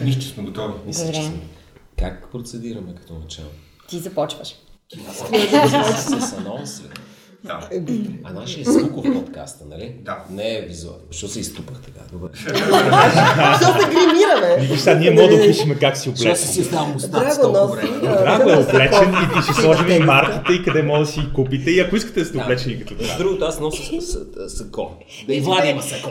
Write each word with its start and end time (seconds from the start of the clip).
Нищо, 0.00 0.22
че 0.22 0.28
сме 0.28 0.42
готови. 0.44 0.74
Мисля, 0.86 1.12
че 1.12 1.22
сме. 1.22 1.40
Как 1.98 2.28
процедираме 2.32 2.94
като 2.94 3.14
начало? 3.14 3.48
Ти 3.88 3.98
започваш. 3.98 4.54
С 5.96 6.32
анонс? 6.38 6.82
Да. 7.46 7.68
А 8.24 8.32
нашия 8.32 8.60
е 8.60 8.64
звуков 8.64 9.04
подкаста, 9.14 9.64
нали? 9.70 9.94
Да. 10.04 10.24
Не 10.30 10.58
е 10.58 10.60
визуал. 10.60 10.96
Защо 11.10 11.28
се 11.28 11.40
изтупах 11.40 11.76
така? 11.80 12.00
Добре. 12.12 12.28
Защо 12.38 13.80
се 13.80 13.88
гримираме? 13.88 14.56
Виж, 14.60 14.80
сега 14.80 14.98
ние 14.98 15.10
мога 15.10 15.28
да 15.28 15.34
опишем 15.34 15.76
как 15.80 15.96
си 15.96 16.10
Защо 16.10 16.22
облечен. 16.28 16.46
си 16.48 16.60
издал 16.60 16.86
мустаци 16.86 17.40
Драго 17.40 18.50
е 18.50 18.56
облечен 18.56 19.14
и 19.14 19.34
ти 19.34 19.42
ще 19.42 19.62
сложим 19.62 19.90
и 19.90 19.98
марките 19.98 20.52
и 20.52 20.62
къде 20.64 20.82
може 20.82 21.00
да 21.00 21.06
си 21.06 21.20
купите. 21.34 21.70
И 21.70 21.80
ако 21.80 21.96
искате 21.96 22.20
да 22.20 22.26
сте 22.26 22.38
облечени 22.38 22.78
като 22.78 22.96
това. 22.96 23.16
другото, 23.18 23.44
аз 23.44 23.60
нося 23.60 23.82
сако. 24.48 24.90
Да 25.26 25.34
и 25.34 25.40
Влади 25.40 25.68
има 25.68 25.82
сако. 25.82 26.10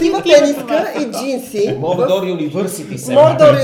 Сива 0.00 0.22
тениска 0.22 0.94
и 1.00 1.10
джинси. 1.12 1.74
Мордор 1.78 2.24
University 2.24 2.96
се. 2.96 3.12
Мордор 3.14 3.54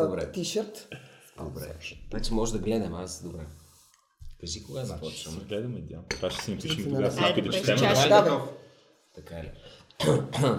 добре. 0.00 0.32
тишърт. 0.32 0.88
Добре. 1.44 1.66
Значи 2.10 2.34
може 2.34 2.52
да 2.52 2.58
гледам 2.58 2.94
аз. 2.94 3.22
Добре. 3.24 3.38
Кажи 4.42 4.64
кога 4.64 4.84
започваме. 4.84 5.38
Гледаме, 5.48 5.80
да. 5.80 5.98
Това 6.08 6.30
ще 6.30 6.44
си 6.44 6.50
напишем 6.50 6.78
Ще 6.78 6.88
тогава, 6.88 7.22
Айде, 7.22 7.42
като 7.42 7.50
през 7.50 7.60
четем. 7.60 8.08
Да. 8.08 8.42
Така 9.14 9.34
ли? 9.42 9.50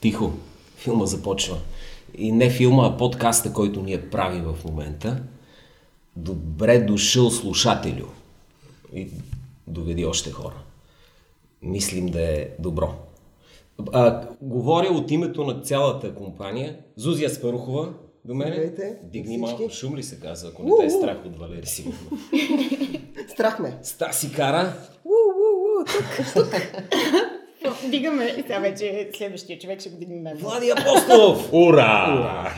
Тихо. 0.00 0.32
Филма 0.76 1.06
започва. 1.06 1.58
И 2.18 2.32
не 2.32 2.50
филма, 2.50 2.86
а 2.86 2.96
подкаста, 2.96 3.52
който 3.52 3.82
ние 3.82 4.10
правим 4.10 4.44
в 4.44 4.64
момента. 4.64 5.22
Добре 6.16 6.78
дошъл 6.78 7.30
слушателю. 7.30 8.06
И 8.94 9.08
доведи 9.66 10.04
още 10.04 10.30
хора. 10.30 10.62
Мислим 11.62 12.06
да 12.06 12.22
е 12.22 12.48
добро. 12.58 12.94
А, 13.92 14.28
говоря 14.40 14.88
от 14.88 15.10
името 15.10 15.44
на 15.44 15.60
цялата 15.60 16.14
компания. 16.14 16.78
Зузия 16.96 17.30
Спарухова 17.30 17.92
до 18.24 18.34
мене. 18.34 18.50
Здравейте, 18.52 18.98
Дигни 19.02 19.26
всички. 19.38 19.40
малко 19.40 19.70
шум 19.74 19.96
ли 19.96 20.02
се 20.02 20.20
казва, 20.20 20.48
ако 20.48 20.62
не 20.62 20.70
те 20.80 20.86
е 20.86 20.90
страх 20.90 21.18
от 21.26 21.36
Валери 21.36 21.66
Симонов. 21.66 22.00
Страх 23.32 23.58
ме. 23.58 23.78
Стаси 23.82 24.32
Кара. 24.32 24.72
Дигаме, 27.90 28.34
сега 28.34 28.58
вече 28.58 29.10
следващия 29.16 29.58
човек 29.58 29.80
ще 29.80 29.90
го 29.90 29.98
дигне 29.98 30.20
мен. 30.20 30.36
Влади 30.36 30.70
Апостолов. 30.70 31.52
Ура! 31.52 32.54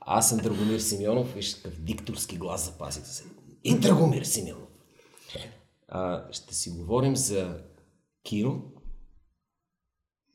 Аз 0.00 0.28
съм 0.28 0.38
Драгомир 0.38 0.78
Симеонов, 0.78 1.34
виж 1.34 1.54
какъв 1.54 1.80
дикторски 1.80 2.36
глас 2.36 2.64
запазите 2.64 3.08
се. 3.08 3.24
И 3.64 3.74
Драгомир 3.74 4.22
Симеонов. 4.22 4.62
А, 5.88 6.22
ще 6.32 6.54
си 6.54 6.70
говорим 6.70 7.16
за 7.16 7.56
кино. 8.22 8.62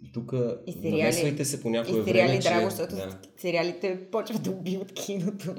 И 0.03 0.11
тук 0.11 0.33
И 0.67 0.71
сериали. 0.71 0.97
намесвайте 0.97 1.45
се 1.45 1.61
по 1.61 1.69
някое 1.69 1.99
И 1.99 2.03
сериали, 2.03 2.27
време, 2.27 2.39
драго, 2.39 2.69
че, 2.69 2.75
защото 2.75 2.95
да, 2.95 3.19
сериалите 3.37 4.07
почват 4.11 4.43
да 4.43 4.51
убиват 4.51 4.91
киното. 4.91 5.55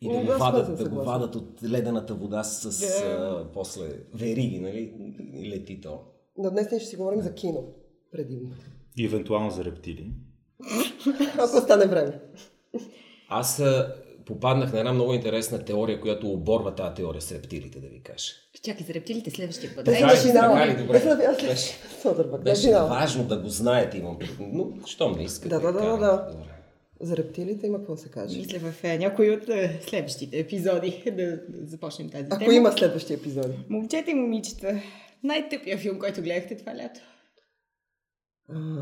и 0.00 0.08
да 0.08 0.18
го, 0.18 0.26
вадат, 0.38 0.78
да 0.78 0.88
го 0.88 0.96
вадат 0.96 1.34
от 1.34 1.62
ледената 1.64 2.14
вода 2.14 2.42
с 2.42 2.82
а, 3.02 3.46
после 3.54 3.82
вериги, 4.14 4.58
нали? 4.58 4.94
И 5.34 5.50
лети 5.50 5.80
то. 5.80 6.00
Но 6.38 6.50
днес 6.50 6.70
ние 6.70 6.80
ще 6.80 6.88
си 6.88 6.96
говорим 6.96 7.20
за 7.22 7.34
кино. 7.34 7.64
Предимно. 8.12 8.50
И 8.96 9.04
евентуално 9.04 9.50
за 9.50 9.64
рептили. 9.64 10.10
Ако 11.38 11.60
стане 11.60 11.86
време. 11.86 12.20
Аз 13.28 13.60
а, 13.60 13.94
попаднах 14.26 14.72
на 14.72 14.78
една 14.78 14.92
много 14.92 15.14
интересна 15.14 15.64
теория, 15.64 16.00
която 16.00 16.32
оборва 16.32 16.74
тази 16.74 16.94
теория 16.94 17.22
с 17.22 17.32
рептилите, 17.32 17.80
да 17.80 17.88
ви 17.88 18.02
кажа. 18.02 18.32
Чакай 18.62 18.86
за 18.86 18.94
рептилите 18.94 19.30
следващия 19.30 19.74
път. 19.76 19.84
Дай, 19.84 20.00
на- 20.00 20.06
аз 20.06 20.26
Беше- 22.44 22.72
важно 22.72 23.24
да 23.24 23.38
го 23.38 23.48
знаете, 23.48 23.98
имам. 23.98 24.18
Но, 24.40 24.66
щом 24.86 25.12
не 25.12 25.24
искате. 25.24 25.48
Да, 25.48 25.60
да, 25.60 25.72
да, 25.72 25.96
да. 25.96 26.28
За 27.00 27.16
рептилите 27.16 27.66
има 27.66 27.78
какво 27.78 27.94
да 27.94 28.00
се 28.00 28.08
каже. 28.08 28.38
Мисля 28.38 28.58
в 28.60 28.84
е, 28.84 28.98
някои 28.98 29.30
от 29.30 29.48
е, 29.48 29.80
следващите 29.88 30.38
епизоди 30.38 31.02
да, 31.06 31.12
да 31.48 31.66
започнем 31.66 32.10
тази 32.10 32.24
Ако 32.30 32.38
тема. 32.38 32.54
има 32.54 32.72
следващи 32.72 33.14
епизоди. 33.14 33.54
Момчета 33.68 34.10
и 34.10 34.14
момичета, 34.14 34.80
най-тъпия 35.24 35.78
филм, 35.78 35.98
който 35.98 36.22
гледахте 36.22 36.56
това 36.56 36.74
лято. 36.74 37.00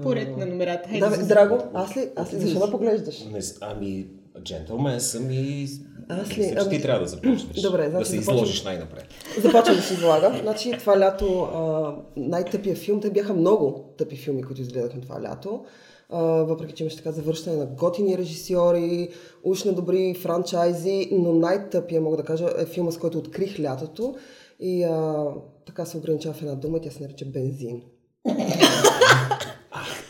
Поред 0.03 0.37
на 0.37 0.47
номерата. 0.47 0.88
Хайде, 0.88 1.06
Да, 1.06 1.14
Зузи. 1.14 1.28
Драго, 1.28 1.58
аз 1.75 1.97
ли? 1.97 2.08
Аз 2.16 2.32
ли? 2.34 2.38
Защо 2.38 2.58
да 2.58 2.70
поглеждаш? 2.70 3.25
Не, 3.25 3.41
ами, 3.60 4.06
джентълмен 4.43 5.00
съм 5.00 5.31
и... 5.31 5.69
Аз 6.09 6.28
ли? 6.31 6.41
Мисля, 6.41 6.53
че 6.53 6.61
Ами- 6.61 6.71
ти 6.71 6.83
трябва 6.83 7.00
да 7.00 7.09
започнеш. 7.09 7.43
Добре, 7.62 7.83
Да 7.84 7.91
значи 7.91 8.06
се 8.06 8.12
започвам. 8.12 8.37
изложиш 8.37 8.65
най-напред. 8.65 9.05
Започвам 9.43 9.77
да 9.77 9.83
си 9.83 9.94
излагам. 9.94 10.39
Значи 10.39 10.72
това 10.72 11.00
лято 11.00 11.41
а, 11.43 11.93
най-тъпия 12.17 12.77
филм, 12.77 13.00
те 13.00 13.11
бяха 13.11 13.34
много 13.34 13.94
тъпи 13.99 14.17
филми, 14.17 14.43
които 14.43 14.61
изгледахме 14.62 15.00
това 15.00 15.22
лято. 15.22 15.65
А, 16.11 16.19
въпреки, 16.22 16.75
че 16.75 16.83
имаше 16.83 16.97
така 16.97 17.12
завършване 17.12 17.59
на 17.59 17.67
готини 17.67 18.19
режисьори, 18.19 19.09
уж 19.44 19.65
на 19.65 19.72
добри 19.72 20.15
франчайзи, 20.15 21.09
но 21.12 21.33
най-тъпия, 21.33 22.00
мога 22.00 22.17
да 22.17 22.23
кажа, 22.23 22.49
е 22.59 22.67
филма, 22.67 22.91
с 22.91 22.99
който 22.99 23.19
открих 23.19 23.61
лятото. 23.61 24.15
И 24.61 24.84
а, 24.84 25.25
така 25.67 25.84
се 25.84 25.97
ограничава 25.97 26.34
в 26.34 26.43
една 26.43 26.55
дума 26.55 26.81
тя 26.81 26.91
се 26.91 27.03
нарича 27.03 27.25
Бензин. 27.25 27.83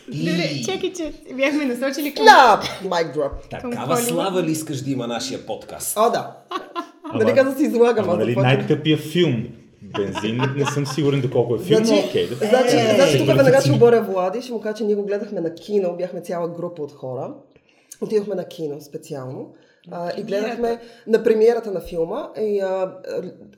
Добре, 0.09 0.61
чакай, 0.67 0.93
че 0.93 1.12
бяхме 1.34 1.65
насочили 1.65 2.15
към... 2.15 2.27
Ляп! 2.27 2.65
Майк 2.91 3.15
дроп. 3.15 3.33
Такава 3.50 3.97
слава 3.97 4.43
ли 4.43 4.50
искаш 4.50 4.81
да 4.81 4.91
има 4.91 5.06
нашия 5.06 5.47
подкаст? 5.47 5.97
О, 5.97 6.11
да. 6.11 6.37
Нали 7.15 7.34
каза 7.34 7.50
да 7.50 7.56
си 7.59 7.65
излагам, 7.65 8.05
Ама 8.05 8.12
аз 8.12 8.19
нали 8.19 8.37
най-тъпия 8.37 8.99
филм? 8.99 9.47
Бензин, 9.83 10.41
не 10.56 10.65
съм 10.65 10.87
сигурен 10.87 11.21
доколко 11.21 11.55
е 11.55 11.59
филм, 11.59 11.84
Значи, 11.84 12.05
окей. 12.09 12.28
да. 12.28 12.34
значи, 12.34 12.77
Е, 12.77 12.95
значи 12.95 13.16
е, 13.16 13.19
тук 13.19 13.27
веднага 13.27 13.61
ще 13.61 13.72
оборя 13.72 14.03
Влади, 14.03 14.43
ще 14.43 14.53
му 14.53 14.61
кажа, 14.61 14.75
че 14.75 14.84
ние 14.84 14.95
го 14.95 15.03
гледахме 15.06 15.41
на 15.41 15.55
кино, 15.55 15.97
бяхме 15.99 16.21
цяла 16.21 16.49
група 16.49 16.83
от 16.83 16.93
хора. 16.93 17.34
Отидохме 18.00 18.34
на 18.34 18.45
кино 18.45 18.81
специално. 18.81 19.55
А, 19.91 20.20
и 20.20 20.22
гледахме 20.22 20.80
на 21.06 21.22
премиерата 21.22 21.72
на 21.72 21.80
филма. 21.80 22.30
И 22.41 22.60
а, 22.60 22.98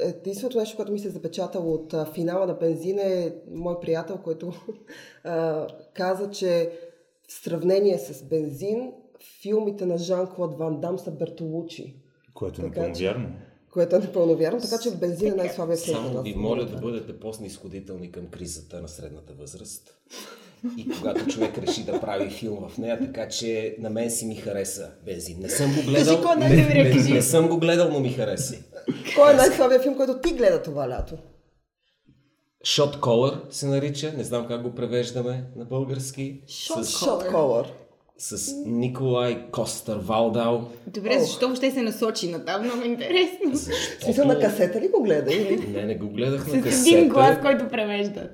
единственото 0.01 0.59
нещо, 0.59 0.77
което 0.77 0.93
ми 0.93 0.99
се 0.99 1.09
е 1.09 1.11
запечатало 1.11 1.75
от 1.75 1.95
а, 1.95 2.05
финала 2.05 2.47
на 2.47 2.55
Бензин 2.55 2.99
е 2.99 3.35
мой 3.51 3.81
приятел, 3.81 4.19
който 4.25 4.53
а, 5.25 5.67
каза, 5.95 6.31
че 6.31 6.73
в 7.29 7.33
сравнение 7.33 7.99
с 7.99 8.25
Бензин, 8.25 8.93
филмите 9.43 9.87
на 9.87 9.99
Жан-Клод 9.99 10.59
Ван 10.59 10.81
Дам 10.81 10.99
са 10.99 11.11
Бертолучи. 11.11 11.97
Което 12.35 12.61
е 12.61 12.65
напълно 12.65 12.95
вярно. 12.95 13.29
Което 13.73 13.97
е 13.97 13.99
непълно 13.99 14.37
вярно, 14.37 14.61
така 14.61 14.79
че 14.83 14.91
в 14.91 14.99
Бензин 14.99 15.33
е 15.33 15.37
най-слабия 15.37 15.77
филм. 15.77 15.97
Само 15.97 16.23
ви 16.23 16.35
моля 16.35 16.65
да 16.65 16.77
бъдете 16.77 17.21
по-снисходителни 17.21 18.13
към 18.13 18.27
кризата 18.27 18.83
на 18.83 18.89
средната 18.89 19.33
възраст. 19.33 19.99
И 20.77 20.89
когато 20.91 21.27
човек 21.27 21.59
реши 21.59 21.85
да 21.85 22.01
прави 22.01 22.31
филм 22.31 22.69
в 22.69 22.79
нея, 22.79 22.99
така 23.01 23.29
че 23.29 23.77
на 23.79 23.91
мен 23.91 24.11
си 24.11 24.27
ми 24.27 24.37
хареса 24.37 24.91
Бензин. 25.05 25.39
Не 25.41 25.49
съм 25.49 25.75
го 25.75 25.83
гледал, 25.83 26.35
не, 26.39 26.49
не, 26.49 26.95
не 27.15 27.23
съм 27.23 27.49
го 27.49 27.59
гледал, 27.59 27.91
но 27.93 28.01
ми 28.01 28.13
хареса. 28.13 28.55
Кой 29.17 29.33
е 29.33 29.37
най-слабия 29.37 29.81
филм, 29.81 29.97
който 29.97 30.19
ти 30.19 30.33
гледа 30.35 30.63
това 30.63 30.89
лято? 30.89 31.15
Shot 32.67 32.97
Caller 32.97 33.41
се 33.51 33.67
нарича, 33.67 34.13
не 34.17 34.25
знам 34.25 34.47
как 34.49 34.63
го 34.63 34.75
превеждаме 34.75 35.45
на 35.57 35.65
български. 35.65 36.41
Shot 36.49 36.83
С, 36.83 37.05
Shot 37.05 37.33
Collar. 37.33 37.67
с 38.19 38.53
Николай 38.67 39.47
Костър 39.51 39.97
Валдал. 39.97 40.69
Добре, 40.87 41.19
защо 41.19 41.47
въобще 41.47 41.71
се 41.71 41.83
насочи 41.83 42.31
на 42.31 42.45
там? 42.45 42.65
Много 42.65 42.83
интересно. 42.85 43.51
Защото... 43.55 44.05
смисъл 44.05 44.27
на 44.27 44.39
касета 44.41 44.81
ли 44.81 44.89
го 44.89 45.03
гледа 45.03 45.35
или 45.35 45.67
Не, 45.69 45.87
не 45.87 45.95
го 45.95 46.09
гледах 46.09 46.43
С 46.45 46.47
на 46.47 46.59
един 46.59 46.63
касета. 46.71 47.09
глас, 47.09 47.39
който 47.43 47.69
превежда. 47.69 48.31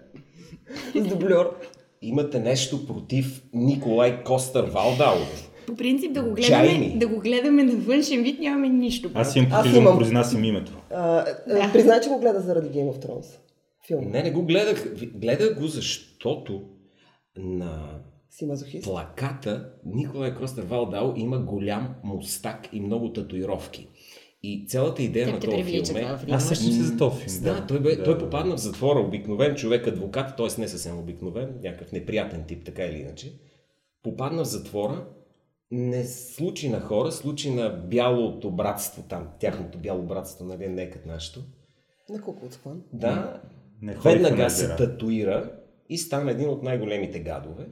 с 0.95 1.01
дубльор? 1.09 1.57
Имате 2.05 2.39
нещо 2.41 2.87
против 2.87 3.43
Николай 3.53 4.23
Костър 4.25 4.65
Валдал? 4.65 5.17
По 5.67 5.77
принцип 5.77 6.13
да 6.13 6.23
го 6.23 6.35
гледаме, 6.35 6.93
да 6.97 7.09
го 7.09 7.19
гледаме 7.21 7.63
на 7.63 7.73
външен 7.73 8.23
вид 8.23 8.41
нямаме 8.41 8.69
нищо. 8.69 9.11
Аз 9.15 9.37
имам 9.37 9.49
Аз 9.53 9.57
потребно 9.59 9.81
имам. 9.81 9.93
да 9.93 9.99
произнасям 9.99 10.45
името. 10.45 10.73
А, 10.91 11.25
а, 11.51 11.73
Признай, 11.73 12.01
че 12.01 12.09
го 12.09 12.19
гледа 12.21 12.41
заради 12.41 12.69
Game 12.69 12.93
of 12.93 13.07
Thrones. 13.07 13.27
Филм. 13.87 14.05
Не, 14.11 14.23
не 14.23 14.31
го 14.31 14.43
гледах. 14.43 14.95
Гледах 15.15 15.59
го, 15.61 15.67
защото 15.67 16.63
на 17.37 18.01
Си 18.31 18.47
мазохист. 18.47 18.85
плаката 18.85 19.71
Николай 19.87 20.35
Костър 20.35 20.63
Валдал 20.63 21.15
има 21.17 21.39
голям 21.39 21.89
мустак 22.05 22.69
и 22.73 22.81
много 22.81 23.13
татуировки. 23.13 23.89
И 24.47 24.67
цялата 24.69 25.03
идея 25.03 25.27
Теб 25.27 25.35
на 25.35 25.41
този 25.41 25.65
филм 25.65 25.97
е... 25.97 26.19
Аз 26.31 26.49
сещам 26.49 26.73
се 26.73 26.83
за 26.83 26.97
този 26.97 27.23
филм. 27.23 27.43
Да, 27.43 27.67
той, 27.67 27.81
бе, 27.81 27.97
Да, 27.97 28.05
той 28.05 28.15
да, 28.15 28.25
попадна 28.25 28.57
в 28.57 28.61
затвора, 28.61 29.01
обикновен 29.01 29.55
човек, 29.55 29.87
адвокат, 29.87 30.37
т.е. 30.37 30.61
не 30.61 30.69
съвсем 30.69 30.99
обикновен, 30.99 31.55
някакъв 31.63 31.93
неприятен 31.93 32.45
тип, 32.45 32.65
така 32.65 32.85
или 32.85 32.99
иначе. 32.99 33.33
Попадна 34.03 34.45
в 34.45 34.49
затвора, 34.49 35.07
не 35.71 36.05
случи 36.05 36.69
на 36.69 36.81
хора, 36.81 37.13
случи 37.13 37.51
на 37.51 37.69
бялото 37.69 38.51
братство 38.51 39.03
там, 39.09 39.29
тяхното 39.41 39.79
бяло 39.79 40.03
братство, 40.03 40.45
нали, 40.45 40.69
не 40.69 40.83
е 40.83 40.91
като 40.91 41.09
нашето. 41.09 41.41
На 42.11 42.21
Куклуцклан. 42.21 42.83
Да, 42.93 43.41
Не 43.83 43.95
веднага 43.95 44.51
се 44.51 44.77
татуира 44.77 45.53
и 45.89 45.99
стана 45.99 46.31
един 46.31 46.49
от 46.49 46.63
най-големите 46.63 47.19
гадове. 47.21 47.65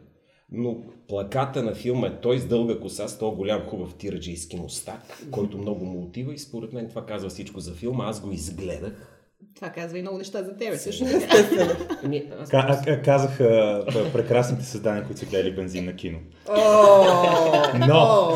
Но 0.52 0.76
плаката 1.08 1.62
на 1.62 1.74
филма 1.74 2.06
е 2.06 2.20
той 2.22 2.38
с 2.38 2.46
дълга 2.46 2.80
коса, 2.80 3.08
с 3.08 3.18
този 3.18 3.36
голям 3.36 3.60
хубав 3.60 3.94
тираджийски 3.94 4.56
мустак, 4.56 5.24
който 5.30 5.58
много 5.58 5.84
му 5.84 6.02
отива 6.02 6.34
и 6.34 6.38
според 6.38 6.72
мен 6.72 6.88
това 6.88 7.06
казва 7.06 7.28
всичко 7.28 7.60
за 7.60 7.72
филма. 7.72 8.04
Аз 8.04 8.20
го 8.20 8.32
изгледах 8.32 9.08
Това 9.54 9.68
казва 9.68 9.98
и 9.98 10.02
много 10.02 10.18
неща 10.18 10.42
за 10.42 10.56
тебе. 10.56 10.76
Също 10.78 11.04
Ами, 12.04 12.24
аз 12.40 12.48
Ка- 12.48 12.66
а- 12.86 12.90
а- 12.92 13.02
казаха 13.02 13.44
а, 13.88 14.12
прекрасните 14.12 14.64
създания, 14.64 15.04
които 15.04 15.20
са 15.20 15.26
гледали 15.26 15.54
бензин 15.54 15.84
на 15.84 15.96
кино. 15.96 16.18
Но 17.88 18.28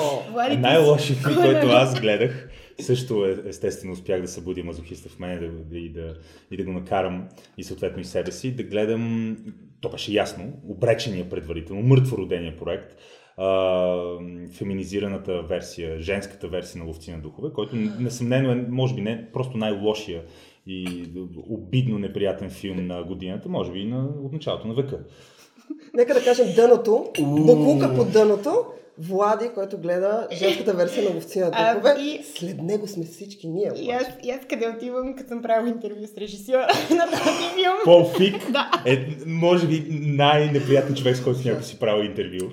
най-лошият 0.59 1.19
филм, 1.19 1.35
кой 1.35 1.45
който 1.45 1.67
нали? 1.67 1.77
аз 1.77 2.01
гледах, 2.01 2.49
също 2.81 3.27
е, 3.27 3.37
естествено 3.47 3.93
успях 3.93 4.23
да 4.23 4.29
събудя 4.29 4.65
мазохиста 4.65 5.09
в 5.09 5.19
мен 5.19 5.65
да, 5.71 5.79
и, 5.79 5.89
да, 5.89 6.15
и 6.51 6.57
да 6.57 6.65
го 6.65 6.73
накарам 6.73 7.29
и 7.59 7.65
съответно 7.65 8.01
и 8.01 8.05
себе 8.05 8.33
си, 8.33 8.57
да 8.57 8.63
гледам, 8.63 9.37
то 9.81 9.89
беше 9.89 10.13
ясно, 10.13 10.53
обречения 10.69 11.29
предварително, 11.31 11.83
мъртвородения 11.83 12.57
проект, 12.57 12.97
а, 13.37 14.19
феминизираната 14.53 15.43
версия, 15.43 16.01
женската 16.01 16.49
версия 16.49 16.79
на 16.79 16.87
Ловци 16.87 17.11
на 17.11 17.19
духове, 17.19 17.53
който 17.53 17.77
несъмнено 17.77 18.53
е, 18.53 18.67
може 18.71 18.95
би 18.95 19.01
не 19.01 19.29
просто 19.33 19.59
най-лошия 19.59 20.23
и 20.67 21.05
обидно 21.49 21.99
неприятен 21.99 22.51
филм 22.51 22.87
на 22.87 23.03
годината, 23.03 23.49
може 23.49 23.73
би 23.73 23.81
и 23.81 23.87
на, 23.87 24.09
от 24.23 24.33
началото 24.33 24.69
на 24.69 24.75
века. 24.75 24.99
Нека 25.95 26.15
да 26.15 26.25
кажем 26.25 26.47
дъното, 26.57 27.13
буклука 27.19 27.95
под 27.95 28.13
дъното, 28.13 28.65
Влади, 28.99 29.51
който 29.55 29.79
гледа 29.79 30.29
женската 30.33 30.73
версия 30.75 31.05
на 31.05 31.11
ловци 31.11 31.39
на 31.41 31.51
А, 31.53 31.75
духове. 31.75 31.95
и- 32.01 32.21
След 32.37 32.63
него 32.63 32.87
сме 32.87 33.05
всички 33.05 33.49
ние. 33.49 33.71
И 33.77 33.91
аз, 33.91 34.05
и 34.25 34.31
аз 34.31 34.41
къде 34.49 34.69
отивам, 34.69 35.15
като 35.17 35.29
съм 35.29 35.43
правил 35.43 35.69
интервю 35.69 36.07
с 36.07 36.19
режисьора 36.19 36.67
на 36.91 37.07
този 37.07 37.55
филм. 37.55 37.75
Пол 37.85 38.11
Фик 38.11 38.35
Да. 38.51 38.71
е, 38.87 39.07
може 39.27 39.67
би, 39.67 39.87
най-неприятен 39.91 40.95
човек, 40.97 41.17
с 41.17 41.25
който 41.25 41.41
някой 41.45 41.63
си 41.63 41.79
правил 41.79 42.05
интервю. 42.05 42.47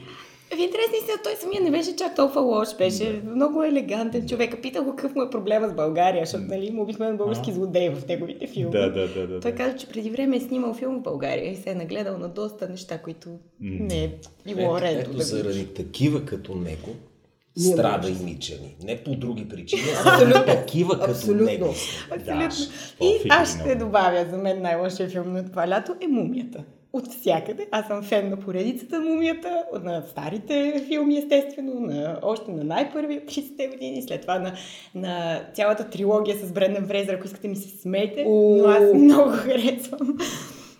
В 0.55 0.59
интересни 0.59 0.97
се, 1.05 1.23
той 1.23 1.35
самия 1.35 1.61
не 1.61 1.71
беше 1.71 1.95
чак 1.95 2.15
толкова 2.15 2.41
лош, 2.41 2.77
беше 2.77 3.21
много 3.25 3.63
елегантен 3.63 4.27
човек. 4.27 4.61
Питах 4.61 4.83
го 4.83 4.95
какъв 4.95 5.15
му 5.15 5.21
е 5.21 5.29
проблема 5.29 5.69
с 5.69 5.73
България, 5.73 6.25
защото 6.25 6.43
нали, 6.43 6.65
има 6.65 6.81
обикновен 6.81 7.17
български 7.17 7.51
злодей 7.51 7.89
в 7.89 8.07
неговите 8.07 8.47
филми. 8.47 8.71
Да, 8.71 8.91
да, 8.91 9.07
да, 9.07 9.27
да. 9.27 9.39
Той 9.39 9.51
да. 9.51 9.57
каза, 9.57 9.77
че 9.77 9.87
преди 9.87 10.09
време 10.09 10.35
е 10.35 10.39
снимал 10.39 10.73
филм 10.73 10.99
в 10.99 11.01
България 11.01 11.51
и 11.51 11.55
се 11.55 11.69
е 11.69 11.75
нагледал 11.75 12.17
на 12.17 12.29
доста 12.29 12.69
неща, 12.69 12.97
които 12.97 13.29
не 13.59 14.03
е 14.03 14.09
било 14.55 14.81
редно 14.81 15.01
ето 15.01 15.13
да 15.13 15.23
заради 15.23 15.73
такива 15.73 16.25
като 16.25 16.55
него 16.55 16.89
страда 17.57 18.09
и 18.09 18.23
Мичани. 18.23 18.75
Не 18.83 19.03
по 19.03 19.15
други 19.15 19.49
причини, 19.49 19.81
а 20.05 20.19
заради 20.19 20.45
такива 20.45 20.99
като 20.99 21.11
Абсолютно. 21.11 21.45
него. 21.45 21.73
Абсолютно. 22.11 22.75
Пол 22.99 23.07
и 23.07 23.27
аз 23.29 23.59
ще 23.59 23.75
добавя 23.75 24.25
за 24.31 24.37
мен 24.37 24.61
най-лошия 24.61 25.09
филм 25.09 25.33
на 25.33 25.49
това 25.49 25.69
лято 25.69 25.95
е 26.01 26.07
Мумията. 26.07 26.63
От 26.93 27.13
всякъде. 27.13 27.67
Аз 27.71 27.87
съм 27.87 28.03
фен 28.03 28.29
на 28.29 28.37
поредицата 28.37 28.99
на 28.99 29.09
Мумията, 29.09 29.63
на 29.83 30.03
старите 30.11 30.83
филми, 30.87 31.17
естествено, 31.17 31.79
на, 31.79 32.19
още 32.21 32.51
на 32.51 32.63
най-първи 32.63 33.17
от 33.17 33.23
30-те 33.31 33.67
години, 33.67 34.01
след 34.01 34.21
това 34.21 34.39
на, 34.39 34.53
на 34.95 35.41
цялата 35.53 35.89
трилогия 35.89 36.37
с 36.37 36.51
Брендан 36.51 36.87
Фрейзър, 36.87 37.13
ако 37.13 37.25
искате 37.25 37.47
ми 37.47 37.55
се 37.55 37.77
смейте, 37.77 38.25
но 38.25 38.65
аз 38.67 38.93
много 38.93 39.31
харесвам. 39.31 40.17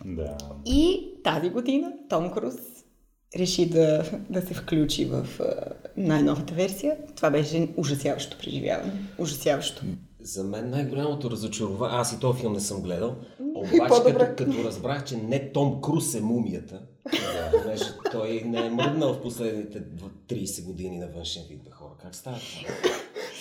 Да. 0.06 0.38
И 0.66 1.10
тази 1.24 1.50
година 1.50 1.94
Том 2.10 2.32
Круз 2.32 2.56
реши 3.40 3.70
да, 3.70 4.04
да 4.30 4.42
се 4.42 4.54
включи 4.54 5.06
в 5.06 5.28
най-новата 5.98 6.54
версия. 6.54 6.98
Това 7.16 7.30
беше 7.30 7.68
ужасяващо 7.78 8.38
преживяване. 8.38 8.92
Ужасяващо. 9.18 9.82
За 10.24 10.44
мен 10.44 10.70
най-голямото 10.70 11.32
разочарование, 11.32 11.98
аз 11.98 12.14
и 12.14 12.20
този 12.20 12.40
филм 12.40 12.54
не 12.54 12.60
съм 12.60 12.82
гледал, 12.82 13.16
обаче 13.56 14.04
като, 14.06 14.26
като 14.38 14.64
разбрах, 14.64 15.06
че 15.06 15.18
не 15.18 15.52
Том 15.52 15.82
Круз 15.82 16.16
е 16.16 16.22
мумията, 16.22 16.82
да, 17.12 17.62
понеже 17.62 17.84
той 18.12 18.44
не 18.46 18.66
е 18.66 18.70
мръднал 18.70 19.14
в 19.14 19.22
последните 19.22 19.80
дв- 19.80 20.10
30 20.30 20.66
години 20.66 20.98
на 20.98 21.08
външен 21.08 21.44
вид, 21.50 21.64
бе 21.64 21.72
хора. 21.72 21.90
Как 22.02 22.16
става 22.16 22.38
това? 22.38 22.74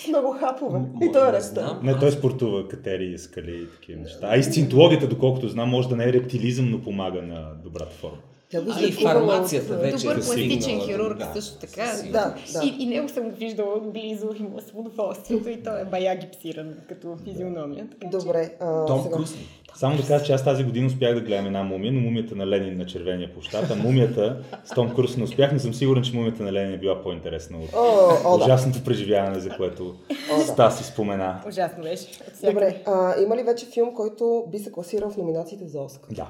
Много 0.09 0.31
хапове. 0.31 0.79
М- 0.79 0.87
И 1.01 1.11
той 1.11 1.37
е 1.37 1.41
знам. 1.41 1.79
Не, 1.83 1.99
той 1.99 2.11
спортува 2.11 2.67
катери, 2.67 3.17
скали 3.17 3.61
и 3.63 3.67
такива 3.71 4.01
неща. 4.01 4.19
А 4.21 4.37
и 4.37 4.43
сцинтологията, 4.43 5.07
доколкото 5.07 5.47
знам, 5.49 5.69
може 5.69 5.89
да 5.89 5.95
не 5.95 6.05
е 6.05 6.13
рептилизъм, 6.13 6.69
но 6.71 6.81
помага 6.81 7.21
на 7.21 7.51
добрата 7.63 7.91
форма. 7.91 8.17
Тя 8.53 8.61
го 8.61 8.71
А 8.75 8.81
и 8.81 8.91
фармацията 8.91 9.73
от- 9.73 9.79
вече 9.81 9.97
Добър 9.97 10.11
е 10.11 10.15
пластичен 10.15 10.61
стигнала, 10.61 10.85
хирург 10.85 11.17
да, 11.17 11.31
също 11.33 11.57
така. 11.57 11.91
Да, 12.03 12.35
да. 12.53 12.65
И, 12.65 12.75
и 12.79 12.85
него 12.85 13.09
съм 13.09 13.29
го 13.29 13.35
виждала 13.35 13.73
отблизо 13.73 14.29
и 14.39 14.43
му 14.43 14.59
с 14.59 14.73
удоволствието 14.75 15.49
и 15.49 15.63
той 15.63 15.81
е 15.81 15.85
бая 15.85 16.15
гипсиран 16.17 16.73
като 16.89 17.17
физиономия. 17.23 17.87
Така 17.91 18.17
Добре. 18.17 18.53
А, 18.59 18.85
Том 18.85 19.03
сега. 19.03 19.15
Круз? 19.15 19.33
Само 19.75 19.97
да 19.97 20.03
кажа, 20.03 20.25
че 20.25 20.33
аз 20.33 20.43
тази 20.43 20.63
година 20.63 20.87
успях 20.87 21.15
да 21.15 21.21
гледам 21.21 21.45
една 21.45 21.63
мумия, 21.63 21.91
но 21.93 21.99
мумията 22.01 22.35
на 22.35 22.47
Ленин 22.47 22.77
на 22.77 22.85
червения 22.85 23.33
площад, 23.33 23.71
а 23.71 23.75
мумията 23.75 24.43
с 24.65 24.69
Том 24.69 24.95
Круз 24.95 25.17
не 25.17 25.23
успях, 25.23 25.51
но 25.53 25.59
съм 25.59 25.73
сигурен, 25.73 26.03
че 26.03 26.15
мумията 26.15 26.43
на 26.43 26.53
Ленин 26.53 26.73
е 26.73 26.77
била 26.77 27.03
по-интересна 27.03 27.57
от 27.57 27.69
О, 27.73 28.09
о, 28.25 28.37
да. 28.37 28.43
ужасното 28.43 28.83
преживяване, 28.83 29.39
за 29.39 29.49
което 29.49 29.95
Стаси 30.43 30.83
спомена. 30.83 31.41
Ужасно 31.47 31.83
беше. 31.83 32.07
Добре, 32.43 32.81
а, 32.85 33.21
има 33.21 33.37
ли 33.37 33.43
вече 33.43 33.65
филм, 33.65 33.93
който 33.95 34.45
би 34.47 34.59
се 34.59 34.71
класирал 34.71 35.09
в 35.09 35.17
номинациите 35.17 35.67
за 35.67 35.81
Оскар? 35.81 36.09
Да, 36.11 36.27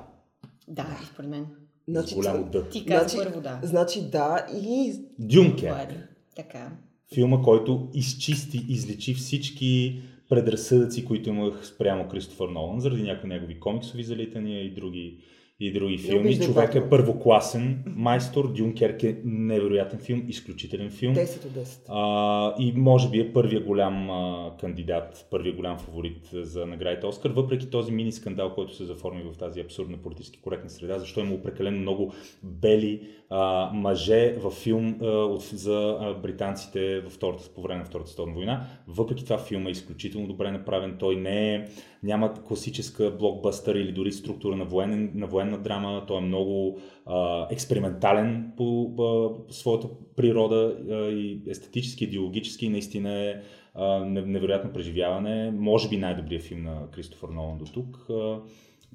Да, 0.67 0.85
според 1.13 1.29
мен. 1.29 1.45
С 1.89 2.15
голямо 2.15 2.49
дъ. 2.51 2.69
Ти 2.69 2.85
каза 2.85 3.09
Значи, 3.09 3.25
първо 3.25 3.41
да. 3.41 3.59
значи 3.63 4.01
да 4.01 4.47
и 4.63 4.93
Дюнкер. 5.19 5.67
Влади. 5.67 5.95
Така. 6.35 6.71
Филма, 7.13 7.41
който 7.41 7.89
изчисти, 7.93 8.65
излечи 8.69 9.13
всички 9.13 10.01
предразсъдъци, 10.29 11.05
които 11.05 11.29
имах 11.29 11.67
спрямо 11.67 12.07
Кристофър 12.07 12.49
Нолан, 12.49 12.79
заради 12.79 13.03
някои 13.03 13.29
негови 13.29 13.59
комиксови 13.59 14.03
залитания 14.03 14.65
и 14.65 14.73
други, 14.73 15.17
и 15.59 15.73
други 15.73 15.97
филми. 15.97 16.39
Човек 16.39 16.75
е 16.75 16.89
първокласен 16.89 17.83
майстор. 17.85 18.53
Дюнкерк 18.53 19.03
е 19.03 19.17
невероятен 19.25 19.99
филм, 19.99 20.23
изключителен 20.27 20.89
филм. 20.89 21.15
10 21.15 21.45
от 21.45 21.51
10. 21.51 21.79
А, 21.89 22.55
и 22.59 22.73
може 22.75 23.09
би 23.09 23.19
е 23.19 23.33
първия 23.33 23.61
голям 23.61 24.09
а, 24.09 24.51
кандидат, 24.59 25.27
първия 25.31 25.55
голям 25.55 25.77
фаворит 25.77 26.29
за 26.33 26.65
наградите 26.65 27.05
Оскар, 27.07 27.29
въпреки 27.29 27.69
този 27.69 27.91
мини 27.91 28.11
скандал, 28.11 28.53
който 28.53 28.75
се 28.75 28.85
заформи 28.85 29.23
в 29.23 29.37
тази 29.37 29.59
абсурдна 29.59 29.97
политически 29.97 30.41
коректна 30.41 30.69
среда, 30.69 30.99
защо 30.99 31.19
има 31.19 31.41
прекалено 31.41 31.79
много 31.79 32.13
бели 32.43 33.07
а, 33.35 33.71
мъже 33.73 34.33
във 34.33 34.53
филм 34.53 34.95
а, 35.01 35.05
от, 35.05 35.41
за 35.41 35.97
а, 35.99 36.13
британците 36.13 36.99
във 36.99 37.13
втората, 37.13 37.49
по 37.55 37.61
време 37.61 37.79
на 37.79 37.85
Втората 37.85 38.09
световна 38.09 38.33
война. 38.33 38.67
Въпреки 38.87 39.23
това 39.23 39.37
филм 39.37 39.67
е 39.67 39.71
изключително 39.71 40.27
добре 40.27 40.51
направен. 40.51 40.95
Той 40.99 41.15
не 41.15 41.55
е, 41.55 41.65
няма 42.03 42.33
класическа 42.33 43.11
блокбъстър 43.19 43.75
или 43.75 43.91
дори 43.91 44.11
структура 44.11 44.55
на, 44.55 44.65
военен, 44.65 45.11
на 45.15 45.27
военна 45.27 45.57
драма. 45.57 46.03
Той 46.07 46.17
е 46.17 46.25
много 46.25 46.79
а, 47.05 47.47
експериментален 47.51 48.51
по, 48.57 48.95
по 48.95 49.35
своята 49.49 49.87
природа 50.15 50.77
а, 50.89 50.93
и 50.93 51.41
естетически, 51.47 52.03
идеологически. 52.03 52.69
Naистина 52.69 53.13
е 53.13 53.35
а, 53.75 54.05
не- 54.05 54.21
невероятно 54.25 54.73
преживяване. 54.73 55.51
Може 55.51 55.89
би 55.89 55.97
най-добрият 55.97 56.43
филм 56.43 56.63
на 56.63 56.91
Кристофър 56.91 57.29
Нолан 57.29 57.57
до 57.57 57.65
тук. 57.65 58.05
А, 58.09 58.39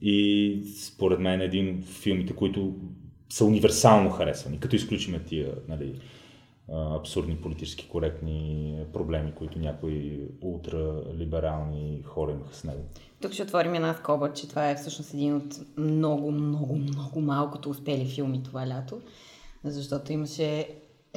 и 0.03 0.63
според 0.85 1.21
мен 1.21 1.41
е 1.41 1.45
един 1.45 1.79
от 1.79 1.85
филмите, 1.85 2.33
които 2.33 2.75
са 3.29 3.45
универсално 3.45 4.11
харесвани, 4.11 4.61
като 4.61 4.77
изключиме 4.77 5.25
тия 5.25 5.55
нали, 5.69 6.01
абсурдни 6.73 7.37
политически 7.37 7.89
коректни 7.89 8.77
проблеми, 8.93 9.33
които 9.35 9.59
някои 9.59 10.21
ултралиберални 10.43 12.03
хора 12.05 12.33
имаха 12.33 12.55
с 12.55 12.65
него. 12.65 12.81
Тук 13.21 13.33
ще 13.33 13.43
отворим 13.43 13.75
една 13.75 13.95
скоба, 13.95 14.33
че 14.33 14.49
това 14.49 14.71
е 14.71 14.77
всъщност 14.77 15.15
един 15.15 15.37
от 15.37 15.61
много, 15.77 16.31
много, 16.31 16.77
много 16.77 17.21
малкото 17.21 17.71
успели 17.71 18.07
филми 18.07 18.43
това 18.43 18.67
лято, 18.69 19.01
защото 19.65 20.13
имаше 20.13 20.69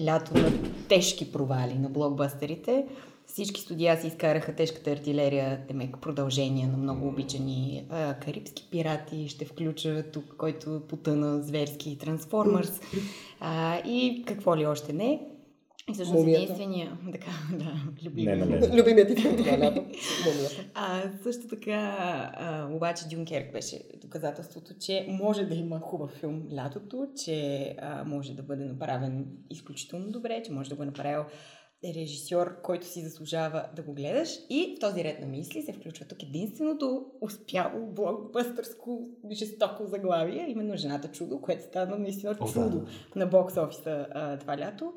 лято 0.06 0.34
на 0.38 0.51
тежки 0.88 1.32
провали 1.32 1.74
на 1.74 1.89
блокбъстерите. 1.89 2.86
Всички 3.25 3.62
студия 3.62 4.01
си 4.01 4.08
изкараха 4.08 4.56
тежката 4.56 4.92
артилерия, 4.92 5.68
темек 5.68 5.98
продължение 6.01 6.68
на 6.68 6.78
много 6.78 7.08
обичани 7.08 7.86
а, 7.90 8.13
карибски 8.13 8.68
пирати. 8.72 9.28
Ще 9.28 9.46
включа 9.46 10.04
тук, 10.13 10.36
който 10.38 10.82
потъна 10.88 11.42
зверски 11.42 11.98
Трансформърс 11.98 12.80
а, 13.40 13.78
и 13.78 14.24
какво 14.28 14.58
ли 14.58 14.66
още 14.66 14.94
не. 14.94 15.28
И 15.90 15.94
всъщност 15.94 16.28
единствения, 16.28 16.98
така, 17.12 17.32
да, 17.54 17.74
любим. 18.06 18.25
Не, 18.25 18.36
не, 18.36 18.46
не. 18.46 18.68
Любимият 18.82 19.08
ти 19.08 19.22
филм 19.22 19.38
това 19.38 19.60
лято. 19.60 19.86
А, 20.74 21.01
също 21.24 21.48
така, 21.48 21.72
а, 22.34 22.68
обаче 22.72 23.08
Дюнкерк 23.08 23.51
беше 23.54 23.82
доказателството, 24.01 24.74
че 24.80 25.06
може 25.10 25.46
да 25.46 25.56
има 25.56 25.80
хубав 25.80 26.12
филм 26.12 26.44
лятото, 26.54 27.08
че 27.25 27.75
а, 27.82 28.04
може 28.04 28.34
да 28.34 28.44
бъде 28.44 28.66
направен 28.66 29.25
изключително 29.50 30.12
добре, 30.12 30.42
че 30.46 30.51
може 30.51 30.70
да 30.70 30.75
го 30.75 30.84
е 30.84 30.86
направил 30.86 31.24
режисьор, 31.85 32.61
който 32.61 32.88
си 32.88 33.01
заслужава 33.01 33.65
да 33.75 33.81
го 33.81 33.93
гледаш. 33.93 34.29
И 34.50 34.75
в 34.77 34.79
този 34.79 35.03
ред 35.03 35.19
на 35.19 35.27
мисли 35.27 35.61
се 35.61 35.73
включва 35.73 36.05
тук 36.05 36.23
единственото 36.23 37.05
успяло 37.21 37.88
блокбъстърско 37.88 39.09
жестоко 39.31 39.85
заглавие, 39.85 40.45
именно 40.50 40.77
Жената 40.77 41.07
чудо, 41.07 41.41
което 41.41 41.63
стана 41.63 41.97
наистина 41.97 42.35
О, 42.39 42.45
да. 42.45 42.51
чудо 42.53 42.85
на 43.15 43.25
бокс 43.25 43.57
офиса 43.57 44.07
а, 44.11 44.38
това 44.38 44.57
лято. 44.57 44.93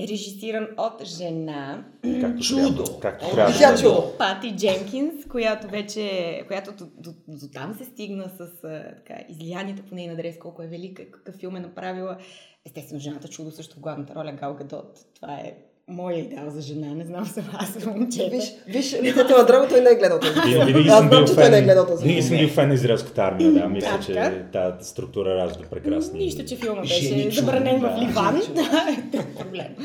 Режисиран 0.00 0.68
от 0.78 1.04
жена, 1.04 1.84
Както 2.20 2.42
Чудо! 2.42 2.84
Както 3.00 3.30
трябва. 3.30 3.76
Чудо! 3.76 4.12
Пати 4.18 4.56
Дженкинс, 4.56 5.28
която 5.28 5.68
вече, 5.68 6.42
която 6.46 6.72
до, 6.72 6.84
до, 6.98 7.10
до 7.28 7.48
там 7.52 7.74
се 7.74 7.84
стигна 7.84 8.28
с 8.28 8.40
а, 8.64 8.94
така, 8.96 9.24
излиянията 9.28 9.82
по 9.82 9.94
нейна 9.94 10.12
адрес, 10.12 10.38
колко 10.38 10.62
е 10.62 10.66
велика, 10.66 11.10
какъв 11.10 11.34
филм 11.34 11.56
е 11.56 11.60
направила. 11.60 12.18
Естествено, 12.66 13.00
жената 13.00 13.28
чудо 13.28 13.50
също 13.50 13.76
в 13.76 13.80
главната 13.80 14.14
роля 14.14 14.32
Гал 14.32 14.54
Гадот. 14.54 14.98
Това 15.14 15.34
е 15.34 15.54
моя 15.88 16.18
идеал 16.18 16.50
за 16.50 16.60
жена. 16.60 16.94
Не 16.94 17.04
знам 17.06 17.24
за 17.24 17.90
момчета. 17.90 18.30
Виж, 18.30 18.54
виж, 18.66 19.02
лицето 19.02 19.36
на 19.38 19.44
Драго, 19.44 19.68
той 19.68 19.80
не 19.80 19.90
е 19.90 19.94
гледал 19.94 20.20
този 20.20 20.32
филм. 20.32 20.66
Винаги 20.66 20.88
Аз 20.88 20.98
съм 20.98 21.08
знам, 21.08 21.10
бил 21.10 21.26
че 21.26 21.34
той 21.34 21.50
не 21.50 21.58
е 21.58 21.62
гледал 21.62 21.86
този 21.86 22.02
винаги 22.02 22.22
филм. 22.22 22.28
съм 22.28 22.46
бил 22.46 22.54
фен 22.54 22.68
на 22.68 22.74
израелската 22.74 23.22
армия, 23.22 23.52
да. 23.52 23.68
Мисля, 23.68 24.00
че 24.06 24.44
тази 24.52 24.88
структура 24.88 25.36
ражда 25.36 25.64
прекрасни. 25.70 26.18
Нищо, 26.18 26.44
че 26.44 26.56
филма 26.56 26.80
беше 26.80 27.30
забранен 27.30 27.80
в 27.80 27.96
Ливан. 28.00 28.42
Да, 28.54 29.20
е 29.20 29.34
проблем. 29.34 29.76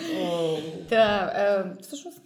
Да, 0.90 1.34
всъщност 1.82 2.22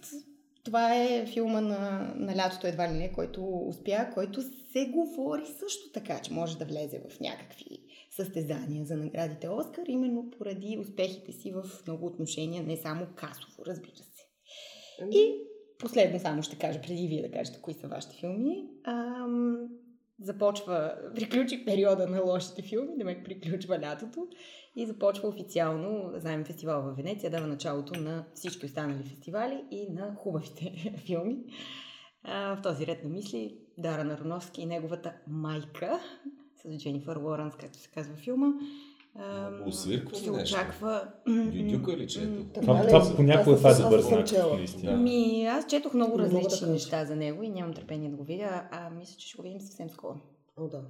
това 0.64 0.94
е 0.94 1.26
филма 1.26 1.60
на, 1.60 2.12
на 2.16 2.36
лятото 2.36 2.66
едва 2.66 2.88
ли 2.88 2.92
не, 2.92 3.12
който 3.12 3.62
успя, 3.68 4.06
който 4.14 4.42
се 4.72 4.84
говори 4.86 5.42
също 5.60 5.92
така, 5.94 6.18
че 6.18 6.32
може 6.32 6.58
да 6.58 6.64
влезе 6.64 7.00
в 7.10 7.20
някакви 7.20 7.78
състезания 8.16 8.84
за 8.84 8.96
наградите 8.96 9.48
Оскар, 9.48 9.84
именно 9.88 10.30
поради 10.38 10.78
успехите 10.80 11.32
си 11.32 11.52
в 11.52 11.64
много 11.86 12.06
отношения, 12.06 12.62
не 12.62 12.76
само 12.76 13.06
касово, 13.14 13.66
разбира 13.66 13.96
се. 13.96 14.26
И 15.10 15.34
последно 15.78 16.20
само 16.20 16.42
ще 16.42 16.58
кажа, 16.58 16.80
преди 16.80 17.08
вие 17.08 17.22
да 17.22 17.30
кажете 17.30 17.60
кои 17.62 17.74
са 17.74 17.88
вашите 17.88 18.16
филми. 18.16 18.68
Ам, 18.84 19.68
започва, 20.20 20.94
приключи 21.14 21.64
периода 21.64 22.06
на 22.06 22.22
лошите 22.22 22.62
филми, 22.62 22.98
да 22.98 23.04
ме 23.04 23.22
приключва 23.24 23.78
лятото 23.78 24.28
и 24.76 24.86
започва 24.86 25.28
официално, 25.28 26.12
знаем, 26.16 26.44
фестивал 26.44 26.82
в 26.82 26.94
Венеция, 26.96 27.30
дава 27.30 27.46
началото 27.46 28.00
на 28.00 28.24
всички 28.34 28.66
останали 28.66 29.02
фестивали 29.02 29.64
и 29.70 29.92
на 29.92 30.14
хубавите 30.14 30.94
филми. 31.06 31.36
А, 32.22 32.56
в 32.56 32.62
този 32.62 32.86
ред 32.86 33.04
на 33.04 33.10
мисли 33.10 33.58
Дара 33.78 34.04
Нароновски 34.04 34.62
и 34.62 34.66
неговата 34.66 35.14
майка 35.26 36.00
с 36.64 36.76
Дженнифър 36.76 37.16
Лоренс, 37.16 37.54
както 37.54 37.78
се 37.78 37.88
казва 37.88 38.14
в 38.16 38.18
филма. 38.18 38.46
Ам, 39.18 39.54
Много 39.54 39.72
свирко 39.72 40.14
се 40.14 40.26
ли 40.26 40.30
нещо? 40.30 40.56
очаква... 40.56 41.08
Дюдюка 41.26 41.96
ли 41.96 42.08
чето? 42.08 42.44
Това, 42.54 42.74
Така 42.76 42.84
ли? 42.84 42.88
това 42.88 43.16
понякога 43.16 43.56
това 43.56 43.70
е 43.70 43.74
добър 43.74 44.00
знак, 44.00 44.26
наистина. 44.56 44.96
Ми, 44.96 45.46
аз 45.46 45.66
четох 45.66 45.94
много 45.94 46.18
различни 46.18 46.68
неща 46.70 47.04
за 47.04 47.16
него 47.16 47.42
и 47.42 47.48
нямам 47.48 47.74
търпение 47.74 48.10
да 48.10 48.16
го 48.16 48.24
видя, 48.24 48.68
а 48.70 48.90
мисля, 48.90 49.16
че 49.18 49.28
ще 49.28 49.36
го 49.36 49.42
видим 49.42 49.60
съвсем 49.60 49.90
скоро. 49.90 50.20
О, 50.56 50.68
да. 50.68 50.82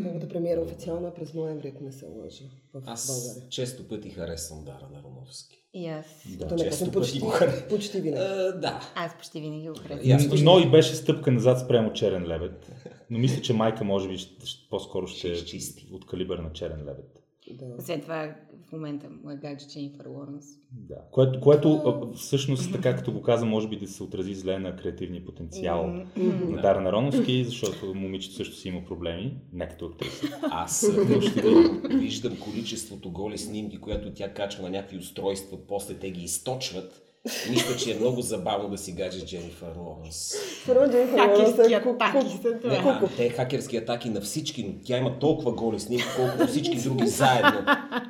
Неговата 0.00 0.28
премиера 0.28 0.60
официална 0.60 1.14
през 1.14 1.34
ноември, 1.34 1.68
ако 1.68 1.84
не 1.84 1.92
се 1.92 2.06
лъжа, 2.06 2.44
в 2.74 2.82
Аз 2.86 3.06
България. 3.06 3.48
често 3.50 3.88
пъти 3.88 4.10
харесвам 4.10 4.64
Дара 4.64 4.88
Нароновски. 4.92 5.56
И 5.74 5.86
аз. 5.86 6.06
Да, 6.28 6.46
Да, 6.46 6.54
не 6.54 6.64
често 6.64 6.84
пъти 6.84 6.92
почти, 6.92 7.20
харесвам. 7.20 7.68
почти 7.68 8.00
винаги. 8.00 8.20
Да. 8.60 8.80
Аз 8.94 9.16
почти 9.16 9.40
винаги 9.40 9.68
го 9.68 9.74
харесвам. 9.76 10.44
Но 10.44 10.58
и 10.58 10.70
беше 10.70 10.94
стъпка 10.94 11.30
назад 11.30 11.60
спрямо 11.60 11.92
Черен 11.92 12.26
лебед. 12.26 12.70
Но 13.10 13.18
мисля, 13.18 13.42
че 13.42 13.52
майка 13.52 13.84
може 13.84 14.08
би 14.08 14.18
ще, 14.18 14.46
ще- 14.46 14.68
по-скоро 14.70 15.06
ще 15.06 15.18
Ще 15.18 15.28
е 15.28 15.32
изчисти. 15.32 15.88
от 15.92 16.06
калибър 16.06 16.38
на 16.38 16.52
Черен 16.52 16.80
лебед. 16.80 17.19
Да. 17.54 17.74
Освен 17.78 18.00
това, 18.00 18.34
в 18.68 18.72
момента 18.72 19.06
му 19.24 19.30
е 19.30 19.36
гадже 19.36 19.68
Дженнифър 19.68 20.06
Лоренс. 20.06 20.46
Да. 20.72 20.94
Което, 21.10 21.40
което 21.40 22.12
всъщност, 22.16 22.72
така 22.72 22.96
като 22.96 23.12
го 23.12 23.22
каза, 23.22 23.46
може 23.46 23.68
би 23.68 23.76
да 23.76 23.88
се 23.88 24.02
отрази 24.02 24.34
зле 24.34 24.58
на 24.58 24.76
креативния 24.76 25.24
потенциал 25.24 25.86
М, 25.86 26.04
на 26.16 26.62
Дара 26.62 26.80
Нароновски, 26.80 27.44
защото 27.44 27.94
момичето 27.94 28.34
също 28.34 28.56
си 28.56 28.68
има 28.68 28.84
проблеми, 28.84 29.36
не 29.52 29.68
като 29.68 29.86
актриса. 29.86 30.38
Аз 30.50 30.90
виждам, 31.06 31.82
виждам 31.90 32.36
количеството 32.40 33.10
голи 33.10 33.38
снимки, 33.38 33.80
която 33.80 34.14
тя 34.14 34.34
качва 34.34 34.62
на 34.62 34.70
някакви 34.70 34.98
устройства, 34.98 35.58
после 35.68 35.94
те 35.94 36.10
ги 36.10 36.22
източват. 36.22 37.09
Мисля, 37.50 37.76
че 37.76 37.90
е 37.90 37.94
много 37.94 38.20
забавно 38.20 38.68
да 38.68 38.78
си 38.78 38.92
гадже 38.92 39.26
Дженнифър 39.26 39.68
Лоренс. 39.78 40.32
Първо 40.66 40.90
Дженнифър 40.90 41.18
Лоренс 41.18 41.50
Хакерски 41.50 41.74
е 41.74 41.80
ку- 41.80 41.94
атаки. 41.94 42.38
Не, 42.64 43.08
те 43.16 43.28
хакерски 43.28 43.76
атаки 43.76 44.10
на 44.10 44.20
всички, 44.20 44.62
но 44.64 44.72
тя 44.84 44.96
има 44.96 45.18
толкова 45.18 45.52
голи 45.52 45.80
снимки, 45.80 46.04
колкото 46.16 46.46
всички 46.46 46.76
други 46.84 47.06
заедно. 47.08 47.60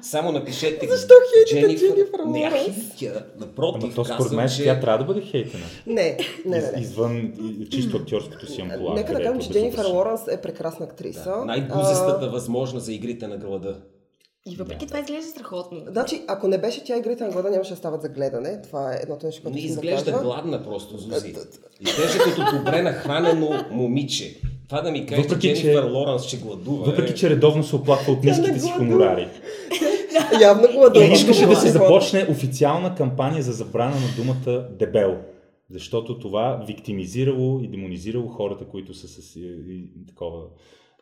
Само 0.02 0.33
напишете 0.33 0.88
Защо 0.88 1.14
хейтите 1.49 1.76
Дженнифър 1.79 2.21
Не, 2.26 2.40
я 2.40 2.50
Лоренс? 2.50 2.76
хейтя. 2.90 3.25
Напротив, 3.38 3.85
Ама 3.85 3.95
то 3.95 4.05
според 4.05 4.33
мен 4.33 4.49
че... 4.49 4.64
тя 4.64 4.81
трябва 4.81 4.99
да 4.99 5.05
бъде 5.05 5.21
хейтена. 5.21 5.64
Не, 5.87 5.95
не, 5.95 6.19
не. 6.47 6.59
Из, 6.59 6.73
не. 6.73 6.81
извън 6.81 7.33
чисто 7.71 7.97
актьорското 7.97 8.47
си 8.47 8.61
амплуа. 8.61 8.95
Нека 8.95 9.12
да 9.12 9.19
кажем, 9.19 9.40
че 9.40 9.50
Дженнифър. 9.50 9.85
Лоренс 9.85 10.21
е 10.29 10.37
прекрасна 10.38 10.87
актриса. 10.87 11.25
Да, 11.31 11.45
най-гузестата 11.45 12.29
възможна 12.29 12.81
за 12.81 12.93
игрите 12.93 13.26
на 13.26 13.37
глада. 13.37 13.81
И 14.47 14.57
въпреки 14.57 14.87
това 14.87 14.99
изглежда 14.99 15.31
страхотно. 15.31 15.81
Значи, 15.89 16.23
ако 16.29 16.49
не 16.49 16.59
беше 16.59 16.85
тя 16.85 16.97
игрите 16.97 17.25
на 17.25 17.31
глада, 17.31 17.51
нямаше 17.51 17.71
да 17.71 17.77
стават 17.77 18.03
за 18.03 18.09
гледане. 18.09 18.63
Това 18.63 18.93
е 18.93 18.99
едното 19.03 19.27
нещо, 19.27 19.43
което 19.43 19.55
Не 19.55 19.61
да 19.61 19.67
изглежда 19.67 20.13
кажа. 20.13 20.25
гладна 20.25 20.63
просто, 20.65 20.99
Зузи. 20.99 21.35
Изглежда 21.81 22.19
като 22.25 22.59
добре 22.59 22.83
нахранено 22.83 23.65
момиче. 23.71 24.41
Това 24.69 24.81
да 24.81 24.91
ми 24.91 25.07
кажеш, 25.07 25.25
че 25.25 25.29
Въпреки, 25.29 25.57
че- 25.57 25.63
Дженнифър 25.63 25.91
Лоренс 25.91 26.23
ще 26.23 26.37
гладува. 26.37 26.85
Въпреки, 26.85 27.13
е... 27.13 27.15
че 27.15 27.31
редовно 27.31 27.65
се 27.65 27.77
оплаква 27.77 28.13
от 28.13 28.25
ниските 28.25 28.61
си 28.61 28.71
хонорари. 28.71 29.29
Явно 30.41 30.69
гладува. 30.73 31.07
И 31.07 31.13
искаше 31.13 31.47
да 31.47 31.57
се 31.57 31.71
започне 31.71 32.27
официална 32.31 32.95
кампания 32.95 33.43
за 33.43 33.53
забрана 33.53 33.97
на 33.97 34.09
думата 34.17 34.69
дебел. 34.71 35.17
Защото 35.71 36.19
това 36.19 36.65
виктимизирало 36.67 37.61
и 37.63 37.69
демонизирало 37.69 38.29
хората, 38.29 38.65
които 38.65 38.95
са 38.95 39.09
с 39.09 39.37
и, 39.37 39.41
и, 39.69 40.07
такова 40.09 40.43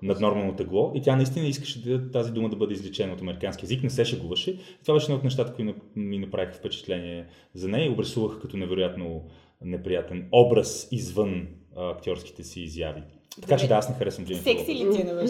наднормално 0.03 0.57
тегло. 0.57 0.93
И 0.95 1.03
тя 1.03 1.17
наистина 1.17 1.47
искаше 1.47 1.83
да, 1.83 2.11
тази 2.11 2.33
дума 2.33 2.49
да 2.49 2.57
бъде 2.57 2.75
излечена 2.75 3.13
от 3.13 3.21
американски 3.21 3.65
язик, 3.65 3.83
не 3.83 3.91
се 3.91 4.05
шегуваше. 4.05 4.51
И 4.51 4.83
това 4.83 4.95
беше 4.95 5.05
едно 5.05 5.17
от 5.17 5.25
нещата, 5.25 5.55
които 5.55 5.75
ми 5.97 6.19
направиха 6.19 6.53
впечатление 6.53 7.27
за 7.55 7.69
нея 7.69 7.87
и 7.87 7.91
обрисуваха 7.91 8.41
като 8.41 8.57
невероятно 8.57 9.23
неприятен 9.65 10.29
образ 10.33 10.89
извън 10.93 11.47
а, 11.77 11.91
актьорските 11.91 12.43
си 12.43 12.61
изяви. 12.61 13.03
Така 13.41 13.57
че 13.57 13.69
да, 13.69 13.75
аз 13.75 13.89
не 13.89 13.95
харесвам 13.95 14.27
Дженнифър 14.27 14.51
Секси 14.51 14.75
ли 14.75 14.91
ти 14.95 15.01
е 15.01 15.05
на 15.05 15.29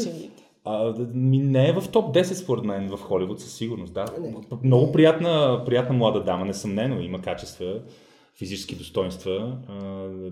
А, 0.64 0.94
ми 1.14 1.38
не 1.38 1.68
е 1.68 1.72
в 1.72 1.88
топ 1.92 2.14
10 2.14 2.22
според 2.22 2.64
мен 2.64 2.88
в 2.88 2.98
Холивуд 2.98 3.40
със 3.40 3.56
сигурност, 3.56 3.94
да. 3.94 4.04
Много 4.64 4.92
приятна, 4.92 5.62
приятна 5.66 5.94
млада 5.94 6.24
дама, 6.24 6.44
несъмнено, 6.44 7.00
има 7.00 7.20
качества, 7.20 7.80
физически 8.38 8.74
достоинства, 8.74 9.56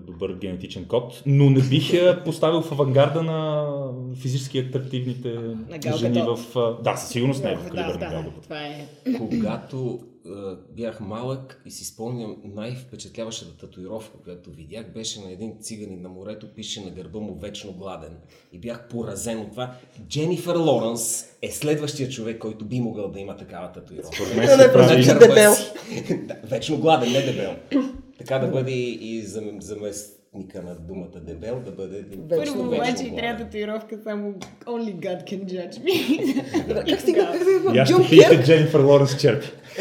добър 0.07 0.33
генетичен 0.33 0.85
код, 0.85 1.23
но 1.25 1.49
не 1.49 1.61
бих 1.61 1.93
я 1.93 2.23
поставил 2.23 2.61
в 2.61 2.71
авангарда 2.71 3.23
на 3.23 3.67
физически 4.15 4.59
атрактивните 4.59 5.37
Гал 5.83 5.97
жени 5.97 6.21
в... 6.21 6.37
Да, 6.83 6.95
със 6.95 7.09
сигурност 7.09 7.43
не 7.43 7.51
е 7.51 7.55
в 7.55 7.63
Да, 7.63 7.69
калибър 7.69 7.93
на 7.93 7.99
да, 7.99 8.09
Гал 8.09 8.23
Гадот. 8.23 8.43
това 8.43 8.59
е. 8.59 8.87
Когато 9.17 9.99
бях 10.75 10.99
малък 10.99 11.61
и 11.65 11.71
си 11.71 11.85
спомням 11.85 12.35
най-впечатляващата 12.43 13.57
татуировка, 13.57 14.17
която 14.23 14.51
видях, 14.51 14.93
беше 14.93 15.21
на 15.21 15.31
един 15.31 15.53
циганин 15.61 16.01
на 16.01 16.09
морето, 16.09 16.53
пише 16.55 16.85
на 16.85 16.91
гърба 16.91 17.19
му 17.19 17.35
вечно 17.35 17.73
гладен. 17.73 18.17
И 18.53 18.59
бях 18.59 18.87
поразен 18.87 19.39
от 19.39 19.51
това. 19.51 19.75
Дженифър 20.07 20.55
Лоренс 20.55 21.25
е 21.41 21.51
следващия 21.51 22.09
човек, 22.09 22.39
който 22.39 22.65
би 22.65 22.81
могъл 22.81 23.11
да 23.11 23.19
има 23.19 23.37
такава 23.37 23.71
татуировка. 23.71 24.15
Според 24.15 24.35
мен 24.35 24.47
се 24.47 24.73
прави... 24.73 25.03
гърба 25.03 25.27
дебел. 25.27 25.53
да, 26.27 26.35
вечно 26.43 26.77
гладен, 26.77 27.11
не 27.11 27.21
дебел. 27.21 27.55
Така 28.17 28.39
да 28.39 28.47
бъде 28.47 28.71
и 28.71 29.23
зам- 29.23 29.61
заместника 29.61 30.61
на 30.63 30.75
думата 30.75 31.19
дебел, 31.21 31.61
да 31.65 31.71
бъде 31.71 32.05
Вечно 32.29 32.53
Първо 32.53 32.67
обаче 32.67 33.03
и 33.03 33.15
трябва 33.15 33.45
татуировка 33.45 33.97
само 34.03 34.33
Only 34.65 34.95
God 34.95 35.23
can 35.23 35.45
judge 35.45 35.79
me. 35.79 36.89
Как 36.89 37.01
стигна, 37.01 37.31
как 37.87 38.09
Керк, 38.09 38.45
Дженнифър 38.45 38.79
Лоренс 38.79 39.17
черпи. 39.17 39.47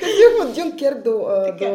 как 0.00 0.08
стигна 0.08 0.48
от 0.48 0.56
Джон 0.56 0.69
Керк 0.80 1.04
до, 1.04 1.10
а, 1.28 1.56
до 1.56 1.66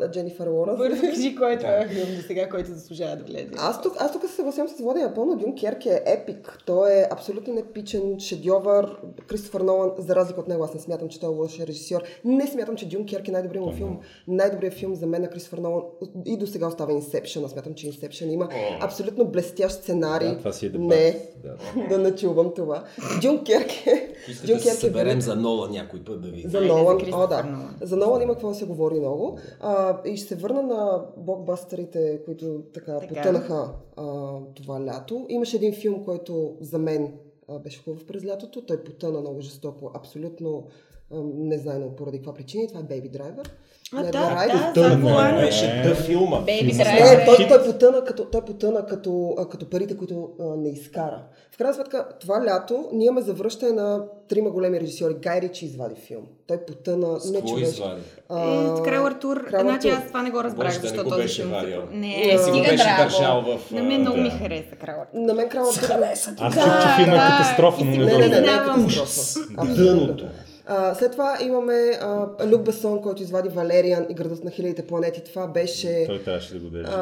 а, 0.00 0.10
Дженнифър 0.10 0.46
Лоренс? 0.46 0.78
Бързо 0.78 1.00
кажи 1.02 1.36
кой 1.36 1.52
е 1.52 1.58
това 1.58 1.86
филм 1.88 2.16
до 2.16 2.22
сега, 2.22 2.48
който 2.48 2.70
заслужава 2.70 3.16
да 3.16 3.24
влезе. 3.24 3.48
Аз 3.58 3.82
тук, 3.82 3.94
аз 3.98 4.12
тук 4.12 4.22
се 4.22 4.36
съгласявам 4.36 4.68
с 4.68 4.82
Влади 4.82 5.00
напълно. 5.02 5.36
Дюн 5.36 5.54
Керк 5.54 5.86
е 5.86 6.02
епик. 6.06 6.58
Той 6.66 6.92
е 6.92 7.06
абсолютно 7.10 7.58
епичен 7.58 8.20
шедьовър. 8.20 8.96
Кристофър 9.26 9.60
Нолан, 9.60 9.90
за 9.98 10.16
разлика 10.16 10.40
от 10.40 10.48
него, 10.48 10.64
аз 10.64 10.74
не 10.74 10.80
смятам, 10.80 11.08
че 11.08 11.20
той 11.20 11.32
е 11.32 11.36
лош 11.36 11.60
режисьор. 11.60 12.02
Не 12.24 12.46
смятам, 12.46 12.76
че 12.76 12.88
Дюн 12.88 13.06
Керк 13.06 13.28
е 13.28 13.30
най-добрият 13.30 13.66
му 13.66 13.72
филм. 13.72 13.98
Най-добрият 14.28 14.74
филм 14.74 14.94
за 14.94 15.06
мен 15.06 15.22
на 15.22 15.28
Кристофър 15.28 15.58
Нолан 15.58 15.82
и 16.26 16.36
до 16.36 16.46
сега 16.46 16.66
остава 16.66 16.92
Inception. 16.92 17.44
Аз 17.44 17.50
смятам, 17.50 17.74
че 17.74 17.92
Inception 17.92 18.24
има 18.30 18.48
абсолютно 18.80 19.24
блестящ 19.24 19.76
сценарий. 19.76 20.28
Да, 20.28 20.38
това 20.38 20.52
си 20.52 20.66
е 20.66 20.68
дебат. 20.68 20.86
Не, 20.88 21.20
Да. 21.44 21.56
да 21.88 21.98
не 21.98 22.14
чувам 22.14 22.52
това. 22.56 22.84
Дюн 23.22 23.44
Керк 23.44 23.86
е... 23.86 24.08
Искате 24.28 24.54
да 24.54 24.60
се 24.60 24.70
съберем 24.70 25.20
за 25.20 25.36
Нола 25.36 25.68
някой 25.68 26.00
път 26.04 26.20
да 26.20 26.28
ви. 26.28 26.44
За 26.48 26.60
Нолан, 26.60 26.98
о 27.12 27.26
да. 27.26 27.44
За 27.82 27.96
Нолан 27.96 28.22
има 28.22 28.34
какво 28.42 28.54
се 28.54 28.66
говори 28.66 29.00
много. 29.00 29.38
А, 29.60 30.02
и 30.04 30.16
ще 30.16 30.28
се 30.28 30.36
върна 30.36 30.62
на 30.62 31.04
блокбастерите, 31.16 32.22
които 32.24 32.62
така, 32.74 32.98
Така. 32.98 33.14
потънаха 33.14 33.74
а, 33.96 34.38
това 34.54 34.80
лято. 34.86 35.26
Имаше 35.28 35.56
един 35.56 35.74
филм, 35.74 36.04
който 36.04 36.56
за 36.60 36.78
мен 36.78 37.12
а, 37.48 37.58
беше 37.58 37.82
хубав 37.82 38.06
през 38.06 38.24
лятото. 38.24 38.66
Той 38.66 38.84
потъна 38.84 39.20
много 39.20 39.40
жестоко, 39.40 39.90
абсолютно 39.94 40.66
а, 41.10 41.20
незнайно 41.34 41.96
поради 41.96 42.18
каква 42.18 42.34
причина. 42.34 42.68
Това 42.68 42.80
е 42.80 42.82
Baby 42.82 43.10
Driver. 43.10 43.48
А, 43.94 44.02
да, 44.02 44.10
да, 44.10 44.72
Тъна, 44.74 45.32
не. 45.32 45.40
Беше 45.40 45.82
да 45.84 45.94
филма. 45.96 46.40
Бейби 46.40 46.72
Не, 46.72 47.24
той, 47.26 47.48
той 47.48 47.64
потъна, 47.64 48.04
като, 48.04 48.24
той 48.24 48.40
потъна 48.40 48.86
като, 48.86 49.34
а, 49.38 49.48
като 49.48 49.66
парите, 49.66 49.96
които 49.96 50.14
а, 50.40 50.56
не 50.56 50.68
изкара. 50.70 51.18
В 51.50 51.58
крайна 51.58 51.74
сметка, 51.74 52.06
това 52.20 52.44
лято 52.46 52.88
ние 52.92 53.06
имаме 53.06 53.20
завръщане 53.22 53.72
на 53.72 53.98
трима 54.28 54.50
големи 54.50 54.80
режисьори. 54.80 55.14
Гай 55.14 55.40
Ричи 55.40 55.64
извади 55.64 55.94
филм. 55.96 56.22
Той 56.46 56.58
потъна 56.58 57.20
С 57.20 57.30
не 57.30 57.40
човешки. 57.40 57.62
извади? 57.62 58.00
Е, 58.30 58.82
Крал 58.84 59.06
Артур, 59.06 59.44
Крал 59.44 59.60
значи 59.60 59.88
аз 59.88 60.06
това 60.06 60.22
не 60.22 60.30
го 60.30 60.44
разбрах, 60.44 60.68
да 60.68 60.74
не 60.74 60.80
защо 60.80 61.04
го 61.04 61.10
този 61.10 61.22
беше 61.22 61.42
филм. 61.42 61.50
вадил. 61.52 61.80
Не, 61.92 62.22
Ти 62.30 62.38
си 62.38 62.50
го 62.50 62.58
беше 62.58 62.76
драго. 62.76 63.02
държал 63.02 63.42
в, 63.42 63.70
На 63.70 63.82
мен 63.82 64.00
много 64.00 64.16
да. 64.16 64.22
ми 64.22 64.30
хареса 64.30 64.76
Крал 64.76 65.00
Артур. 65.02 65.20
На 65.20 65.34
мен 65.34 65.48
Крал 65.48 65.64
Артур... 65.66 65.88
Аз 66.02 66.54
Да, 66.54 66.60
чух, 66.60 66.82
че 66.82 66.94
филма 66.96 67.12
е 67.12 67.18
да. 67.18 67.26
катастрофа, 67.28 67.84
но 67.84 67.90
не 67.90 67.96
си 67.96 67.98
Не, 67.98 68.18
не, 68.18 68.18
не, 68.20 68.28
не 68.28 68.36
е 68.36 68.40
Признавам. 68.42 68.86
катастрофа. 68.86 69.74
Дъното. 69.74 70.24
А, 70.66 70.94
след 70.94 71.12
това 71.12 71.38
имаме 71.40 71.72
а, 72.00 72.26
Люк 72.46 72.62
Бесон, 72.62 73.02
който 73.02 73.22
извади 73.22 73.48
Валериан 73.48 74.06
и 74.10 74.14
градът 74.14 74.44
на 74.44 74.50
хилядите 74.50 74.86
планети. 74.86 75.24
Това 75.24 75.46
беше 75.46 76.04
Той 76.06 76.22
трябваше 76.22 76.52
да 76.52 76.58
го 76.58 76.70
държи. 76.70 76.92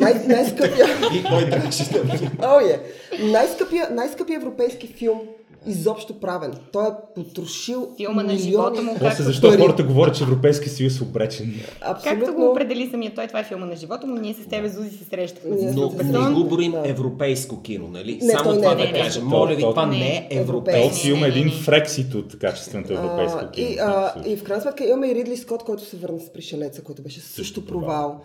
най- 0.00 0.26
най-скъпия... 0.26 0.86
И 1.14 1.50
трябваше 1.50 1.84
да 1.84 1.98
Oh, 1.98 2.62
yeah. 2.62 2.78
най-скъпия, 3.22 3.88
най-скъпия 3.90 4.36
европейски 4.36 4.86
филм 4.86 5.20
изобщо 5.66 6.20
правен. 6.20 6.52
Той 6.72 6.86
е 6.86 6.90
потрошил 7.14 7.88
Филма 7.96 8.22
на 8.22 8.36
живота 8.36 8.82
му, 8.82 8.96
После 9.00 9.22
защо 9.22 9.48
пари. 9.48 9.60
хората 9.60 9.82
говорят, 9.82 10.14
че 10.14 10.24
Европейския 10.24 10.70
съюз 10.70 11.00
е 11.00 11.02
обречен? 11.02 11.54
Абсолютно. 11.80 12.20
както 12.20 12.34
го 12.34 12.50
определи 12.50 12.90
самия 12.90 13.14
той, 13.14 13.26
това 13.26 13.40
е 13.40 13.44
филма 13.44 13.66
на 13.66 13.76
живота 13.76 14.06
му, 14.06 14.14
ние 14.14 14.34
с 14.34 14.48
тебе, 14.48 14.68
Зузи, 14.68 14.90
се 14.90 15.04
срещахме. 15.04 15.56
Но 15.74 15.90
не 16.20 16.34
го 16.34 16.44
броим 16.44 16.72
Да. 16.72 16.82
европейско 16.86 17.62
кино, 17.62 17.88
нали? 17.88 18.18
Не, 18.22 18.32
Само 18.32 18.50
не 18.50 18.56
това 18.56 18.72
е 18.72 18.76
да. 18.76 19.10
То- 19.10 19.20
Моля 19.22 19.54
ви, 19.54 19.62
то- 19.62 19.70
това 19.70 19.86
не 19.86 20.06
е 20.08 20.28
европейско. 20.32 20.88
Този 20.88 21.00
филм 21.02 21.24
е 21.24 21.28
един 21.28 21.50
фрексит 21.52 22.14
от 22.14 22.38
качественото 22.38 22.92
европейско 22.92 23.38
кино. 23.52 23.68
и, 23.68 23.78
а, 23.78 24.14
и 24.26 24.36
в 24.36 24.44
крайна 24.44 24.62
сметка 24.62 24.84
имаме 24.84 25.08
и 25.08 25.14
Ридли 25.14 25.36
Скот, 25.36 25.62
който 25.62 25.84
се 25.84 25.96
върна 25.96 26.20
с 26.20 26.32
Пришелеца, 26.32 26.82
който 26.82 27.02
беше 27.02 27.20
също, 27.20 27.34
Също 27.34 27.66
провал. 27.66 28.20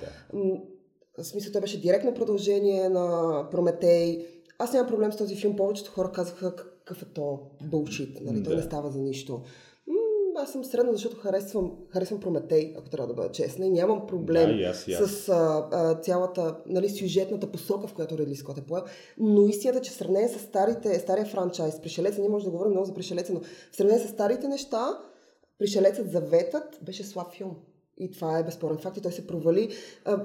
В 1.17 1.23
смисъл, 1.23 1.51
той 1.51 1.61
беше 1.61 1.81
директно 1.81 2.13
продължение 2.13 2.89
на 2.89 3.19
Прометей. 3.51 4.25
Аз 4.59 4.73
нямам 4.73 4.87
проблем 4.87 5.11
с 5.11 5.17
този 5.17 5.35
филм. 5.35 5.55
Повечето 5.55 5.91
хора 5.91 6.11
казаха 6.11 6.53
какъв 6.85 7.01
е 7.03 7.05
то 7.05 7.39
булшит, 7.61 8.21
нали? 8.21 8.43
Той 8.43 8.53
Да. 8.53 8.57
не 8.57 8.65
става 8.65 8.91
за 8.91 8.99
нищо. 8.99 9.41
М, 9.87 9.93
аз 10.35 10.51
съм 10.51 10.63
средна, 10.63 10.91
защото 10.91 11.15
харесвам, 11.17 11.71
харесвам 11.89 12.19
Прометей, 12.19 12.73
ако 12.77 12.89
трябва 12.89 13.07
да 13.07 13.13
бъда 13.13 13.31
честна. 13.31 13.65
И 13.65 13.69
нямам 13.69 14.07
проблем 14.07 14.49
Да, 14.49 14.53
и 14.55 14.63
аз, 14.63 14.87
и 14.87 14.93
аз. 14.93 15.11
с 15.11 15.29
а, 15.29 15.67
а, 15.71 15.95
цялата 15.95 16.57
нали, 16.65 16.89
сюжетната 16.89 17.51
посока, 17.51 17.87
в 17.87 17.93
която 17.93 18.17
Ридли 18.17 18.35
Скот 18.35 18.57
е 18.57 18.61
поел. 18.61 18.83
Но 19.17 19.47
истината, 19.47 19.81
че 19.81 19.91
в 19.91 19.95
сравнение 19.95 20.29
с 20.29 20.39
старите, 20.39 20.99
стария 20.99 21.25
франчайз, 21.25 21.81
Пришелеца, 21.81 22.21
ние 22.21 22.29
може 22.29 22.45
да 22.45 22.51
говорим 22.51 22.71
много 22.71 22.85
за 22.85 22.93
Пришелеца, 22.93 23.33
но 23.33 23.39
в 23.71 23.75
сравнение 23.75 24.05
с 24.05 24.09
старите 24.09 24.47
неща, 24.47 24.99
Пришелецът 25.59 26.11
Заветът 26.11 26.79
беше 26.81 27.03
слаб 27.03 27.33
филм. 27.33 27.55
И 27.97 28.11
това 28.11 28.39
е 28.39 28.43
безспорен 28.43 28.77
факт 28.77 28.97
и 28.97 29.01
той 29.01 29.11
се 29.11 29.27
провали. 29.27 29.69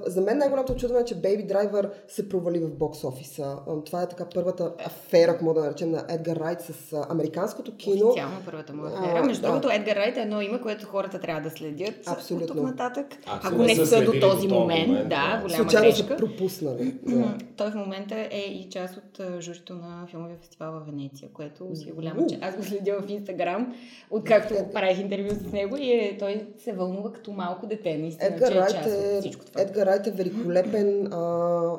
За 0.05 0.21
мен 0.21 0.37
най-голямото 0.37 0.73
очудване 0.73 1.01
е, 1.01 1.05
че 1.05 1.15
Baby 1.15 1.47
Driver 1.47 1.89
се 2.07 2.29
провали 2.29 2.59
в 2.59 2.69
бокс 2.69 3.03
офиса. 3.03 3.57
Това 3.85 4.01
е 4.01 4.09
така 4.09 4.25
първата 4.35 4.73
афера, 4.85 5.31
ако 5.31 5.45
мога 5.45 5.59
да 5.59 5.65
наречем, 5.65 5.91
на 5.91 6.05
Едгар 6.09 6.35
Райт 6.35 6.61
с 6.61 7.05
американското 7.09 7.75
кино. 7.77 8.07
Официално 8.07 8.35
първата 8.45 8.73
му 8.73 8.85
афера. 8.85 9.19
А, 9.19 9.23
Между 9.23 9.41
да. 9.41 9.47
другото, 9.47 9.69
Едгар 9.71 9.95
Райт 9.95 10.17
е 10.17 10.21
едно 10.21 10.41
име, 10.41 10.61
което 10.61 10.85
хората 10.85 11.19
трябва 11.19 11.41
да 11.41 11.49
следят 11.49 11.95
Абсолютно. 12.07 12.45
от 12.47 12.57
тук 12.57 12.61
нататък. 12.67 13.05
Ако 13.27 13.47
Ако 13.47 13.55
не 13.55 13.75
са 13.75 13.85
са 13.85 14.05
до 14.05 14.11
този 14.21 14.47
момент, 14.47 14.87
момент, 14.87 15.09
да, 15.09 15.15
да. 15.35 15.41
голяма 15.41 15.49
Случайно 15.63 15.95
са 15.95 16.03
грешка. 16.03 16.17
пропуснали. 16.17 16.95
М, 17.05 17.15
Да. 17.17 17.37
Той 17.57 17.71
в 17.71 17.75
момента 17.75 18.27
е 18.31 18.39
и 18.39 18.69
част 18.69 18.97
от 18.97 19.41
журито 19.41 19.73
на 19.73 20.07
филмовия 20.07 20.37
фестивал 20.37 20.71
в 20.73 20.85
Венеция, 20.85 21.29
което 21.33 21.75
си 21.75 21.89
е 21.89 21.91
голяма 21.91 22.21
част. 22.27 22.43
Аз 22.43 22.55
го 22.55 22.63
следя 22.63 23.01
в 23.01 23.09
Инстаграм, 23.09 23.75
откакто 24.11 24.53
правих 24.73 24.99
интервю 24.99 25.29
с 25.35 25.51
него 25.51 25.77
и 25.77 25.91
е, 25.91 26.17
той 26.19 26.47
се 26.57 26.73
вълнува 26.73 27.11
като 27.11 27.31
малко 27.31 27.58
дете, 27.67 27.97
наистина, 27.97 28.27
Едгар 28.27 28.51
че 28.51 28.57
е 28.57 28.61
Райт 28.61 28.71
част 28.71 28.87
от 28.87 28.93
е, 28.93 29.19
всичко 29.19 29.45
това. 29.45 29.61
Едгар 29.61 29.85
Райт 29.85 30.07
е 30.07 30.11
великолепен, 30.11 31.13
а, 31.13 31.73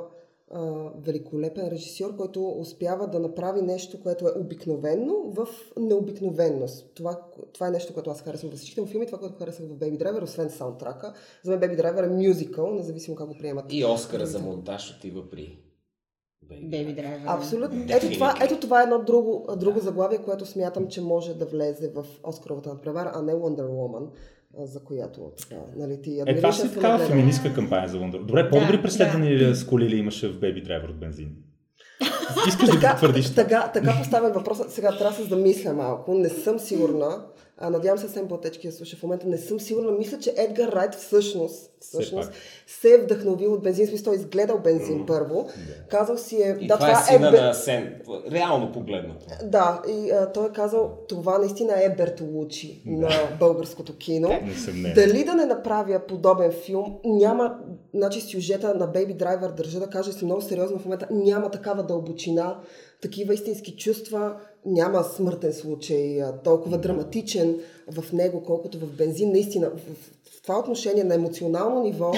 а, 0.51 0.61
великолепен 1.01 1.69
режисьор, 1.69 2.17
който 2.17 2.49
успява 2.49 3.07
да 3.07 3.21
направи 3.21 3.63
нещо, 3.63 4.03
което 4.03 4.29
е 4.29 4.41
обикновено 4.41 5.15
в 5.27 5.49
необикновенност. 5.77 6.95
Това, 6.95 7.21
това 7.53 7.69
е 7.69 7.71
нещо, 7.71 7.95
което 7.95 8.11
аз 8.11 8.23
харесвам 8.23 8.51
във 8.51 8.59
всичките 8.59 8.81
му 8.81 8.87
филми, 8.87 9.07
това, 9.07 9.19
което 9.19 9.39
харесвам 9.39 9.69
в 9.69 9.79
Baby 9.79 9.99
Driver, 10.03 10.23
освен 10.23 10.51
саундтрака. 10.51 11.15
За 11.45 11.51
мен 11.51 11.61
Baby 11.61 11.81
Driver 11.81 12.05
е 12.05 12.29
мюзикъл, 12.29 12.71
независимо 12.71 13.17
как 13.17 13.29
го 13.29 13.39
приемат. 13.39 13.65
И 13.69 13.85
Оскара 13.85 14.27
за 14.27 14.39
монтаж 14.39 14.97
отива 14.97 15.31
при 15.31 15.59
Беби 16.63 16.95
Драйвер. 16.95 17.27
Абсолютно. 17.27 17.85
Ето 17.89 18.11
това, 18.13 18.35
ето 18.43 18.61
това 18.61 18.81
е 18.81 18.83
едно 18.83 18.99
друго, 18.99 19.47
друго 19.57 19.81
заглавие, 19.81 20.19
което 20.19 20.47
смятам, 20.47 20.89
че 20.89 21.01
може 21.01 21.35
да 21.35 21.47
влезе 21.47 21.93
в 21.95 22.07
Оскаровата 22.25 22.69
надпревара, 22.69 23.13
а 23.15 23.23
не 23.23 23.33
Wonder 23.33 23.67
Woman, 23.67 24.07
за 24.59 24.85
която 24.85 25.33
така, 25.43 25.61
нали, 25.77 26.03
ти 26.03 26.23
Е, 26.27 26.37
това 26.37 26.53
си 26.53 26.75
такава 26.75 26.99
феминистка 26.99 27.55
кампания 27.55 27.89
за 27.89 27.97
Wonder. 27.99 28.25
Добре, 28.25 28.51
по-добри 28.51 28.77
Да, 28.77 28.83
преследвания 28.83 29.49
да. 29.49 29.55
с 29.55 29.67
коли 29.67 29.89
ли 29.89 29.97
имаше 29.97 30.29
в 30.29 30.41
Baby 30.41 30.67
Driver 30.67 30.91
от 30.91 31.01
бензин? 31.01 31.37
Искаш 32.49 32.69
да 32.69 32.75
така, 32.75 32.93
го 32.93 32.97
твърдиш? 32.99 33.35
така, 33.35 33.71
така 33.75 33.95
поставям 33.99 34.33
въпроса. 34.33 34.65
Сега 34.71 34.89
трябва 34.89 35.11
да 35.11 35.17
се 35.17 35.23
замисля 35.29 35.73
малко. 35.73 36.15
Не 36.15 36.29
съм 36.29 36.59
сигурна. 36.59 37.25
А, 37.63 37.71
надявам 37.71 37.99
се 37.99 38.09
Сем 38.09 38.29
Платечки 38.29 38.67
да 38.67 38.73
слуша 38.73 38.97
в 38.97 39.03
момента. 39.03 39.29
Не 39.29 39.39
съм 39.39 39.61
сигурна. 39.61 39.93
Мисля, 39.93 40.19
че 40.19 40.35
Едгар 40.37 40.73
Райт 40.73 40.95
всъщност, 40.95 41.71
всъщност 41.81 42.33
се 42.67 42.95
е 42.95 42.99
вдъхновил 42.99 43.53
от 43.53 43.63
бензин. 43.63 43.87
Смисъл, 43.87 44.05
той 44.05 44.15
е 44.15 44.17
изгледал 44.17 44.59
бензин 44.59 45.07
първо. 45.07 45.49
Казал 45.89 46.17
си 46.17 46.37
е... 46.37 46.57
И 46.61 46.67
да, 46.67 46.75
това, 46.75 46.91
е 46.91 46.95
сина 46.95 47.31
Бе- 47.31 47.41
на 47.41 47.55
Сен. 47.55 48.01
Реално 48.33 48.73
погледнато. 48.73 49.27
Да, 49.45 49.83
и 49.89 50.11
а, 50.11 50.33
той 50.33 50.47
е 50.47 50.53
казал, 50.53 50.99
това 51.09 51.39
наистина 51.39 51.85
е 51.85 51.95
Бертолучи 51.97 52.83
на 52.87 53.11
българското 53.41 53.97
кино. 53.97 54.41
Дали 54.95 55.25
да 55.25 55.35
не 55.35 55.47
направя 55.47 56.01
подобен 56.09 56.53
филм, 56.53 56.99
няма, 57.05 57.59
значи 57.95 58.21
сюжета 58.21 58.75
на 58.75 58.89
Baby 58.89 59.17
Driver, 59.17 59.55
държа 59.55 59.81
да 59.81 59.87
кажа, 59.87 60.11
и 60.11 60.13
съм 60.13 60.27
много 60.27 60.43
сериозна 60.43 60.79
в 60.79 60.85
момента, 60.85 61.09
няма 61.11 61.51
такава 61.51 61.83
дълбочина, 61.83 62.59
такива 63.03 63.35
истински 63.35 63.77
чувства, 63.77 64.37
няма 64.67 65.05
смъртен 65.05 65.53
случай, 65.53 66.23
а, 66.23 66.33
толкова 66.33 66.79
драматичен 66.79 67.57
в 67.89 68.13
него, 68.13 68.43
колкото 68.47 68.79
в 68.79 68.87
бензин. 68.87 69.33
Наистина, 69.33 69.71
в, 69.71 69.79
в, 69.79 70.11
това 70.43 70.59
отношение 70.59 71.05
на 71.05 71.15
емоционално 71.15 71.83
ниво, 71.83 72.13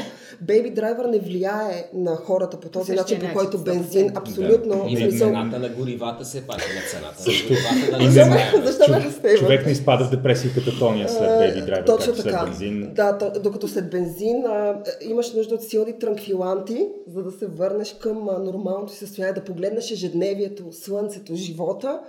Baby 0.44 0.74
Driver 0.74 1.06
не 1.06 1.18
влияе 1.18 1.90
на 1.94 2.16
хората 2.16 2.60
по 2.60 2.68
този 2.68 2.92
начин, 2.92 3.20
по 3.20 3.38
който 3.38 3.58
бензин 3.58 4.08
100%. 4.08 4.18
абсолютно... 4.18 4.84
И 4.88 4.96
в 4.96 5.00
на 5.00 5.18
цената 5.18 5.58
на 5.58 5.68
горивата 5.68 6.24
се 6.24 6.46
пак 6.46 6.56
на 6.58 6.90
цената 6.90 7.22
на 7.22 7.48
горивата 7.48 7.98
да 7.98 8.04
И 8.04 8.28
не. 8.28 8.62
Защо 8.66 8.92
разтейва? 8.92 9.38
Човек 9.38 9.66
не 9.66 9.72
изпада 9.72 10.04
в 10.04 10.10
депресия 10.10 10.54
като 10.54 10.78
Тония 10.78 11.08
след 11.08 11.20
Baby 11.20 11.64
Driver, 11.64 11.86
Точно 11.86 12.12
както 12.12 12.22
след 12.22 12.32
така. 12.32 12.44
бензин. 12.44 12.90
Да, 12.94 13.18
то, 13.18 13.40
докато 13.40 13.68
след 13.68 13.90
бензин 13.90 14.46
а, 14.46 14.82
имаш 15.00 15.32
нужда 15.32 15.54
от 15.54 15.62
силни 15.62 15.98
транквиланти, 15.98 16.88
за 17.08 17.22
да 17.22 17.30
се 17.30 17.46
върнеш 17.46 17.96
към 18.00 18.28
а, 18.28 18.38
нормалното 18.38 18.92
си 18.92 18.98
състояние, 18.98 19.34
да 19.34 19.44
погледнеш 19.44 19.90
ежедневието, 19.90 20.64
слънцето, 20.72 21.34
живота 21.34 22.00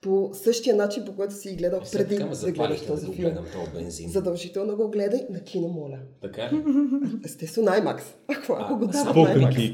по 0.00 0.30
същия 0.34 0.76
начин, 0.76 1.04
по 1.04 1.16
който 1.16 1.34
си 1.34 1.50
гледал 1.50 1.80
Сега 1.84 2.04
преди 2.04 2.16
така 2.16 2.30
да 2.36 2.52
гледаш 2.52 2.80
да 2.80 2.86
този 2.86 3.06
го 3.06 3.12
филм. 3.12 3.24
гледам 3.24 3.44
бензин. 3.74 4.10
Задължително 4.10 4.76
го 4.76 4.90
гледай 4.90 5.26
на 5.30 5.40
кино, 5.40 5.68
моля. 5.68 5.98
Така 6.22 6.42
ли? 6.42 6.62
Естествено, 7.24 7.68
IMAX. 7.68 8.00
Ако, 8.28 8.52
ако 8.54 8.76
го 8.76 8.90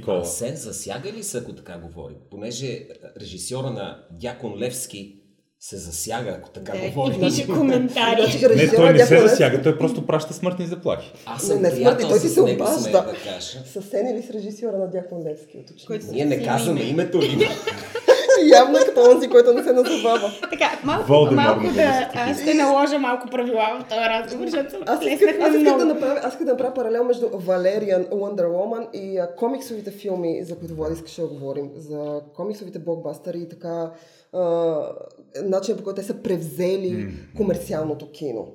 кола. 0.01 0.19
А 0.19 0.25
Сен 0.25 0.57
засяга 0.57 1.13
ли 1.13 1.23
се, 1.23 1.39
ако 1.39 1.53
така 1.53 1.79
говорим? 1.79 2.17
Понеже 2.31 2.89
режисьора 3.21 3.71
на 3.71 3.99
Дякон 4.13 4.59
Левски 4.59 5.21
се 5.61 5.77
засяга, 5.77 6.31
ако 6.31 6.51
така 6.51 6.73
Да, 6.73 6.89
говорим. 6.89 7.17
и 7.17 7.21
пише 7.21 7.47
коментари. 7.49 8.23
Значи, 8.23 8.55
Не, 8.57 8.71
той 8.71 8.93
не 8.93 9.07
се 9.07 9.21
засяга, 9.21 9.63
той 9.63 9.79
просто 9.79 10.07
праща 10.07 10.35
смъртни 10.35 10.67
заплахи. 10.67 11.13
Аз 11.27 11.43
съм 11.43 11.57
Не, 11.57 11.71
не, 11.71 11.77
смърти, 11.77 12.03
той 12.03 12.21
ти 12.21 12.29
с 12.29 12.35
се 12.35 12.41
обажда. 12.43 12.91
да 12.93 13.15
кажа. 13.25 13.59
Със 13.65 13.85
Сен 13.85 14.07
или 14.09 14.23
с 14.23 14.31
режисьора 14.31 14.79
на 14.79 14.91
Дякон 14.91 15.23
Левски? 15.25 15.65
Ние 16.13 16.25
не 16.25 16.39
Си 16.39 16.45
казваме 16.45 16.81
име. 16.81 16.91
името 16.91 17.19
ли. 17.23 17.49
Явно 18.45 18.79
е 18.79 18.85
като 18.85 19.11
онзи, 19.11 19.29
който 19.29 19.53
не 19.53 19.63
се 19.63 19.73
назовава. 19.73 20.31
Така, 20.51 20.81
малко, 20.85 21.35
малко 21.35 21.73
да... 21.75 22.11
Аз 22.15 22.41
ще 22.41 22.55
наложа 22.55 22.99
малко 22.99 23.29
правила 23.29 23.81
в 23.81 23.89
този 23.89 24.01
разговор, 24.01 24.47
защото 24.47 24.85
Аз 24.87 25.05
исках, 25.05 25.41
аз 25.41 25.55
исках 25.55 25.77
да 25.79 25.85
направя, 25.85 26.21
аз 26.23 26.33
исках 26.33 26.47
да 26.47 26.53
направя 26.53 26.75
паралел 26.75 27.05
между 27.05 27.29
Валериан, 27.33 28.05
Wonder 28.05 28.47
Woman 28.47 28.91
и 28.93 29.19
а, 29.19 29.35
комиксовите 29.37 29.91
филми, 29.91 30.45
за 30.45 30.59
които 30.59 30.75
Влади 30.75 30.95
искаше 30.95 31.21
да 31.21 31.27
говорим. 31.27 31.71
За 31.77 32.21
комиксовите 32.37 32.79
блокбастери 32.79 33.39
и 33.39 33.49
така 33.49 33.91
а, 34.33 34.75
начинът 35.43 35.79
по 35.79 35.85
който 35.85 36.01
те 36.01 36.07
са 36.07 36.15
превзели 36.15 37.15
комерциалното 37.37 38.11
кино. 38.11 38.47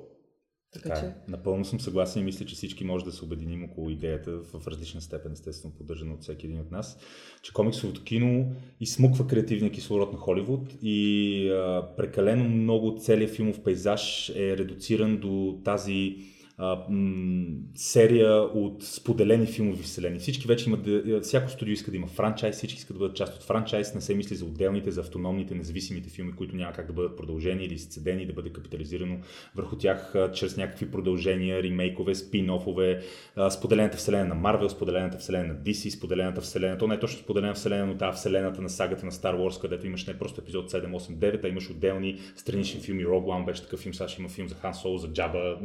Така 0.72 0.88
Така, 0.88 1.00
че... 1.00 1.06
е. 1.06 1.12
напълно 1.28 1.64
съм 1.64 1.80
съгласен 1.80 2.22
и 2.22 2.24
мисля, 2.24 2.46
че 2.46 2.54
всички 2.54 2.84
може 2.84 3.04
да 3.04 3.12
се 3.12 3.24
обединим 3.24 3.64
около 3.64 3.90
идеята 3.90 4.30
в 4.30 4.66
различна 4.66 5.00
степен, 5.00 5.32
естествено 5.32 5.74
поддържана 5.74 6.14
от 6.14 6.22
всеки 6.22 6.46
един 6.46 6.60
от 6.60 6.70
нас, 6.70 6.98
че 7.42 7.52
комиксовото 7.52 8.04
кино 8.04 8.52
изсмуква 8.80 9.26
креативния 9.26 9.72
кислород 9.72 10.12
на 10.12 10.18
Холивуд 10.18 10.74
и 10.82 11.48
а, 11.50 11.88
прекалено 11.96 12.48
много 12.48 12.96
целият 12.98 13.30
филмов 13.30 13.62
пейзаж 13.62 14.28
е 14.28 14.56
редуциран 14.56 15.16
до 15.16 15.60
тази 15.64 16.16
а, 16.60 16.78
м- 16.88 17.46
серия 17.74 18.32
от 18.42 18.82
споделени 18.82 19.46
филмови 19.46 19.82
вселени. 19.82 20.18
Всички 20.18 20.48
вече 20.48 20.68
имат, 20.68 20.82
да, 20.82 21.20
всяко 21.20 21.50
студио 21.50 21.72
иска 21.72 21.90
да 21.90 21.96
има 21.96 22.06
франчайз, 22.06 22.56
всички 22.56 22.78
искат 22.78 22.96
да 22.96 22.98
бъдат 22.98 23.16
част 23.16 23.36
от 23.36 23.42
франчайз, 23.42 23.94
не 23.94 24.00
се 24.00 24.14
мисли 24.14 24.36
за 24.36 24.44
отделните, 24.44 24.90
за 24.90 25.00
автономните, 25.00 25.54
независимите 25.54 26.10
филми, 26.10 26.32
които 26.32 26.56
няма 26.56 26.72
как 26.72 26.86
да 26.86 26.92
бъдат 26.92 27.16
продължени 27.16 27.64
или 27.64 27.74
изцедени, 27.74 28.26
да 28.26 28.32
бъде 28.32 28.50
капитализирано 28.50 29.18
върху 29.56 29.76
тях 29.76 30.14
а, 30.14 30.32
чрез 30.32 30.56
някакви 30.56 30.90
продължения, 30.90 31.62
ремейкове, 31.62 32.14
спин-офове, 32.14 33.02
а, 33.36 33.50
споделената 33.50 33.96
вселена 33.96 34.24
на 34.24 34.34
Марвел, 34.34 34.68
споделената 34.68 35.18
вселена 35.18 35.44
на 35.44 35.54
DC, 35.54 35.88
споделената 35.88 36.40
вселена. 36.40 36.78
То 36.78 36.86
не 36.86 36.94
е 36.94 37.00
точно 37.00 37.18
споделена 37.18 37.54
вселена, 37.54 37.86
но 37.86 37.96
тази 37.96 38.16
вселената 38.16 38.62
на 38.62 38.68
сагата 38.68 39.06
на 39.06 39.12
Star 39.12 39.36
Wars, 39.36 39.60
където 39.60 39.86
имаш 39.86 40.06
не 40.06 40.18
просто 40.18 40.40
епизод 40.40 40.72
7, 40.72 40.96
8, 40.96 41.16
9, 41.16 41.44
а 41.44 41.48
имаш 41.48 41.70
отделни 41.70 42.18
странични 42.36 42.80
филми. 42.80 43.04
Rogue 43.04 43.42
One 43.42 43.46
беше 43.46 43.62
такъв 43.62 43.80
филм, 43.80 43.94
сега 43.94 44.10
има 44.18 44.28
филм 44.28 44.48
за 44.48 44.54
Хан 44.54 44.74
Соло, 44.74 44.98
за 44.98 45.12
Джаба. 45.12 45.58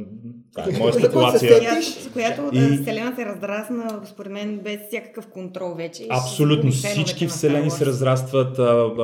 Това 0.52 0.64
е 0.64 0.72
моя 0.86 0.94
спекулация. 0.94 1.82
С 1.84 2.10
която 2.14 2.42
И- 2.54 2.58
и... 2.58 2.78
Вселена 2.82 3.16
се 3.16 3.26
разрасна, 3.26 4.02
според 4.06 4.32
мен, 4.32 4.60
без 4.64 4.80
всякакъв 4.88 5.28
контрол 5.28 5.74
вече. 5.74 6.08
Абсолютно 6.10 6.72
всички 6.72 7.28
вселени 7.28 7.72
се 7.72 7.86
разрастват. 7.86 8.56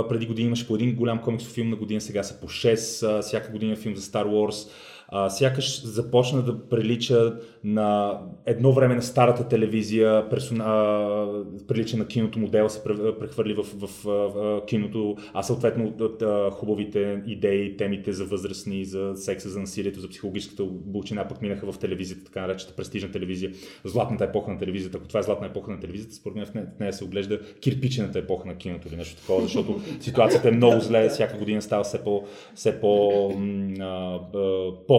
Преди 0.10 0.26
години 0.26 0.48
имаше 0.48 0.68
по 0.68 0.76
един 0.76 0.96
голям 0.96 1.22
комиксов 1.22 1.52
филм, 1.54 1.70
на 1.70 1.76
година 1.76 2.02
сега 2.02 2.24
са 2.24 2.40
по 2.40 2.48
6. 2.48 3.18
А, 3.18 3.22
всяка 3.22 3.52
година 3.52 3.74
е 3.74 3.76
филм 3.76 3.96
за 3.96 4.02
Star 4.02 4.26
Wars. 4.26 4.70
А, 5.12 5.30
сякаш 5.30 5.84
започна 5.84 6.42
да 6.42 6.70
прилича 6.70 7.34
на 7.64 8.20
едно 8.46 8.72
време 8.72 8.96
на 8.96 9.02
старата 9.02 9.48
телевизия, 9.48 10.30
персона, 10.30 10.64
а, 10.64 11.28
прилича 11.68 11.98
на 11.98 12.08
киното, 12.08 12.40
модела 12.40 12.70
се 12.70 12.84
прехвърли 13.20 13.54
в, 13.54 13.64
в, 13.64 13.88
в, 14.04 14.04
в 14.04 14.62
киното, 14.68 15.16
а 15.34 15.44
съответно 15.44 15.94
от, 16.00 16.22
а, 16.22 16.52
хубавите 16.52 17.22
идеи, 17.28 17.78
темите 17.78 18.14
за 18.14 18.26
възрастни, 18.26 18.86
за 18.86 19.12
секса, 19.16 19.50
за 19.50 19.60
насилието, 19.60 20.00
за 20.00 20.10
психологическата 20.10 20.64
булчина 20.64 21.28
пък 21.28 21.42
минаха 21.42 21.72
в 21.72 21.80
телевизията, 21.80 22.24
така 22.24 22.42
наречената 22.42 22.76
престижна 22.76 23.12
телевизия, 23.12 23.52
златната 23.84 24.24
епоха 24.24 24.52
на 24.52 24.58
телевизията. 24.58 24.98
Ако 24.98 25.08
това 25.08 25.20
е 25.20 25.24
златна 25.24 25.48
епоха 25.48 25.72
на 25.72 25.80
телевизията, 25.80 26.16
според 26.16 26.36
мен 26.36 26.46
в 26.46 26.80
нея 26.80 26.94
се 26.94 27.04
оглежда 27.04 27.40
кирпичената 27.62 28.20
епоха 28.20 28.48
на 28.48 28.56
киното 28.56 28.88
или 28.88 28.96
нещо 28.96 29.22
такова, 29.22 29.42
защото 29.42 29.82
ситуацията 30.00 30.48
е 30.48 30.52
много 30.52 30.80
зле, 30.80 31.10
всяка 31.10 31.38
година 31.38 31.62
става 31.62 31.84
все 31.84 32.04
по, 32.04 32.24
все 32.56 32.82
по 32.82 33.30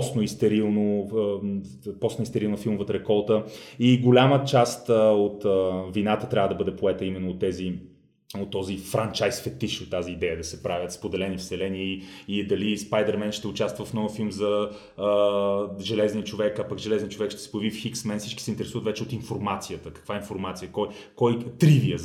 постно 0.02 0.22
и 0.22 0.28
стерилно, 0.28 1.08
постно 2.00 2.22
и 2.22 2.26
стерилна 2.26 2.56
филмовата 2.56 2.92
реколта 2.92 3.44
и 3.78 4.00
голяма 4.00 4.44
част 4.44 4.88
от 4.88 5.44
вината 5.94 6.28
трябва 6.28 6.48
да 6.48 6.54
бъде 6.54 6.76
поета 6.76 7.04
именно 7.04 7.30
от 7.30 7.38
тези 7.38 7.74
от 8.40 8.50
този 8.50 8.78
франчайз 8.78 9.42
фетиш, 9.42 9.80
от 9.80 9.90
тази 9.90 10.12
идея 10.12 10.36
да 10.36 10.44
се 10.44 10.62
правят 10.62 10.92
споделени 10.92 11.36
вселени 11.36 11.84
и, 11.84 12.02
и 12.28 12.46
дали 12.46 12.78
Спайдермен 12.78 13.32
ще 13.32 13.48
участва 13.48 13.84
в 13.84 13.94
нов 13.94 14.16
филм 14.16 14.30
за 14.30 14.70
а, 14.98 15.80
Железния 15.80 16.24
човек, 16.24 16.58
а 16.58 16.68
пък 16.68 16.78
Железния 16.78 17.08
човек 17.08 17.30
ще 17.30 17.40
се 17.40 17.50
появи 17.50 17.70
в 17.70 17.76
Хиксмен. 17.76 18.18
Всички 18.18 18.42
се 18.42 18.50
интересуват 18.50 18.84
вече 18.84 19.02
от 19.02 19.12
информацията. 19.12 19.90
Каква 19.90 20.16
информация? 20.16 20.68
Кой, 20.72 20.88
кой 21.16 21.38
тривия? 21.58 21.98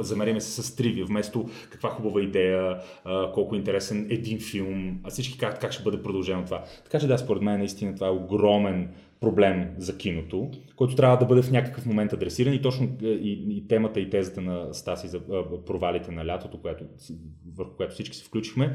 Замеряме 0.00 0.40
се 0.40 0.62
с 0.62 0.76
тривия, 0.76 1.06
вместо 1.06 1.48
каква 1.70 1.90
хубава 1.90 2.22
идея, 2.22 2.80
а, 3.04 3.32
колко 3.32 3.54
интересен 3.54 4.06
един 4.10 4.40
филм, 4.40 5.00
а 5.04 5.10
всички 5.10 5.38
как, 5.38 5.60
как 5.60 5.72
ще 5.72 5.82
бъде 5.82 6.02
продължено 6.02 6.44
това. 6.44 6.64
Така 6.84 7.00
че 7.00 7.06
да, 7.06 7.18
според 7.18 7.42
мен 7.42 7.58
наистина 7.58 7.94
това 7.94 8.06
е 8.06 8.10
огромен 8.10 8.88
проблем 9.20 9.74
за 9.78 9.96
киното, 9.96 10.50
който 10.76 10.94
трябва 10.94 11.16
да 11.16 11.26
бъде 11.26 11.42
в 11.42 11.50
някакъв 11.50 11.86
момент 11.86 12.12
адресиран 12.12 12.54
и 12.54 12.62
точно 12.62 12.88
е, 13.02 13.06
и, 13.06 13.56
и 13.56 13.68
темата 13.68 14.00
и 14.00 14.10
тезата 14.10 14.40
на 14.40 14.74
Стаси 14.74 15.08
за 15.08 15.20
провалите 15.66 16.12
на 16.12 16.26
лятото, 16.26 16.60
което, 16.60 16.84
върху 17.56 17.76
което 17.76 17.94
всички 17.94 18.16
се 18.16 18.24
включихме, 18.24 18.74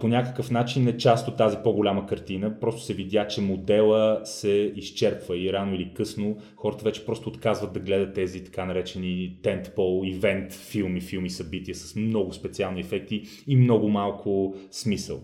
по 0.00 0.08
някакъв 0.08 0.50
начин 0.50 0.88
е 0.88 0.96
част 0.96 1.28
от 1.28 1.36
тази 1.36 1.56
по-голяма 1.64 2.06
картина. 2.06 2.60
Просто 2.60 2.82
се 2.82 2.94
видя, 2.94 3.26
че 3.26 3.40
модела 3.40 4.20
се 4.24 4.72
изчерпва 4.76 5.38
и 5.38 5.52
рано 5.52 5.74
или 5.74 5.94
късно 5.94 6.36
хората 6.56 6.84
вече 6.84 7.06
просто 7.06 7.28
отказват 7.28 7.72
да 7.72 7.80
гледат 7.80 8.14
тези 8.14 8.44
така 8.44 8.64
наречени 8.64 9.38
тентпол, 9.42 10.02
ивент, 10.04 10.52
филми, 10.52 11.00
филми, 11.00 11.30
събития 11.30 11.74
с 11.74 11.96
много 11.96 12.32
специални 12.32 12.80
ефекти 12.80 13.22
и 13.46 13.56
много 13.56 13.88
малко 13.88 14.54
смисъл. 14.70 15.20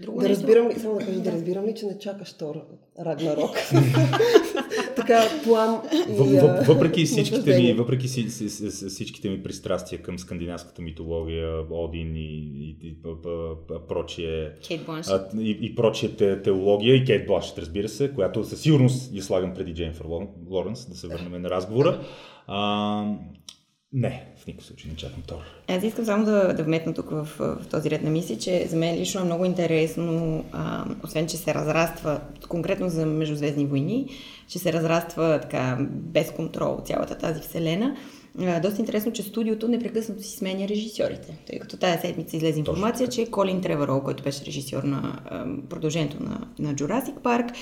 Друго 0.00 0.20
да 0.20 0.28
разбирам 0.28 0.68
ли, 0.68 0.74
само 0.80 0.98
да 0.98 1.06
кажа, 1.06 1.20
да 1.20 1.32
разбирам 1.32 1.66
ли, 1.66 1.74
че 1.74 1.86
не 1.86 1.98
чакаш 1.98 2.32
Тор 2.32 2.54
Рагнарок? 3.00 3.50
така, 4.96 5.22
план 5.44 5.80
и, 6.08 6.38
Въпреки 6.66 7.04
всичките 7.04 7.60
ми, 7.60 7.72
въпреки 7.72 8.08
всичките 8.88 9.30
ми 9.30 9.42
пристрастия 9.42 10.02
към 10.02 10.18
скандинавската 10.18 10.82
митология, 10.82 11.64
Один 11.70 12.16
и, 12.16 12.20
и, 12.20 12.76
и, 12.82 12.96
прочие, 13.88 14.52
и, 15.38 15.58
и 15.60 15.74
прочие 15.74 16.16
те, 16.16 16.42
теология 16.42 16.94
и 16.94 17.04
Кейт 17.04 17.26
Блашет, 17.26 17.58
разбира 17.58 17.88
се, 17.88 18.14
която 18.14 18.44
със 18.44 18.60
сигурност 18.60 19.14
я 19.14 19.22
слагам 19.22 19.54
преди 19.54 19.74
Джейнфър 19.74 20.06
Лоренс, 20.50 20.88
да 20.88 20.96
се 20.96 21.08
върнем 21.08 21.42
на 21.42 21.50
разговора. 21.50 22.00
А, 22.46 23.16
не, 23.92 24.31
в 24.42 24.46
никакъв 24.46 24.66
случай 24.66 24.90
не 24.90 24.96
чакам 24.96 25.22
Тор. 25.26 25.38
Аз 25.68 25.82
искам 25.82 26.04
само 26.04 26.24
да, 26.24 26.54
да 26.54 26.62
вметна 26.64 26.94
тук 26.94 27.10
в, 27.10 27.28
в 27.38 27.66
този 27.70 27.90
ред 27.90 28.02
на 28.02 28.10
мисли, 28.10 28.38
че 28.38 28.66
за 28.68 28.76
мен 28.76 28.96
лично 28.96 29.20
е 29.20 29.24
много 29.24 29.44
интересно, 29.44 30.44
а, 30.52 30.84
освен 31.04 31.26
че 31.26 31.36
се 31.36 31.54
разраства, 31.54 32.20
конкретно 32.48 32.88
за 32.88 33.06
Междузвездни 33.06 33.66
войни, 33.66 34.08
че 34.48 34.58
се 34.58 34.72
разраства 34.72 35.38
така 35.42 35.78
без 35.90 36.30
контрол 36.30 36.80
цялата 36.84 37.18
тази 37.18 37.40
вселена, 37.40 37.96
доста 38.62 38.80
интересно, 38.80 39.12
че 39.12 39.22
студиото 39.22 39.68
непрекъснато 39.68 40.22
си 40.22 40.36
сменя 40.36 40.68
режисьорите, 40.68 41.38
тъй 41.46 41.58
като 41.58 41.76
тази 41.76 41.98
седмица 42.00 42.36
излезе 42.36 42.58
информация, 42.58 43.08
че 43.08 43.30
Колин 43.30 43.60
Треворол, 43.60 44.00
който 44.00 44.22
беше 44.22 44.44
режисьор 44.44 44.82
на 44.82 45.18
продължението 45.70 46.22
на, 46.22 46.46
на 46.58 46.74
Jurassic 46.74 47.14
Park, 47.14 47.52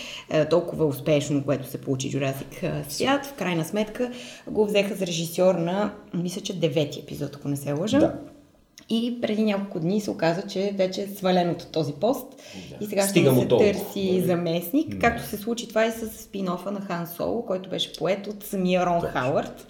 толкова 0.51 0.87
успешно, 0.87 1.45
което 1.45 1.69
се 1.69 1.81
получи 1.81 2.11
Jurassic 2.11 2.89
свят, 2.89 3.27
в 3.27 3.35
крайна 3.35 3.65
сметка 3.65 4.13
го 4.47 4.67
взеха 4.67 4.95
за 4.95 5.07
режисьор 5.07 5.55
на, 5.55 5.95
мисля, 6.15 6.41
че 6.41 6.61
девети 6.61 7.01
епизод, 7.01 7.37
ако 7.37 7.49
не 7.49 7.57
се 7.57 7.73
лъжа. 7.73 7.99
Да. 7.99 8.15
И 8.93 9.21
преди 9.21 9.43
няколко 9.43 9.81
дни 9.81 10.01
се 10.01 10.11
оказа, 10.11 10.43
че 10.43 10.75
вече 10.77 11.03
е 11.03 11.07
свален 11.07 11.51
от 11.51 11.73
този 11.73 11.93
пост 11.93 12.27
да. 12.71 12.85
и 12.85 12.89
сега 12.89 13.03
Стига 13.03 13.31
ще 13.31 13.41
се 13.41 13.49
търси 13.49 14.23
заместник, 14.27 14.89
да. 14.89 14.99
както 14.99 15.27
се 15.27 15.37
случи 15.37 15.69
това 15.69 15.87
и 15.87 15.91
с 15.91 16.07
спин-офа 16.07 16.71
на 16.71 16.81
Хан 16.81 17.07
Соло, 17.07 17.47
който 17.47 17.71
беше 17.71 17.93
поет 17.93 18.27
от 18.27 18.45
самия 18.45 18.87
Рон 18.87 19.01
Точно. 19.01 19.13
Хауърд. 19.13 19.67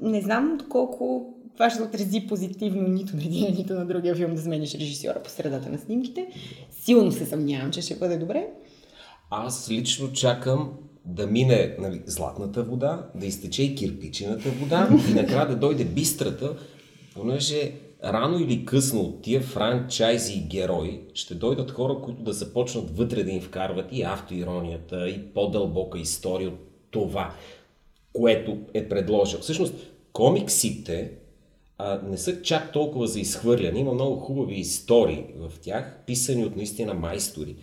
Не 0.00 0.20
знам 0.20 0.56
доколко 0.58 1.34
това 1.54 1.70
ще 1.70 1.82
отрази 1.82 2.26
позитивно 2.28 2.88
нито 2.88 3.16
на 3.16 3.22
един, 3.22 3.54
нито 3.54 3.74
на 3.74 3.86
другия 3.86 4.14
филм 4.14 4.34
да 4.34 4.40
смениш 4.40 4.74
режисьора 4.74 5.22
по 5.22 5.30
средата 5.30 5.70
на 5.70 5.78
снимките. 5.78 6.26
Силно 6.70 7.12
се 7.12 7.26
съмнявам, 7.26 7.70
че 7.70 7.82
ще 7.82 7.94
бъде 7.94 8.16
добре. 8.16 8.46
Аз 9.30 9.70
лично 9.70 10.12
чакам 10.12 10.72
да 11.04 11.26
мине 11.26 11.76
нали, 11.78 12.02
златната 12.06 12.62
вода, 12.62 13.06
да 13.14 13.26
изтече 13.26 13.62
и 13.62 13.74
кирпичената 13.74 14.50
вода 14.50 14.88
и 15.10 15.14
накрая 15.14 15.48
да 15.48 15.56
дойде 15.56 15.84
бистрата, 15.84 16.56
понеже 17.14 17.72
рано 18.04 18.38
или 18.38 18.64
късно 18.64 19.00
от 19.00 19.22
тия 19.22 19.40
франчайзи 19.40 20.34
и 20.34 20.48
герои 20.48 21.00
ще 21.14 21.34
дойдат 21.34 21.70
хора, 21.70 21.96
които 22.04 22.22
да 22.22 22.32
започнат 22.32 22.96
вътре 22.96 23.24
да 23.24 23.30
им 23.30 23.40
вкарват 23.40 23.86
и 23.92 24.02
автоиронията, 24.02 25.08
и 25.08 25.34
по-дълбока 25.34 25.98
история 25.98 26.48
от 26.48 26.70
това 26.90 27.34
което 28.12 28.58
е 28.74 28.88
предложил. 28.88 29.40
Всъщност, 29.40 29.74
комиксите 30.12 31.12
а, 31.78 32.00
не 32.02 32.18
са 32.18 32.42
чак 32.42 32.72
толкова 32.72 33.06
за 33.06 33.20
изхвърляне. 33.20 33.80
Има 33.80 33.94
много 33.94 34.16
хубави 34.16 34.54
истории 34.54 35.24
в 35.36 35.52
тях, 35.60 35.98
писани 36.06 36.44
от 36.44 36.56
наистина 36.56 36.94
майстори. 36.94 37.56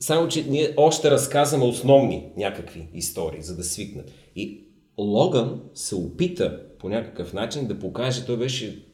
Само, 0.00 0.28
че 0.28 0.44
ние 0.44 0.74
още 0.76 1.10
разказваме 1.10 1.64
основни 1.64 2.28
някакви 2.36 2.88
истории, 2.94 3.42
за 3.42 3.56
да 3.56 3.64
свикнат. 3.64 4.12
И 4.36 4.64
Логан 4.98 5.62
се 5.74 5.94
опита 5.94 6.62
по 6.78 6.88
някакъв 6.88 7.32
начин 7.32 7.66
да 7.66 7.78
покаже, 7.78 8.26
той 8.26 8.36
беше 8.36 8.86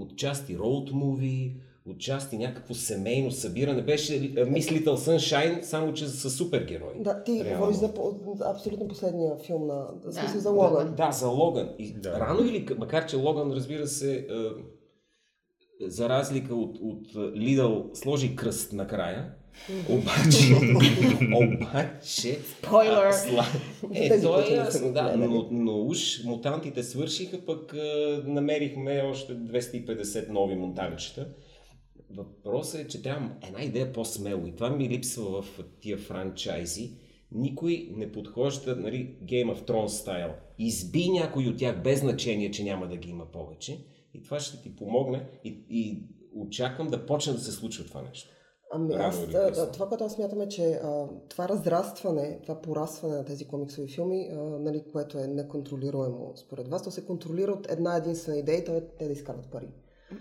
отчасти 0.00 0.58
роуд 0.58 0.92
муви, 0.92 1.56
отчасти 1.90 2.38
някакво 2.38 2.74
семейно 2.74 3.30
събиране. 3.30 3.82
Беше 3.82 4.34
Мис 4.48 4.72
Литъл 4.72 4.96
Sunshine, 4.96 5.62
само 5.62 5.92
че 5.92 6.08
с 6.08 6.30
супергерои. 6.30 6.94
Да, 7.02 7.22
ти 7.22 7.44
говориш 7.52 7.76
за 7.76 7.92
абсолютно 8.44 8.88
последния 8.88 9.36
филм 9.36 9.66
на... 9.66 9.86
Да. 10.04 10.12
Смисъл 10.12 10.40
за 10.40 10.50
Логан. 10.50 10.94
Да, 10.94 11.06
да, 11.06 11.12
за 11.12 11.28
Логан. 11.28 11.68
И 11.78 11.92
да. 11.92 12.20
Рано 12.20 12.40
или, 12.40 12.66
макар 12.78 13.06
че 13.06 13.16
Логан, 13.16 13.52
разбира 13.52 13.86
се, 13.86 14.26
за 15.80 16.08
разлика 16.08 16.54
от, 16.54 16.78
от 16.82 17.34
Лидъл, 17.36 17.90
сложи 17.94 18.36
кръст 18.36 18.72
накрая, 18.72 19.34
обаче, 19.88 20.54
обаче... 21.34 22.38
Спойлер! 22.58 23.12
Е, 23.94 24.22
то 24.22 24.40
е 24.40 24.54
ясно, 24.54 24.92
да, 24.92 25.16
но, 25.16 25.48
но 25.50 25.86
уж 25.86 26.24
мутантите 26.24 26.82
свършиха, 26.82 27.38
пък 27.46 27.74
намерихме 28.24 29.02
още 29.10 29.32
250 29.32 30.28
нови 30.28 30.54
монтажчета. 30.54 31.28
Въпросът 32.16 32.80
е, 32.80 32.88
че 32.88 33.02
трябва 33.02 33.30
една 33.48 33.62
идея 33.62 33.92
по-смело 33.92 34.46
и 34.46 34.54
това 34.54 34.70
ми 34.70 34.88
липсва 34.88 35.42
в 35.42 35.60
тия 35.80 35.98
франчайзи. 35.98 36.90
Никой 37.32 37.88
не 37.96 38.12
подхожда, 38.12 38.76
нали, 38.76 39.18
Game 39.24 39.54
of 39.54 39.68
Thrones 39.68 39.86
стайл. 39.86 40.30
Изби 40.58 41.08
някой 41.08 41.46
от 41.46 41.58
тях 41.58 41.82
без 41.82 42.00
значение, 42.00 42.50
че 42.50 42.64
няма 42.64 42.88
да 42.88 42.96
ги 42.96 43.10
има 43.10 43.26
повече. 43.26 43.86
И 44.14 44.22
това 44.22 44.40
ще 44.40 44.62
ти 44.62 44.76
помогне 44.76 45.28
и, 45.44 45.64
и 45.68 46.08
очаквам 46.34 46.88
да 46.88 47.06
почне 47.06 47.32
да 47.32 47.38
се 47.38 47.52
случва 47.52 47.84
това 47.84 48.02
нещо. 48.02 48.30
Ами 48.72 48.94
аз, 48.94 49.26
да, 49.26 49.70
това, 49.72 49.88
което 49.88 50.04
аз 50.04 50.12
смятам 50.12 50.40
е, 50.40 50.48
че 50.48 50.62
а, 50.62 51.08
това 51.28 51.48
разрастване, 51.48 52.38
това 52.42 52.60
порастване 52.60 53.16
на 53.16 53.24
тези 53.24 53.48
комиксови 53.48 53.88
филми, 53.88 54.28
а, 54.32 54.36
нали, 54.36 54.84
което 54.92 55.18
е 55.18 55.26
неконтролируемо 55.26 56.32
според 56.36 56.68
вас, 56.68 56.82
то 56.82 56.90
се 56.90 57.06
контролира 57.06 57.52
от 57.52 57.70
една 57.70 57.96
единствена 57.96 58.38
идея 58.38 58.58
и 58.58 58.64
то 58.64 58.74
е 58.74 58.86
те 58.98 59.06
да 59.06 59.12
изкарват 59.12 59.50
пари. 59.50 59.68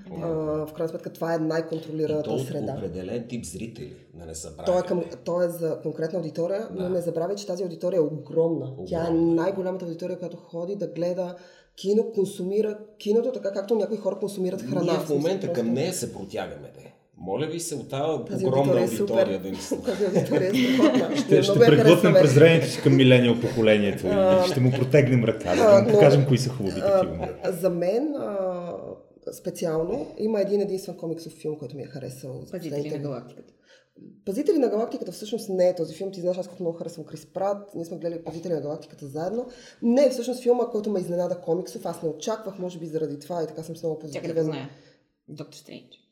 Да. 0.10 0.26
А, 0.26 0.28
в 0.66 0.74
крайна 0.74 0.90
сметка 0.90 1.10
това 1.10 1.34
е 1.34 1.38
най-контролираната 1.38 2.30
и 2.30 2.38
то 2.38 2.40
среда. 2.40 2.74
определен 2.78 3.28
тип 3.28 3.46
зрители, 3.46 3.96
да 4.14 4.26
не 4.26 4.34
забравяме. 4.34 4.66
То 4.66 4.86
е, 4.86 4.88
към, 4.88 5.04
то 5.24 5.42
е 5.42 5.48
за 5.48 5.80
конкретна 5.82 6.20
аудитория, 6.20 6.68
да. 6.72 6.84
но 6.84 6.90
не 6.90 7.02
забравяй, 7.02 7.36
че 7.36 7.48
тази 7.48 7.64
аудитория 7.64 7.98
е 7.98 8.02
огромна. 8.02 8.66
огромна. 8.66 8.86
Тя 8.86 9.08
е 9.08 9.12
най-голямата 9.12 9.86
аудитория, 9.86 10.20
която 10.20 10.38
ходи 10.38 10.76
да 10.76 10.88
гледа 10.88 11.36
кино, 11.76 12.12
консумира 12.16 12.78
киното, 12.98 13.32
така 13.32 13.52
както 13.52 13.76
някои 13.76 13.98
хора 13.98 14.16
консумират 14.16 14.62
храна. 14.62 14.82
Ние 14.82 15.00
в 15.00 15.10
момента 15.10 15.48
просто... 15.48 15.62
към 15.62 15.74
нея 15.74 15.94
се 15.94 16.14
протягаме. 16.14 16.72
Де. 16.76 16.94
Моля 17.18 17.46
ви 17.46 17.60
се 17.60 17.76
от 17.76 17.90
тази 17.90 18.46
огромна 18.46 18.82
аудитория, 18.82 19.38
аудитория 19.38 19.40
да 19.40 19.50
ни 19.50 19.56
Тази 19.86 20.06
аудитория 20.06 20.50
е 20.50 21.18
Ще, 21.18 21.44
ще 21.44 21.60
преглътнем 21.60 22.14
презрението 22.14 22.70
си 22.70 22.82
към 22.82 22.96
милениал 22.96 23.40
поколението 23.40 24.08
и 24.08 24.48
ще 24.52 24.60
му 24.60 24.72
протегнем 24.72 25.24
ръка, 25.24 25.56
да 25.56 25.82
му 25.82 25.92
покажем 25.92 26.26
кои 26.28 26.38
са 26.38 26.50
хубавите 26.50 26.88
филми. 27.02 27.28
За 27.50 27.70
мен 27.70 28.16
специално 29.32 30.08
има 30.18 30.42
един 30.42 30.62
единствен 30.62 30.98
комиксов 30.98 31.34
филм, 31.34 31.58
който 31.58 31.76
ми 31.76 31.84
е 31.84 31.86
харесал. 31.86 32.46
Пазители 32.52 32.90
на 32.90 32.98
галактиката. 32.98 33.54
Пазители 34.26 34.58
на 34.58 34.70
галактиката 34.70 35.12
всъщност 35.12 35.50
не 35.50 35.70
е 35.70 35.76
този 35.76 35.96
филм. 35.96 36.12
Ти 36.12 36.22
знаеш, 36.22 36.38
аз 36.38 36.48
колко 36.48 36.64
много 36.64 36.78
харесвам 36.78 37.06
Крис 37.06 37.26
Прат. 37.26 37.76
Ние 37.76 37.86
сме 37.86 37.98
гледали 37.98 38.24
Пазители 38.24 38.54
на 38.54 38.62
галактиката 38.62 39.08
заедно. 39.08 39.48
Не 39.82 40.06
е 40.06 40.10
всъщност 40.10 40.44
филма, 40.44 40.70
който 40.70 40.90
ме 40.90 41.00
изненада 41.00 41.42
комиксов. 41.42 41.86
Аз 41.86 42.04
не 42.04 42.10
очаквах, 42.10 42.60
може 42.60 42.80
би 42.80 42.86
заради 42.86 43.20
това 43.20 43.44
и 43.44 43.48
така 43.48 43.64
съм 43.64 43.76
много 43.84 43.96
Чакай 43.96 44.10
да 44.10 44.12
позитивен. 44.12 44.36
позная. 44.36 44.70
Доктор 45.28 45.58
Стрендж. 45.58 46.03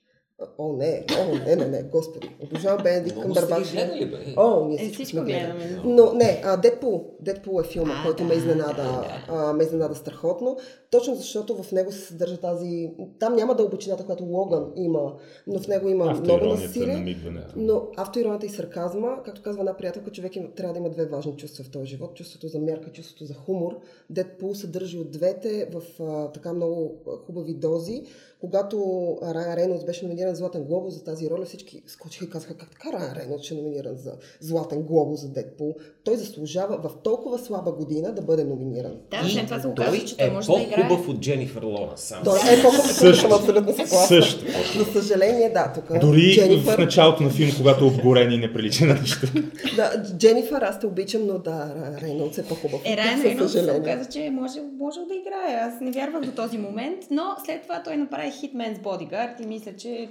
О, 0.58 0.74
не, 0.74 1.06
о, 1.20 1.46
не, 1.46 1.56
не, 1.56 1.68
не, 1.68 1.84
господи. 1.84 2.30
Обожавам 2.44 2.84
Бенедикт 2.84 3.18
гледали, 3.18 4.06
бе. 4.06 4.18
О, 4.38 4.66
ние 4.68 4.78
Е, 4.82 4.90
всичко, 4.90 5.06
сме 5.06 5.22
гледали. 5.22 5.54
гледаме. 5.54 5.82
Но 5.86 6.14
не, 6.14 6.42
а, 6.46 6.58
Дедпул. 6.58 7.06
Дедпул 7.20 7.62
е 7.62 7.64
филма, 7.64 7.94
А, 7.94 8.06
който 8.06 8.24
да, 8.24 8.30
ме 8.30 8.36
изненада, 8.36 8.74
да, 8.74 9.26
А, 9.30 9.54
ме 9.54 9.64
изненада 9.64 9.96
страхотно. 9.96 10.58
Точно 10.92 11.16
защото 11.16 11.64
в 11.64 11.72
него 11.72 11.92
се 11.92 12.00
съдържа 12.00 12.38
тази... 12.38 12.92
Там 13.20 13.36
няма 13.36 13.56
дълбочината, 13.56 14.06
която 14.06 14.24
Логан 14.24 14.72
има, 14.76 15.14
но 15.48 15.60
в 15.60 15.68
него 15.68 15.90
има 15.90 16.06
много 16.06 16.46
насилие. 16.46 17.18
Но 17.56 17.88
автоиронията 17.98 18.46
и 18.46 18.50
сарказма, 18.50 19.18
както 19.26 19.42
казва 19.42 19.60
една 19.62 19.78
приятелка, 19.78 20.12
човек 20.12 20.36
има, 20.36 20.48
трябва 20.52 20.74
да 20.74 20.80
има 20.80 20.90
две 20.90 21.06
важни 21.06 21.36
чувства 21.38 21.64
в 21.64 21.72
този 21.72 21.86
живот. 21.88 22.16
Чувството 22.16 22.48
за 22.48 22.60
мярка 22.60 22.92
чувството 22.92 23.26
за 23.26 23.34
хумор. 23.34 23.80
Дедпул 24.10 24.56
съдържа 24.56 25.00
от 25.00 25.12
двете 25.12 25.70
в 25.74 26.04
а, 26.04 26.32
така 26.32 26.54
много 26.54 26.92
хубави 27.26 27.54
дози. 27.54 28.04
Когато 28.42 28.78
Райан 29.24 29.54
Рейнолдс 29.54 29.86
беше 29.86 30.06
номиниран 30.06 30.36
за 30.36 30.40
Златен 30.40 30.64
глобус 30.64 30.94
за 30.94 31.04
тази 31.04 31.30
роля, 31.30 31.46
всички 31.46 31.84
скочиха 31.88 32.26
и 32.26 32.30
казаха 32.30 32.58
как 32.58 32.70
така 32.72 32.98
Райан 32.98 33.14
Рейнолдс 33.16 33.46
ще 33.46 33.54
е 33.54 33.58
номиниран 33.58 33.96
за 33.98 34.12
Златен 34.40 34.82
глобус 34.82 35.22
за 35.22 35.30
Дедпул. 35.30 35.76
Той 36.04 36.16
заслужава 36.16 36.78
в 36.78 36.92
толкова 37.04 37.40
слаба 37.40 37.72
година 37.72 38.12
да 38.12 38.22
бъде 38.22 38.44
номиниран. 38.44 38.92
Да, 39.12 39.22
освен 39.26 39.46
това 39.46 39.60
се 39.60 39.64
той 39.64 39.72
оказа, 39.72 40.06
че 40.06 40.18
той 40.18 40.28
е 40.28 40.32
може 40.32 40.48
да 40.48 40.62
играе. 40.62 40.88
по-хубав 40.88 41.10
от 41.10 41.20
Дженифър 41.20 41.64
Лоренс. 41.64 42.02
Само. 42.02 42.24
Той 42.24 42.38
е 42.38 42.62
по-хубав, 42.62 42.94
Също. 42.94 43.22
съм 43.22 43.32
абсолютно 43.32 43.72
съгласна. 43.72 44.08
Също. 44.08 44.46
За 44.78 45.02
съжаление, 45.02 45.50
да, 45.50 45.74
тук 45.76 46.00
Дори 46.00 46.34
Дженифър... 46.34 46.76
в 46.76 46.78
началото 46.78 47.24
на 47.24 47.30
филм, 47.30 47.50
когато 47.58 47.86
е 47.86 47.88
обгорен 47.88 48.32
и 48.32 48.38
не 48.38 48.54
прилича 48.54 48.86
на 48.86 48.94
нищо. 48.94 49.28
Да, 49.76 50.04
Дженифър, 50.18 50.62
аз 50.62 50.80
те 50.80 50.88
обичам, 50.88 51.28
но 51.28 51.40
да, 51.40 51.74
Рейнолдс 52.02 52.38
е 52.38 52.44
по-хубав. 52.44 52.82
Е, 52.86 52.98
Райан 52.98 53.22
Рейнолдс 53.22 53.52
се 53.52 53.72
оказа, 53.72 54.10
че 54.10 54.30
може, 54.30 54.60
може 54.80 55.00
да 55.00 55.16
играе. 55.16 55.56
Аз 55.62 55.82
не 55.82 55.92
вярвах 55.92 56.22
до 56.22 56.32
този 56.32 56.58
момент, 56.58 57.00
но 57.12 57.24
след 57.46 57.62
това 57.62 57.84
той 57.84 57.98
направи 57.98 58.31
Hitman's 58.32 58.82
Bodyguard 58.82 59.44
и 59.44 59.48
мисля, 59.48 59.76
че 59.78 60.10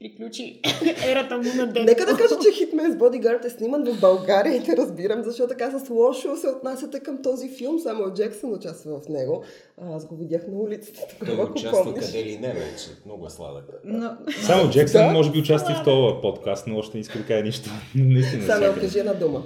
приключи 0.00 0.60
ерата 1.06 1.36
му 1.36 1.44
на 1.56 1.66
ден. 1.66 1.84
Нека 1.84 2.06
да 2.06 2.16
кажа, 2.16 2.34
че 2.42 2.66
Hitman's 2.66 2.98
Bodyguard 2.98 3.44
е 3.44 3.50
сниман 3.50 3.84
в 3.84 4.00
България 4.00 4.56
и 4.56 4.60
не 4.60 4.76
разбирам 4.76 5.22
защо 5.22 5.46
така 5.46 5.78
с 5.78 5.90
лошо 5.90 6.36
се 6.36 6.48
отнасяте 6.48 7.00
към 7.00 7.22
този 7.22 7.48
филм. 7.48 7.78
Само 7.78 8.14
Джексън 8.14 8.52
участва 8.52 9.00
в 9.00 9.08
него. 9.08 9.42
Аз 9.82 10.06
го 10.06 10.16
видях 10.16 10.42
на 10.48 10.58
улицата. 10.58 11.00
Той 11.18 11.28
Тогава, 11.28 11.42
ако 11.42 11.52
участва 11.52 11.84
помниш. 11.84 12.04
къде 12.06 12.24
ли 12.24 12.38
не 12.38 12.48
вече. 12.52 12.86
Много 13.06 13.26
е 13.26 13.30
сладък. 13.30 13.64
Но, 13.84 14.10
Само 14.42 14.70
Джексън 14.70 15.06
Да. 15.06 15.12
може 15.12 15.30
би 15.30 15.38
участва 15.38 15.72
и 15.72 15.76
в 15.76 15.84
този 15.84 16.20
подкаст, 16.22 16.66
но 16.66 16.78
още 16.78 16.96
не 16.96 17.00
иска 17.00 17.18
да 17.18 17.24
каже 17.26 17.42
нищо. 17.42 17.70
Наистина. 17.94 18.46
Само 18.46 18.74
кажи 18.80 18.98
една 18.98 19.14
дума. 19.14 19.42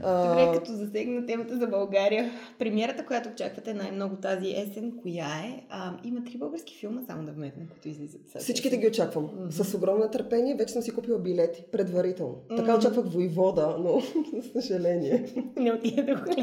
Добре, 0.00 0.58
като 0.58 0.72
засегна 0.72 1.26
темата 1.26 1.56
за 1.56 1.66
България, 1.66 2.30
премиерата, 2.58 3.06
която 3.06 3.28
очаквате 3.28 3.74
най-много 3.74 4.16
тази 4.16 4.50
есен, 4.50 4.92
коя 5.02 5.26
е? 5.38 5.64
А, 5.68 5.92
има 6.04 6.24
три 6.24 6.38
български 6.38 6.76
филма, 6.76 7.00
само 7.02 7.24
да 7.24 7.32
вметна, 7.32 7.62
които 7.68 7.88
излизат. 7.88 8.20
тази 8.24 8.44
Всичките 8.44 8.76
ги 8.76 8.86
очаквам. 8.86 9.30
С 9.50 9.74
огромно 9.74 10.04
нетърпение. 10.04 10.54
Вече 10.54 10.72
съм 10.72 10.82
си 10.82 10.90
купила 10.90 11.18
билети 11.18 11.64
предварително. 11.72 12.34
Така 12.56 12.76
очаквах 12.76 13.06
Войвода, 13.06 13.76
но 13.78 14.00
за 14.42 14.62
съжаление. 14.62 15.26
Не 15.56 15.70
го 15.70 15.78
гледам. 15.78 16.24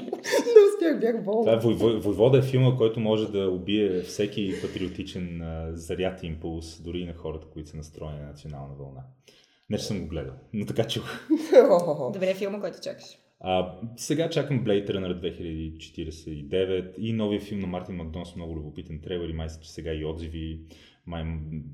Не 0.46 0.62
успях, 0.68 1.00
бях 1.02 1.12
Това 1.14 1.24
болна. 1.24 1.52
е 1.54 1.58
Вой- 1.58 1.76
Вой- 1.76 2.00
Войвода 2.00 2.38
е 2.38 2.42
филма, 2.42 2.78
който 2.78 3.00
може 3.00 3.32
да 3.32 3.50
убие 3.50 4.02
всеки 4.02 4.54
патриотичен 4.62 5.42
а, 5.42 5.70
заряд 5.74 6.24
и 6.24 6.28
импулс, 6.28 6.82
дори 6.82 7.00
и 7.00 7.06
на 7.06 7.14
хората, 7.14 7.48
които 7.48 7.70
са 7.70 7.78
настроени 7.78 8.20
на 8.20 8.28
национална 8.28 8.74
вълна. 8.80 9.02
Не, 9.70 9.78
че 9.78 9.84
съм 9.84 10.02
го 10.02 10.08
гледал, 10.08 10.34
но 10.54 10.66
така 10.66 10.88
чух. 10.88 11.04
Добре, 12.14 12.34
филма, 12.34 12.60
който 12.60 12.78
чакаш. 12.82 13.06
А, 13.48 13.72
сега 13.98 14.30
чакам 14.30 14.66
Blade 14.66 14.90
Runner 14.90 15.20
2049 15.78 16.94
и 16.98 17.14
новия 17.14 17.42
филм 17.42 17.60
на 17.60 17.68
Мартин 17.68 17.96
Макдон 17.96 18.26
с 18.26 18.36
много 18.36 18.56
любопитен 18.56 19.00
трейлер 19.00 19.30
и 19.30 19.34
май 19.34 19.48
че 19.62 19.72
сега 19.72 19.94
и 19.94 20.06
отзиви. 20.06 20.60
Май 21.08 21.24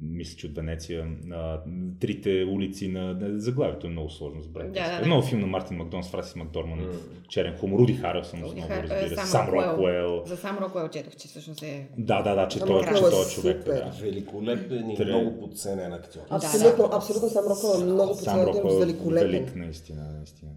мисля, 0.02 0.38
че 0.38 0.48
от 0.48 0.56
Венеция. 0.56 1.08
А, 1.32 1.62
трите 2.00 2.48
улици 2.52 2.88
на... 2.88 3.18
Заглавието 3.40 3.88
е 3.88 3.90
много 3.90 4.10
сложно 4.10 4.42
с 4.42 4.48
Да, 4.48 4.60
да, 4.64 4.70
да. 5.04 5.16
Да, 5.16 5.22
филм 5.22 5.42
на 5.42 5.48
Мартин 5.48 5.78
Макдон 5.78 6.04
с 6.04 6.10
Фрасис 6.10 6.36
Макдорман. 6.36 6.80
Черен 7.30 7.58
хумор. 7.58 7.80
Руди 7.80 7.94
Харелсън 7.94 8.44
Руди 8.44 8.56
много 8.56 8.74
Хар- 8.74 8.82
разбира. 8.84 9.06
е, 9.06 9.10
се. 9.10 9.16
Сам 9.16 9.26
Сам 9.26 9.48
Рокуел. 9.48 9.72
Рокуел. 9.72 10.24
За 10.26 10.38
сам 10.38 10.58
Рокуел 10.58 10.88
четох, 10.88 11.16
че 11.16 11.28
всъщност 11.28 11.64
е... 11.64 11.88
Да, 11.98 12.22
да, 12.22 12.36
да, 12.36 12.48
че 12.48 12.60
Сам 12.60 12.68
той, 12.68 12.82
че 12.82 12.88
Рокуел 12.88 13.08
е 13.08 13.12
той 13.12 13.26
човек. 13.26 13.58
супер. 13.58 13.74
Да. 13.74 13.92
Великолепен 14.02 14.90
и 14.90 14.96
Тре- 14.98 15.06
много 15.06 15.40
подценен 15.40 15.94
актьор. 15.94 16.22
Абсолютно, 16.30 16.90
абсолютно 16.94 17.30
сам 17.30 17.46
Рокъл 17.46 17.82
е 17.82 17.84
много 17.84 18.12
подценен, 18.12 18.46
Рокуел 18.46 18.74
е 18.76 18.80
великолепен. 18.86 19.32
велик, 19.32 19.56
наистина, 19.56 20.14
наистина. 20.18 20.52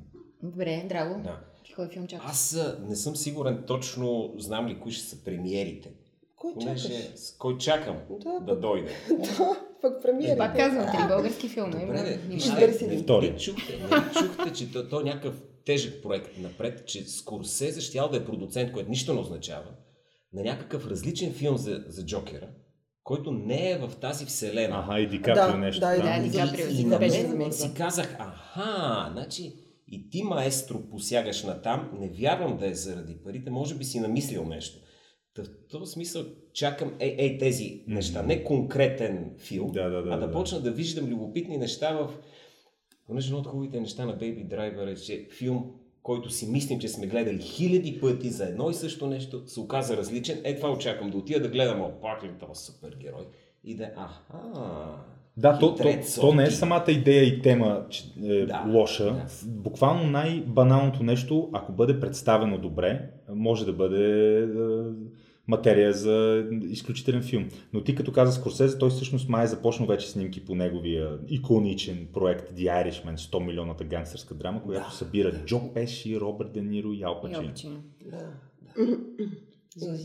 Добре, 0.44 0.84
драго. 0.88 1.22
Да. 1.22 1.40
Ти 1.64 1.74
кой 1.74 1.88
филм 1.88 2.06
чакаш? 2.06 2.30
Аз 2.30 2.58
не 2.88 2.96
съм 2.96 3.16
сигурен 3.16 3.64
точно, 3.66 4.34
знам 4.38 4.68
ли 4.68 4.80
кои 4.80 4.92
ще 4.92 5.06
са 5.06 5.24
премиерите. 5.24 5.92
Кой 6.36 6.52
Понеже 6.54 6.88
чакаш? 6.88 7.18
с 7.18 7.36
кой 7.38 7.58
чакам 7.58 7.96
Да, 8.24 8.40
да 8.40 8.60
дойде. 8.60 8.90
Да, 9.08 9.56
пък 9.82 10.02
премиера. 10.02 10.38
Пак 10.38 10.56
казвам, 10.56 10.86
три 10.86 11.08
български 11.08 11.48
филма. 11.48 11.80
Добре, 11.80 12.18
не. 12.28 12.34
Избери 12.34 12.86
не, 12.86 12.96
не, 12.96 13.36
чухте, 13.36 13.78
не 13.78 14.12
чухте, 14.20 14.52
че 14.54 14.72
то, 14.72 14.88
то 14.88 15.00
е 15.00 15.04
някакъв 15.04 15.42
тежък 15.66 16.02
проект 16.02 16.38
напред, 16.38 16.86
че 16.86 17.04
Скорсезе 17.04 17.80
щял 17.80 18.08
да 18.08 18.16
е 18.16 18.24
продуцент, 18.24 18.72
което 18.72 18.90
нищо 18.90 19.14
не 19.14 19.20
означава, 19.20 19.70
на 20.32 20.42
някакъв 20.42 20.86
различен 20.86 21.32
филм 21.32 21.56
за, 21.56 21.84
за 21.88 22.06
Джокера, 22.06 22.48
който 23.02 23.30
не 23.30 23.70
е 23.70 23.78
в 23.78 23.92
тази 24.00 24.24
вселена. 24.24 24.78
Аха, 24.78 25.00
и 25.00 25.06
Ди 25.06 25.22
Каприо 25.22 25.46
Да, 25.52 25.56
нещо. 25.56 25.80
да, 25.80 25.96
и 25.96 26.02
Да, 26.02 26.28
Ди 26.28 26.38
Каприо, 26.38 26.66
И, 26.66 26.74
си 26.74 26.80
и 26.80 26.84
го 26.84 26.90
на 26.90 26.98
беше 26.98 27.26
мен 27.26 27.50
за 27.50 27.58
си 27.58 27.74
казах, 27.74 28.16
аха, 28.18 29.10
значи 29.12 29.42
и 29.42 29.63
ти, 30.10 30.22
маестро, 30.22 30.88
посягаш 30.90 31.42
на 31.42 31.62
там, 31.62 31.90
не 31.98 32.08
вярвам 32.08 32.56
да 32.56 32.66
е 32.66 32.74
заради 32.74 33.16
парите, 33.24 33.50
може 33.50 33.74
би 33.74 33.84
си 33.84 34.00
намислил 34.00 34.44
нещо. 34.44 34.78
Та 35.34 35.42
в 35.42 35.48
този 35.70 35.92
смисъл 35.92 36.24
чакам 36.52 36.94
ей, 37.00 37.16
ей 37.18 37.38
тези 37.38 37.84
неща, 37.86 38.22
не 38.22 38.44
конкретен 38.44 39.34
филм, 39.38 39.72
Да, 39.72 39.88
да, 39.88 40.02
да, 40.02 40.10
а 40.10 40.16
да, 40.16 40.26
да. 40.26 40.32
почна 40.32 40.60
да 40.60 40.72
виждам 40.72 41.08
любопитни 41.08 41.56
неща 41.56 41.92
в... 41.92 42.14
Понеже 43.06 43.26
едно 43.28 43.38
от 43.38 43.46
хубавите 43.46 43.80
неща 43.80 44.06
на 44.06 44.18
Baby 44.18 44.48
Driver 44.48 44.92
е, 44.92 44.96
че 44.96 45.28
филм, 45.38 45.70
който 46.02 46.30
си 46.30 46.46
мислим, 46.46 46.80
че 46.80 46.88
сме 46.88 47.06
гледали 47.06 47.42
хиляди 47.42 48.00
пъти 48.00 48.30
за 48.30 48.44
едно 48.44 48.70
и 48.70 48.74
също 48.74 49.06
нещо, 49.06 49.48
се 49.48 49.60
оказа 49.60 49.96
различен. 49.96 50.40
Е, 50.44 50.56
това 50.56 50.72
очаквам 50.72 51.10
да 51.10 51.18
отида 51.18 51.40
да 51.40 51.48
гледам, 51.48 51.80
о, 51.80 52.00
пак 52.00 52.24
ли 52.24 52.30
този 52.40 52.64
супергерой? 52.64 53.26
И 53.64 53.76
да, 53.76 53.90
аха, 53.96 55.04
Да, 55.36 55.58
то, 55.58 55.74
то, 55.74 55.84
то 56.20 56.34
не 56.34 56.42
е 56.44 56.50
самата 56.50 56.84
идея 56.88 57.24
и 57.24 57.42
тема 57.42 57.86
че 57.90 58.04
е 58.24 58.46
Да, 58.46 58.64
лоша. 58.68 59.04
да. 59.04 59.26
Буквално 59.46 60.10
най-баналното 60.10 61.02
нещо, 61.02 61.50
ако 61.52 61.72
бъде 61.72 62.00
представено 62.00 62.58
добре, 62.58 63.10
може 63.28 63.64
да 63.64 63.72
бъде 63.72 64.38
е, 64.42 64.46
материя 65.48 65.92
за 65.92 66.44
изключителен 66.62 67.22
филм. 67.22 67.48
Но 67.72 67.84
ти 67.84 67.94
като 67.94 68.12
каза 68.12 68.32
Скорсезе, 68.32 68.78
той 68.78 68.90
всъщност 68.90 69.28
май 69.28 69.44
е 69.44 69.46
започнал 69.46 69.88
вече 69.88 70.08
снимки 70.08 70.44
по 70.44 70.54
неговия 70.54 71.18
иконичен 71.28 72.08
проект 72.12 72.52
The 72.52 72.90
Irishman, 72.90 73.16
100 73.16 73.44
милионната 73.44 73.84
гангстерска 73.84 74.34
драма, 74.34 74.62
която 74.62 74.88
Да, 74.90 74.94
събира 74.96 75.32
Джо 75.44 75.72
Пеши, 75.74 76.20
Робърт 76.20 76.52
Де 76.52 76.62
Ниро 76.62 76.92
и 76.92 77.02
Ал 77.02 77.20
Пачино. 77.20 77.40
Алпачино. 77.40 77.82
Да. 78.10 78.28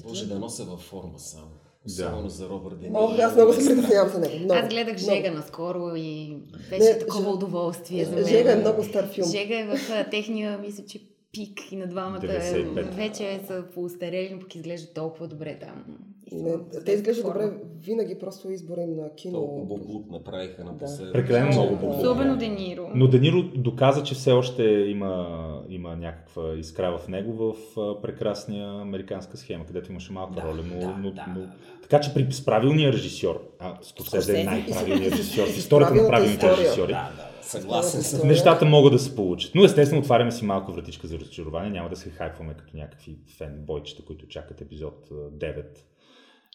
Може 0.08 0.28
да 0.28 0.39
нося 0.39 0.63
във 0.65 0.80
форма 0.80 1.20
само. 1.20 1.52
Особено 1.86 2.30
за 2.30 2.50
Робърт 2.50 2.80
Де 2.80 2.89
Ох, 2.94 3.20
аз 3.20 3.36
много 3.36 3.54
се 3.54 3.65
притеснявам 3.68 4.10
за 4.10 4.20
него. 4.20 4.36
Много, 4.36 4.54
Аз 4.56 4.70
гледах 4.70 4.98
много. 4.98 5.15
Жега 5.15 5.32
наскоро 5.32 5.96
и 5.96 6.38
беше 6.70 6.84
Не, 6.84 7.00
такова 7.00 7.24
Ж- 7.24 7.34
удоволствие 7.34 8.06
за 8.06 8.15
мен. 8.15 8.26
Жега 8.26 8.52
е 8.52 8.56
много 8.56 8.84
стар 8.84 9.08
филм. 9.08 9.28
Жега 9.28 9.56
е 9.56 9.68
в 9.68 9.80
техния, 10.12 10.58
мисля, 10.58 10.84
че 10.86 11.00
пик 11.32 11.72
и 11.72 11.76
на 11.76 11.88
двамата 11.88 12.20
95. 12.20 12.92
вече 12.92 13.39
са 13.48 13.63
поустарели, 13.74 14.30
но 14.34 14.39
пък 14.39 14.56
изглежда 14.56 14.94
толкова 14.94 15.28
добре 15.28 15.58
там. 15.60 15.84
Не, 16.32 16.54
те 16.86 16.92
изглеждат 16.92 17.26
добре 17.26 17.52
винаги, 17.78 18.15
просто 18.15 18.52
избора 18.52 18.82
им 18.82 18.96
на 18.96 19.10
кино. 19.12 19.34
Толкова 19.34 19.65
боклук 19.68 20.12
направиха 20.12 20.63
напоследък. 20.63 21.13
Прекалено 21.13 21.48
много 21.48 21.68
Да. 21.68 21.76
боклук. 21.76 21.98
Особено 21.98 22.38
Де 22.38 22.48
Ниро. 22.48 22.89
Но 22.96 23.08
Дениро 23.08 23.44
доказа, 23.56 24.04
че 24.04 24.15
все 24.15 24.32
още 24.32 24.63
има, 24.63 25.59
има 25.80 25.96
някаква 25.96 26.54
искра 26.58 26.98
в 26.98 27.08
него 27.08 27.34
в 27.34 27.56
прекрасния 28.02 28.82
американска 28.82 29.38
схема, 29.38 29.65
където 29.65 29.92
имаше 29.92 30.13
малка 30.13 30.34
Да, 30.36 30.42
роля. 30.42 30.63
Но, 30.65 30.80
да, 30.80 30.88
но, 30.88 31.12
да, 31.12 31.26
но, 31.36 31.42
да. 31.42 31.52
така 31.82 32.00
че 32.00 32.13
при, 32.13 32.32
с 32.32 32.46
правилния 32.46 32.94
режисьор, 32.94 33.48
а 33.60 33.78
Скорсезе 33.82 34.42
е 34.42 34.44
най-правилният 34.44 35.13
режисьор 35.13 35.48
в 35.48 35.58
историята 35.58 35.96
на 35.96 36.08
правилните 36.08 36.52
режисьори, 36.58 36.92
Да, 36.92 37.12
да, 37.15 37.48
съгласен 37.48 38.02
съм. 38.04 38.28
Нещата 38.28 38.65
могат 38.65 38.94
да 38.94 39.00
се 39.00 39.15
получат. 39.15 39.56
Но 39.56 39.63
естествено 39.65 40.02
отваряме 40.02 40.32
си 40.32 40.46
малко 40.46 40.72
вратичка 40.72 41.08
за 41.08 41.20
разочарование. 41.20 41.72
Няма 41.72 41.89
да 41.89 41.96
се 41.96 42.10
хайпваме 42.10 42.54
като 42.54 42.78
някакви 42.78 43.18
фенбойчета, 43.38 44.06
които 44.06 44.28
чакат 44.28 44.62
епизод 44.62 45.08
а, 45.12 45.15
9. 45.15 45.65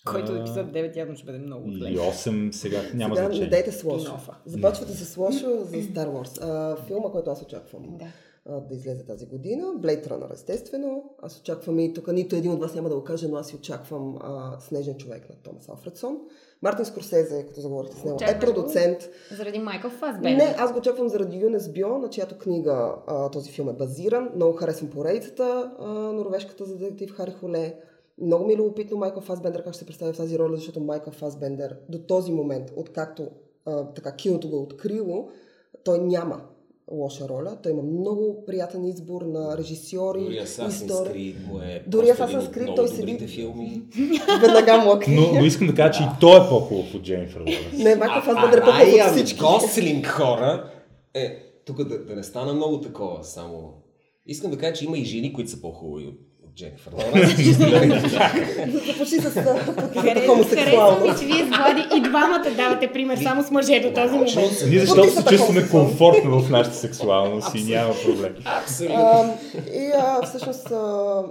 Който 0.05 0.33
А, 0.33 0.39
епизод 0.39 0.67
9 0.67 0.97
явно 0.97 1.17
ще 1.17 1.27
бъде 1.27 1.39
много 1.39 1.69
Или 1.69 1.79
зле. 1.79 1.89
8, 1.91 2.51
сега 2.53 2.81
няма 2.95 3.15
Сега 3.17 3.29
не 3.29 3.35
значение. 3.35 3.51
дайте 3.51 3.73
с 3.73 3.85
лошо. 3.85 4.17
Започвате 4.47 4.93
с 4.93 5.17
лошо 5.17 5.37
за 5.65 5.77
Star 5.77 6.07
Wars. 6.09 6.39
А, 6.43 6.77
филма, 6.87 7.11
който 7.11 7.31
аз 7.31 7.43
очаквам. 7.43 7.83
Да. 7.99 8.05
А, 8.47 8.61
да 8.61 8.75
излезе 8.75 9.05
тази 9.05 9.27
година. 9.27 9.67
Blade 9.67 10.09
Runner, 10.09 10.33
естествено. 10.33 11.15
Аз 11.23 11.39
очаквам 11.41 11.79
и 11.79 11.95
тук 11.95 12.13
нито 12.13 12.37
един 12.37 12.53
от 12.53 12.61
вас 12.61 12.75
няма 12.75 12.89
да 12.89 12.95
го 12.95 13.05
каже, 13.05 13.29
но 13.29 13.37
аз 13.37 13.47
си 13.47 13.57
очаквам 13.57 14.17
а, 14.21 14.61
Снежен 14.61 14.97
човек 14.97 15.29
на 15.29 15.37
Томас 15.43 15.69
Алфредсон. 15.69 16.19
Мартин 16.63 16.85
Скорсезе, 16.85 17.47
като 17.47 17.61
заговорихте 17.61 17.97
с 17.97 18.05
него, 18.05 18.19
е 18.29 18.35
го? 18.35 18.41
продуцент. 18.41 18.99
Заради 19.37 19.59
Майкъл 19.59 19.91
Фасбендер. 19.91 20.37
Не, 20.37 20.55
аз 20.59 20.73
го 20.73 20.79
очаквам 20.79 21.09
заради 21.09 21.39
Юнес 21.39 21.69
Био, 21.69 21.99
на 21.99 22.11
чиято 22.11 22.39
книга 22.39 22.95
а, 23.07 23.31
този 23.31 23.51
филм 23.51 23.69
е 23.69 23.73
базиран. 23.73 24.31
Много 24.35 24.57
харесвам 24.57 24.91
поредицата, 24.91 25.73
а, 25.79 25.89
норвежката 25.89 26.65
за 26.65 26.77
детектив 26.77 27.15
Хари 27.17 27.33
Холе. 27.33 27.81
Много 28.19 28.47
ми 28.47 28.53
е 28.53 28.57
любопитно 28.57 28.97
Майкъл 28.97 29.23
Фасбендер 29.23 29.65
как 29.65 29.73
ще 29.73 29.79
се 29.79 29.87
представи 29.87 30.13
в 30.13 30.17
тази 30.17 30.39
роля, 30.39 30.57
защото 30.57 30.81
Майкъл 30.81 31.13
Фасбендер 31.13 31.77
до 31.89 31.99
този 31.99 32.33
момент, 32.33 32.73
откакто 32.77 33.31
а, 33.65 33.85
така 33.85 34.13
киното 34.13 34.49
го 34.49 34.57
е 34.57 34.61
открило, 34.61 35.29
той 35.85 35.99
няма 35.99 36.41
лоша 36.91 37.29
роля. 37.29 37.59
Той 37.63 37.73
има 37.73 37.83
много 37.83 38.45
приятен 38.47 38.85
избор 38.85 39.23
на 39.23 39.59
режисьори, 39.59 40.21
Дори 40.21 40.41
Assassin's. 40.41 40.89
Creed 40.89 41.47
му 41.47 41.59
е 41.59 41.85
Дори 41.87 42.07
Assassin's 42.07 42.57
Creed 42.57 42.77
той 42.77 42.89
седи- 42.89 43.27
филми. 43.27 43.83
Веднага 44.41 44.85
млъкне. 44.85 45.15
Но, 45.15 45.39
но 45.39 45.45
искам 45.45 45.67
да 45.67 45.75
кажа, 45.75 45.99
че 45.99 46.03
и 46.03 46.07
той 46.21 46.37
е 46.37 46.49
по-хубав 46.49 46.95
от 46.95 47.03
Дженнифър 47.03 47.41
Лоренс. 47.41 47.85
Не, 47.85 47.97
Майкъл 47.97 48.23
Фасбендер 48.23 48.59
е 48.59 48.61
а 48.61 48.65
по-хубав 48.65 49.07
от 49.07 49.17
всички. 49.17 49.41
Гослинг 49.41 50.07
хора, 50.07 50.71
е, 51.15 51.39
тук 51.67 51.85
да, 51.85 52.05
да 52.05 52.17
не 52.17 52.23
стана 52.23 52.55
много 52.55 52.81
такова, 52.81 53.25
само... 53.25 53.73
Искам 54.27 54.51
да 54.51 54.59
кажа, 54.59 54.73
че 54.73 54.85
има 54.85 54.99
и 54.99 55.05
жени, 55.05 55.33
които 55.33 55.51
са 55.51 55.61
по-хубави 55.61 56.07
от 56.07 56.19
Дженнифър 56.57 56.93
Лоренс. 56.93 57.31
Започни 58.87 59.19
с 59.21 59.31
Харесва 59.31 61.01
ми, 61.03 61.09
че 61.21 61.27
вие 61.27 61.45
с 61.45 61.49
Влади 61.49 61.85
и 61.97 62.01
двамата 62.01 62.45
давате 62.57 62.93
пример 62.93 63.19
само 63.23 63.43
с 63.43 63.51
мъже 63.51 63.81
до 63.81 63.91
този 63.91 64.13
момент. 64.13 64.37
Ние 64.69 64.81
защото 64.81 65.11
се 65.11 65.25
чувстваме 65.25 65.69
комфортно 65.69 66.41
в 66.41 66.51
нашата 66.51 66.77
сексуалност 66.77 67.55
и 67.55 67.65
няма 67.65 67.95
проблем. 68.05 68.35
И 69.75 69.91
всъщност 70.25 70.73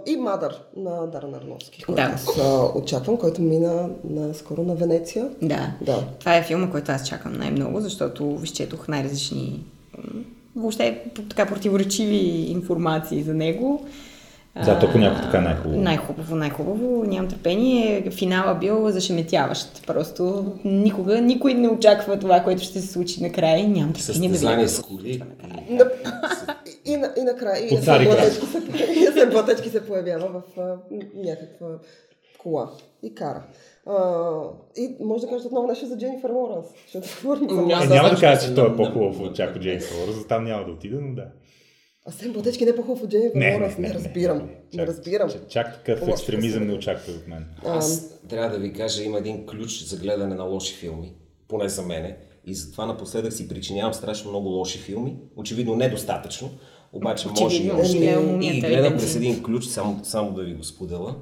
и 0.05 0.15
Мадър 0.15 0.59
на 0.77 1.07
Даран 1.07 1.35
Арновски, 1.35 1.83
който 1.83 2.01
аз 2.01 2.39
очаквам, 2.75 3.17
който 3.17 3.41
мина 3.41 3.89
на, 4.09 4.33
скоро 4.33 4.63
на 4.63 4.75
Венеция. 4.75 5.27
Да. 5.41 5.71
Да. 5.81 6.03
Това 6.19 6.35
е 6.35 6.43
филма, 6.43 6.69
който 6.69 6.91
аз 6.91 7.07
чакам 7.07 7.33
най-много, 7.33 7.81
защото 7.81 8.39
изчетох 8.43 8.87
най-различни 8.87 9.63
въобще 10.55 11.01
така 11.29 11.45
противоречиви 11.45 12.45
информации 12.49 13.23
за 13.23 13.33
него. 13.33 13.85
Да, 14.55 14.79
то 14.79 14.91
понякога 14.91 15.21
така 15.21 15.41
най-хубаво. 15.41 15.81
Най-хубаво, 15.81 16.35
най-хубаво. 16.35 17.03
Нямам 17.03 17.29
търпение. 17.29 18.11
Финала 18.11 18.55
бил 18.55 18.91
зашеметяващ. 18.91 19.87
Просто 19.87 20.45
никога, 20.65 21.21
никой 21.21 21.53
не 21.53 21.67
очаква 21.67 22.19
това, 22.19 22.39
което 22.39 22.63
ще 22.63 22.81
се 22.81 22.87
случи 22.87 23.23
накрая. 23.23 23.69
Нямам 23.69 23.93
търпение 23.93 24.29
да 24.29 24.37
видя. 24.57 24.69
с 24.69 24.81
коли. 24.81 25.23
На, 25.69 25.85
и, 26.85 26.85
и, 26.93 26.97
на- 26.97 27.11
и 27.17 27.23
накрая 27.23 27.65
и. 27.65 27.69
Блатечки 27.81 28.45
се, 28.45 28.61
се 29.69 29.85
появява 29.87 30.27
в 30.29 30.59
а, 30.61 30.75
някаква 31.15 31.67
кола 32.37 32.69
и 33.03 33.15
кара. 33.15 33.43
А, 33.87 33.93
и 34.77 34.95
може 34.99 35.21
да 35.21 35.29
кажете 35.29 35.47
отново 35.47 35.67
нещо 35.67 35.85
за 35.85 35.97
Дженнифър 35.97 36.29
Лоренс, 36.29 36.65
за 36.93 37.01
Няма 37.65 38.07
Е, 38.07 38.09
да 38.09 38.19
кажа, 38.19 38.47
че 38.47 38.55
той 38.55 38.71
е 38.71 38.75
по-хубав 38.75 39.19
от 39.19 39.35
Джеймс 39.59 39.83
Лоренс, 39.91 40.27
там 40.27 40.43
няма 40.43 40.65
да 40.65 40.71
отида, 40.71 40.97
но 41.01 41.15
да. 41.15 41.25
А 42.05 42.11
Сен 42.11 42.33
Блатечки 42.33 42.65
не 42.65 42.71
е 42.71 42.75
по-хубав 42.75 43.03
от 43.03 43.09
Дженнифър 43.09 43.39
Не, 43.39 43.53
Лоренс, 43.53 43.77
не, 43.77 43.93
разбирам. 43.93 44.37
Не, 44.37 44.53
Чак- 44.73 44.87
разбирам. 44.87 45.29
Чак, 45.29 45.49
чак 45.49 45.83
такъв 45.83 46.07
екстремизъм 46.09 46.63
не 46.63 46.69
да. 46.71 46.77
очаква 46.77 47.13
от 47.13 47.27
мен. 47.27 47.45
Аз 47.65 48.19
трябва 48.29 48.49
да 48.49 48.57
ви 48.57 48.73
кажа, 48.73 49.03
има 49.03 49.17
един 49.17 49.45
ключ 49.45 49.83
за 49.83 49.97
гледане 49.97 50.35
на 50.35 50.43
лоши 50.43 50.73
филми, 50.73 51.13
поне 51.47 51.69
за 51.69 51.81
мене. 51.81 52.17
И 52.45 52.53
затова 52.55 52.85
напоследък 52.85 53.33
си 53.33 53.47
причинявам 53.47 53.93
страшно 53.93 54.29
много 54.29 54.49
лоши 54.49 54.77
филми. 54.77 55.17
Очевидно 55.35 55.75
недостатъчно, 55.75 56.49
обаче 56.93 57.27
може 57.27 57.43
и 57.43 57.47
Очевидно, 57.47 57.79
още. 57.79 58.47
И 58.57 58.61
гледам 58.61 58.93
през 58.93 59.15
един 59.15 59.43
ключ, 59.43 59.65
само, 59.65 59.99
само 60.03 60.31
да 60.31 60.43
ви 60.43 60.53
го 60.53 60.63
споделя. 60.63 61.15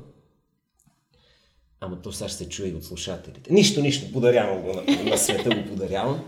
Ама 1.80 2.02
то 2.02 2.12
сега 2.12 2.28
ще 2.28 2.38
се 2.38 2.50
чуе 2.50 2.68
и 2.68 2.74
от 2.74 2.84
слушателите. 2.84 3.54
Нищо, 3.54 3.82
нищо, 3.82 4.12
подарявам 4.14 4.62
го 4.62 4.74
на, 4.74 5.04
на 5.10 5.18
света, 5.18 5.50
го 5.56 5.70
подарявам. 5.70 6.22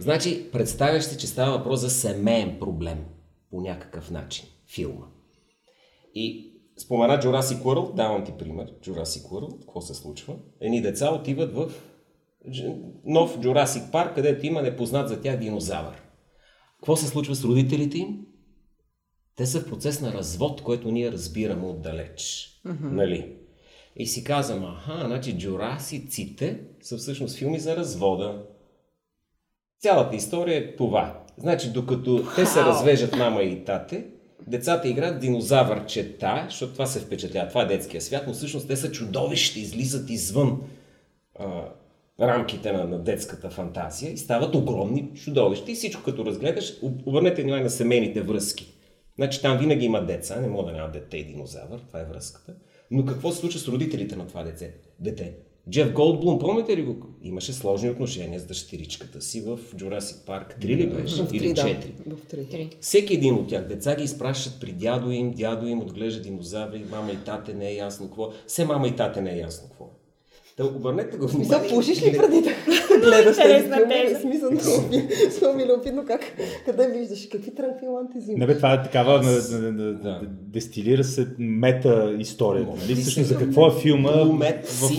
Значи, 0.00 0.50
представяш 0.52 1.04
си, 1.04 1.18
че 1.18 1.26
става 1.26 1.58
въпрос 1.58 1.80
за 1.80 1.90
семейен 1.90 2.56
проблем 2.60 2.98
по 3.54 3.60
някакъв 3.60 4.10
начин. 4.10 4.48
Филма. 4.74 5.06
И 6.14 6.52
спомена 6.78 7.18
Jurassic 7.18 7.62
World, 7.62 7.94
давам 7.94 8.24
ти 8.24 8.32
пример. 8.38 8.72
Jurassic 8.80 9.28
World, 9.28 9.60
какво 9.60 9.80
се 9.80 9.94
случва? 9.94 10.36
Едни 10.60 10.82
деца 10.82 11.14
отиват 11.14 11.54
в 11.54 11.72
нов 13.04 13.38
Jurassic 13.38 13.90
Парк, 13.90 14.14
където 14.14 14.46
има 14.46 14.62
непознат 14.62 15.08
за 15.08 15.20
тях 15.20 15.38
динозавър. 15.38 16.02
Какво 16.76 16.96
се 16.96 17.06
случва 17.06 17.34
с 17.34 17.44
родителите 17.44 17.98
им? 17.98 18.26
Те 19.36 19.46
са 19.46 19.60
в 19.60 19.68
процес 19.68 20.00
на 20.00 20.12
развод, 20.12 20.62
което 20.62 20.90
ние 20.90 21.12
разбираме 21.12 21.66
отдалеч. 21.66 22.50
Mm-hmm. 22.66 22.90
Нали? 22.90 23.36
И 23.96 24.06
си 24.06 24.24
казвам, 24.24 24.64
аха, 24.64 25.06
значи 25.06 25.38
джурасиците 25.38 26.60
са 26.80 26.96
всъщност 26.96 27.36
филми 27.36 27.58
за 27.58 27.76
развода. 27.76 28.46
Цялата 29.80 30.16
история 30.16 30.58
е 30.58 30.76
това. 30.76 31.23
Значи, 31.38 31.72
докато 31.72 32.24
те 32.36 32.46
се 32.46 32.60
развежат 32.60 33.16
мама 33.16 33.42
и 33.42 33.64
тате, 33.64 34.04
децата 34.46 34.88
играят 34.88 35.20
динозавърчета, 35.20 36.44
защото 36.48 36.72
това 36.72 36.86
се 36.86 37.00
впечатлява, 37.00 37.48
това 37.48 37.62
е 37.62 37.66
детския 37.66 38.00
свят, 38.00 38.24
но 38.26 38.32
всъщност 38.32 38.68
те 38.68 38.76
са 38.76 38.92
чудовища, 38.92 39.60
излизат 39.60 40.10
извън 40.10 40.60
а, 41.38 41.64
рамките 42.20 42.72
на, 42.72 42.84
на 42.84 42.98
детската 42.98 43.50
фантазия 43.50 44.12
и 44.12 44.18
стават 44.18 44.54
огромни 44.54 45.10
чудовища. 45.14 45.70
И 45.70 45.74
всичко 45.74 46.02
като 46.02 46.26
разгледаш, 46.26 46.78
об- 46.82 47.06
обърнете 47.06 47.42
внимание 47.42 47.64
на 47.64 47.70
семейните 47.70 48.22
връзки. 48.22 48.74
Значи 49.16 49.42
там 49.42 49.58
винаги 49.58 49.84
има 49.84 50.06
деца, 50.06 50.40
не 50.40 50.48
мога 50.48 50.70
да 50.70 50.76
няма 50.78 50.90
дете 50.90 51.16
и 51.16 51.24
динозавър, 51.24 51.80
това 51.86 52.00
е 52.00 52.04
връзката. 52.04 52.54
Но 52.90 53.04
какво 53.04 53.32
се 53.32 53.38
случва 53.38 53.60
с 53.60 53.68
родителите 53.68 54.16
на 54.16 54.26
това 54.26 54.42
дете? 54.42 54.74
дете? 55.00 55.34
Джеф 55.70 55.92
Голдблум, 55.92 56.38
помните 56.38 56.76
ли 56.76 56.82
го? 56.82 56.96
Имаше 57.22 57.52
сложни 57.52 57.90
отношения 57.90 58.40
с 58.40 58.44
дъщеричката 58.44 59.22
си 59.22 59.40
в 59.40 59.58
Jurassic 59.76 60.26
Park 60.26 60.58
3 60.60 60.64
ли 60.64 60.86
беше? 60.86 61.22
В 61.22 61.28
три, 61.28 61.36
Или 61.36 61.52
да. 61.52 61.62
4? 61.62 62.14
В 62.14 62.26
три. 62.26 62.46
Три. 62.46 62.70
Всеки 62.80 63.14
един 63.14 63.34
от 63.34 63.48
тях 63.48 63.68
деца 63.68 63.96
ги 63.96 64.04
изпращат 64.04 64.60
при 64.60 64.72
дядо 64.72 65.10
им, 65.10 65.30
дядо 65.30 65.66
им 65.66 65.80
отглежда 65.80 66.22
динозаври, 66.22 66.84
мама 66.90 67.12
и 67.12 67.16
тате 67.16 67.54
не 67.54 67.68
е 67.68 67.74
ясно 67.74 68.06
какво. 68.06 68.30
Все 68.46 68.64
мама 68.64 68.88
и 68.88 68.96
тате 68.96 69.20
не 69.20 69.32
е 69.32 69.38
ясно 69.38 69.68
какво. 69.68 69.90
Да 70.56 70.64
обърнете 70.64 71.16
го 71.16 71.26
внимание. 71.26 71.68
пушиш 71.68 72.02
ли 72.02 72.16
преди 72.16 72.40
да 72.40 72.50
гледаш 73.00 73.36
тези 73.36 73.64
филми? 73.64 74.14
В 74.14 74.20
Смисъл, 74.20 74.50
много 74.50 74.88
ми- 75.56 75.62
е 75.62 75.66
любопитно 75.66 76.04
как, 76.06 76.20
къде 76.64 76.88
виждаш, 76.88 77.28
какви 77.32 77.54
транквиланти 77.54 78.18
взимаш. 78.18 78.40
Не 78.40 78.46
бе, 78.46 78.56
това 78.56 78.72
е 78.74 78.82
такава, 78.82 79.22
дестилира 80.30 81.04
се 81.04 81.26
мета 81.38 82.16
историята. 82.18 82.70
Може 82.70 82.82
Нали? 82.82 82.94
Всъщност 82.94 83.28
за 83.28 83.38
какво 83.38 83.66
е 83.66 83.70
филма 83.82 84.10
в 84.12 84.90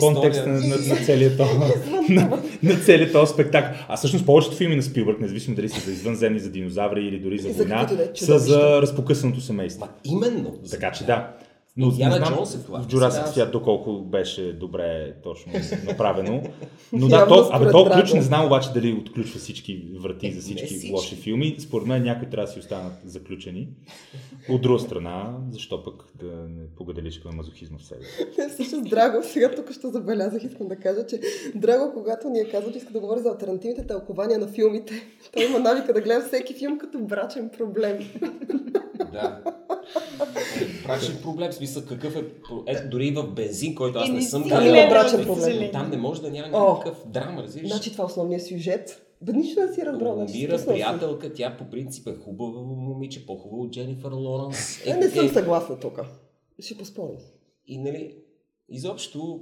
контекста 0.00 0.48
на, 0.48 0.58
история. 0.58 1.04
целият 1.06 1.36
този, 1.36 1.58
на, 2.62 2.80
целият 2.84 3.12
този 3.12 3.32
спектакъл. 3.34 3.70
А 3.88 3.96
всъщност 3.96 4.26
повечето 4.26 4.56
филми 4.56 4.76
на 4.76 4.82
Спилбърг, 4.82 5.20
независимо 5.20 5.56
дали 5.56 5.68
са 5.68 5.80
за 5.80 5.92
извънземни, 5.92 6.40
за 6.40 6.50
динозаври 6.50 7.00
или 7.00 7.18
дори 7.18 7.38
за 7.38 7.48
война, 7.48 7.88
е 8.14 8.16
са 8.16 8.38
за 8.38 8.82
разпокъсаното 8.82 9.40
семейство. 9.40 9.88
Именно. 10.04 10.54
Така 10.70 10.92
че 10.92 11.04
да. 11.04 11.28
Но 11.80 11.86
не 11.86 11.92
Индиана 11.92 12.16
знам 12.16 12.34
Джонс 12.34 12.54
е 12.54 12.62
това. 12.64 12.80
в 12.82 12.86
Jurassic 12.86 13.24
Да. 13.24 13.26
свят 13.26 13.52
доколко 13.52 14.00
беше 14.00 14.52
добре 14.52 15.14
точно 15.22 15.52
направено. 15.86 16.42
Но 16.92 17.08
да, 17.08 17.28
то, 17.28 17.48
абе, 17.52 17.70
то 17.70 17.90
ключ 17.90 18.12
не 18.12 18.22
знам 18.22 18.46
обаче 18.46 18.70
дали 18.74 18.92
отключва 18.92 19.38
всички 19.38 19.84
врати 20.00 20.32
за 20.32 20.40
всички, 20.40 20.66
всички. 20.66 20.92
лоши 20.92 21.14
филми. 21.16 21.56
Според 21.58 21.86
мен 21.86 22.02
някои 22.02 22.30
трябва 22.30 22.46
да 22.46 22.52
си 22.52 22.58
останат 22.58 22.92
заключени. 23.04 23.68
От 24.48 24.62
друга 24.62 24.78
страна, 24.78 25.34
защо 25.50 25.82
пък 25.82 26.04
да 26.14 26.26
не 26.26 26.66
погаделичкаме 26.76 27.34
мазохизма 27.36 27.78
в 27.78 27.84
себе 27.84 28.04
си? 28.04 28.26
Не, 28.38 28.48
Всъщност 28.48 28.90
Драго, 28.90 29.22
сега 29.22 29.50
тук 29.50 29.72
ще 29.72 29.88
забелязах, 29.88 30.44
искам 30.44 30.68
да 30.68 30.76
кажа, 30.76 31.06
че 31.06 31.20
Драго, 31.54 31.92
когато 31.94 32.28
ни 32.28 32.40
е 32.40 32.50
казал, 32.50 32.72
че 32.72 32.78
иска 32.78 32.92
да 32.92 33.00
говори 33.00 33.20
за 33.20 33.28
альтернативните 33.28 33.86
тълкования 33.86 34.38
на 34.38 34.48
филмите, 34.48 34.92
той 35.32 35.44
има 35.44 35.58
навика 35.58 35.92
да 35.92 36.00
гледа 36.00 36.20
всеки 36.26 36.54
филм 36.54 36.78
като 36.78 36.98
брачен 36.98 37.50
проблем. 37.58 37.98
Да. 39.12 39.40
Брачен 40.86 41.18
проблем, 41.22 41.52
смисъл 41.52 41.82
какъв 41.88 42.16
е... 42.16 42.24
Ето, 42.66 42.88
дори 42.90 43.06
и 43.06 43.10
в 43.10 43.22
бензин, 43.22 43.74
който 43.74 43.98
аз 43.98 44.08
не 44.08 44.22
съм 44.22 44.42
гледал, 44.42 44.62
гледала, 44.62 44.88
брачен 44.88 45.24
проблем. 45.24 45.70
Там 45.72 45.90
не 45.90 45.96
може 45.96 46.22
да 46.22 46.30
няма 46.30 46.48
някакъв 46.48 47.06
драма, 47.06 47.42
разбираш? 47.42 47.68
Значи 47.68 47.92
това 47.92 48.02
е 48.02 48.06
основният 48.06 48.46
сюжет. 48.46 49.06
Бе, 49.22 49.32
нищо 49.32 49.60
не 49.60 49.74
си 49.74 49.86
разбрал. 49.86 50.14
значи 50.14 50.32
спуснал 50.32 50.58
съм. 50.58 50.74
приятелка, 50.74 51.32
тя 51.34 51.56
по 51.56 51.70
принцип 51.70 52.06
е 52.06 52.14
хубава 52.24 52.62
момиче, 52.62 53.26
по-хубава 53.26 53.62
от 53.62 53.72
Дженифър 53.72 54.12
Лоренс. 54.12 54.86
Е, 54.86 54.94
не 54.94 55.10
съм 55.10 55.28
съгласна 55.28 55.80
тук. 55.80 56.00
Ще 56.58 56.78
поспорим. 56.78 57.18
И 57.66 57.78
нали, 57.78 58.14
изобщо 58.68 59.40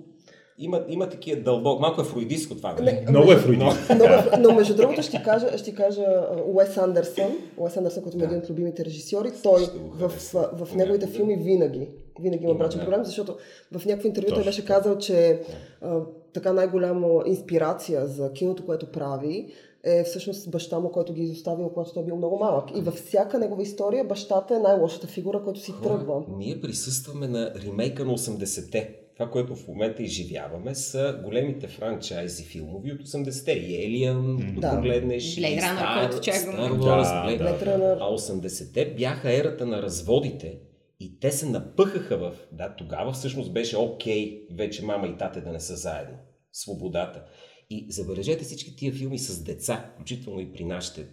има, 0.58 0.84
има 0.88 1.08
такива 1.08 1.40
дълбок, 1.40 1.80
малко 1.80 2.00
е 2.00 2.04
фруидистко 2.04 2.54
това, 2.54 2.72
нали? 2.72 2.92
Не, 2.92 3.04
Много 3.10 3.32
е 3.32 3.36
фруидистко. 3.36 3.94
Но, 3.98 4.04
но 4.38 4.54
между 4.54 4.76
другото 4.76 5.02
ще 5.02 5.22
кажа, 5.22 5.58
ще 5.58 5.74
кажа 5.74 6.04
Уес 6.46 6.76
Андерсън, 6.76 7.32
Уес 7.56 7.76
Андерсън, 7.76 8.02
който 8.02 8.18
е 8.20 8.24
един 8.24 8.38
от 8.38 8.50
любимите 8.50 8.84
режисьори, 8.84 9.32
той 9.42 9.66
в, 9.94 10.08
в, 10.08 10.32
в 10.32 10.74
неговите 10.74 11.06
Понякога. 11.06 11.06
филми 11.06 11.36
винаги, 11.36 11.88
винаги 12.20 12.44
има 12.44 12.54
брачен 12.54 12.78
да. 12.78 12.84
проблем, 12.84 13.04
защото 13.04 13.36
в 13.72 13.86
някакво 13.86 14.08
интервю 14.08 14.34
той 14.34 14.44
беше 14.44 14.64
казал, 14.64 14.98
че 14.98 15.42
а, 15.82 16.00
така 16.32 16.52
най-голяма 16.52 17.22
инспирация 17.26 18.06
за 18.06 18.32
киното, 18.32 18.66
което 18.66 18.86
прави, 18.86 19.52
е 19.84 20.04
всъщност 20.04 20.50
баща 20.50 20.80
му, 20.80 20.92
който 20.92 21.12
ги 21.12 21.22
изоставил, 21.22 21.68
когато 21.68 21.92
той 21.92 22.02
е 22.02 22.06
бил 22.06 22.16
много 22.16 22.38
малък. 22.38 22.76
И 22.76 22.80
във 22.80 22.94
всяка 22.94 23.38
негова 23.38 23.62
история 23.62 24.04
бащата 24.04 24.54
е 24.54 24.58
най-лошата 24.58 25.06
фигура, 25.06 25.42
който 25.44 25.60
си 25.60 25.74
тръгва. 25.82 26.22
Ние 26.38 26.60
присъстваме 26.60 27.28
на 27.28 27.52
ремейка 27.64 28.04
на 28.04 28.12
80-те. 28.12 29.07
Това, 29.18 29.30
което 29.30 29.56
в 29.56 29.68
момента 29.68 30.02
изживяваме, 30.02 30.74
са 30.74 31.20
големите 31.24 31.68
франчайзи 31.68 32.44
филмови 32.44 32.92
от 32.92 33.00
80-те. 33.00 33.52
И 33.52 34.06
Alien, 34.06 34.54
Да. 34.54 34.60
да 34.60 34.76
погледнеш, 34.76 35.36
и 35.36 35.40
Blade 35.40 35.60
Runner, 35.60 35.78
Star, 35.78 36.00
който 36.00 36.22
Wars, 36.22 37.38
Да, 37.38 37.78
да. 37.78 37.98
А 38.00 38.04
80-те 38.04 38.94
бяха 38.94 39.32
ерата 39.32 39.66
на 39.66 39.82
разводите 39.82 40.58
и 41.00 41.20
те 41.20 41.32
се 41.32 41.46
напъхаха 41.46 42.18
в... 42.18 42.32
Да, 42.52 42.74
тогава 42.78 43.12
всъщност 43.12 43.52
беше 43.52 43.76
окей 43.76 44.46
вече 44.52 44.84
мама 44.84 45.06
и 45.06 45.16
тате 45.16 45.40
да 45.40 45.52
не 45.52 45.60
са 45.60 45.76
заедно. 45.76 46.16
Свободата. 46.52 47.24
И 47.70 47.86
забележете 47.88 48.44
всички 48.44 48.76
тия 48.76 48.92
филми 48.92 49.18
с 49.18 49.44
деца, 49.44 49.90
включително 49.94 50.40
и 50.40 50.52
при 50.52 50.64
нашите. 50.64 51.06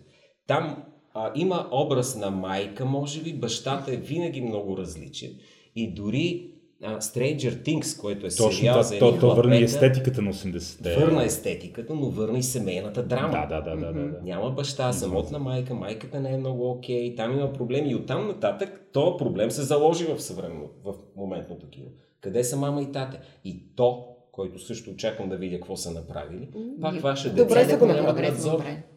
Там 0.47 0.83
а, 1.13 1.31
има 1.35 1.69
образ 1.71 2.15
на 2.15 2.31
майка, 2.31 2.85
може 2.85 3.21
би, 3.21 3.33
бащата 3.33 3.93
е 3.93 3.97
винаги 3.97 4.41
много 4.41 4.77
различен. 4.77 5.31
И 5.75 5.93
дори 5.93 6.54
а, 6.83 6.99
Stranger 6.99 7.63
Things, 7.63 8.01
което 8.01 8.25
е 8.25 8.29
Точно 8.29 8.51
сериал 8.51 8.73
това, 8.73 8.83
за 8.83 8.99
то, 8.99 9.19
то 9.19 9.35
върна 9.35 9.57
естетиката 9.57 10.21
на 10.21 10.33
80-те. 10.33 10.95
Върна 10.95 11.23
естетиката, 11.23 11.93
но 11.93 12.09
върна 12.09 12.37
и 12.37 12.43
семейната 12.43 13.03
драма. 13.03 13.47
Да, 13.49 13.61
да, 13.61 13.61
да, 13.61 13.85
да, 13.85 13.93
да, 13.93 14.07
да. 14.07 14.21
Няма 14.23 14.51
баща, 14.51 14.93
самотна 14.93 15.39
майка, 15.39 15.73
майката 15.73 16.19
не 16.19 16.33
е 16.33 16.37
много 16.37 16.71
окей, 16.71 17.15
там 17.15 17.31
има 17.31 17.53
проблеми 17.53 17.89
и 17.91 17.95
оттам 17.95 18.27
нататък 18.27 18.89
този 18.93 19.17
проблем 19.17 19.51
се 19.51 19.61
заложи 19.61 20.05
в 20.05 20.21
съвременно, 20.21 20.69
в 20.83 20.93
моментното 21.15 21.69
кино. 21.69 21.87
Къде 22.21 22.43
са 22.43 22.57
мама 22.57 22.81
и 22.81 22.91
тате? 22.91 23.19
И 23.45 23.75
то, 23.75 24.07
който 24.31 24.59
също 24.59 24.91
очаквам 24.91 25.29
да 25.29 25.37
видя 25.37 25.55
какво 25.55 25.75
са 25.75 25.91
направили, 25.91 26.49
пак 26.81 27.01
ваше 27.01 27.29
деца. 27.29 27.43
Добре 27.43 27.65
са 27.65 27.77
го 27.77 27.85
направили. 27.85 28.31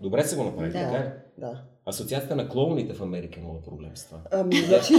Добре 0.00 0.24
са 0.24 0.36
го 0.36 0.44
направили, 0.44 0.72
Да. 0.72 0.78
така? 0.78 1.12
Да. 1.38 1.62
Асоциацията 1.88 2.36
на 2.36 2.48
клоуните 2.48 2.94
в 2.94 3.02
Америка 3.02 3.40
има 3.40 3.62
проблем 3.62 3.90
с 3.94 4.06
това. 4.06 4.18
Ами, 4.30 4.56
значи, 4.56 4.92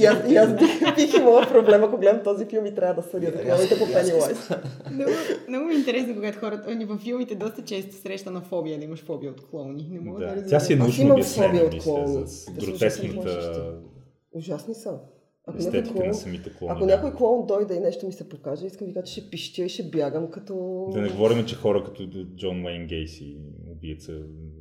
и 0.00 0.04
аз, 0.04 0.30
и 0.30 0.36
аз 0.36 0.52
бих, 0.52 0.94
бих 0.96 1.14
имала 1.14 1.46
проблем, 1.48 1.84
ако 1.84 1.98
гледам 1.98 2.20
този 2.24 2.44
филм 2.46 2.66
и 2.66 2.74
трябва 2.74 2.94
да 2.94 3.08
съдя 3.08 3.26
за 3.26 3.42
клоуните 3.42 3.78
по 3.78 3.84
И 3.84 3.92
аз- 3.92 4.08
Пенилайз. 4.08 4.50
Много, 4.92 5.10
много 5.48 5.64
ми 5.66 5.74
е 5.74 5.78
интересно, 5.78 6.14
когато 6.14 6.38
хората 6.38 6.64
ами 6.68 6.84
във 6.84 7.00
филмите 7.00 7.34
доста 7.34 7.62
често 7.62 7.94
среща 7.94 8.30
на 8.30 8.40
фобия, 8.40 8.78
да 8.78 8.84
имаш 8.84 9.04
фобия 9.04 9.30
от 9.30 9.40
клоуни. 9.40 9.88
Не 9.90 10.00
мога 10.00 10.20
да, 10.20 10.26
Да. 10.26 10.32
разбера. 10.32 10.50
Тя 10.50 10.60
си 10.60 10.72
е 10.72 10.76
научно 10.76 11.02
имам 11.04 11.14
обяснена, 11.14 11.48
фобия 11.48 11.66
от 11.66 11.72
мисля, 11.72 11.92
клоуни. 11.92 12.26
с 12.26 12.50
гротескната 12.50 13.72
ужасни 14.32 14.74
са. 14.74 14.98
Ако 15.46 15.58
някой, 15.58 15.82
клоун, 15.82 16.06
на 16.08 16.14
самите 16.14 16.50
клоуни. 16.50 16.72
ако 16.72 16.80
да. 16.80 16.86
някой 16.86 17.14
клоун 17.14 17.46
дойде 17.46 17.74
и 17.74 17.80
нещо 17.80 18.06
ми 18.06 18.12
се 18.12 18.28
покаже, 18.28 18.66
искам 18.66 18.86
да 18.86 18.94
кажа, 18.94 19.06
че 19.06 19.12
ще 19.12 19.30
пищя 19.30 19.62
и 19.62 19.68
ще 19.68 19.82
бягам 19.82 20.30
като... 20.30 20.86
Да 20.92 21.00
не 21.00 21.08
говорим, 21.08 21.46
че 21.46 21.56
хора 21.56 21.84
като 21.84 22.02
Джон 22.36 22.64
Уейн 22.64 22.86
Гейси, 22.86 23.36
убиеца, 23.72 24.12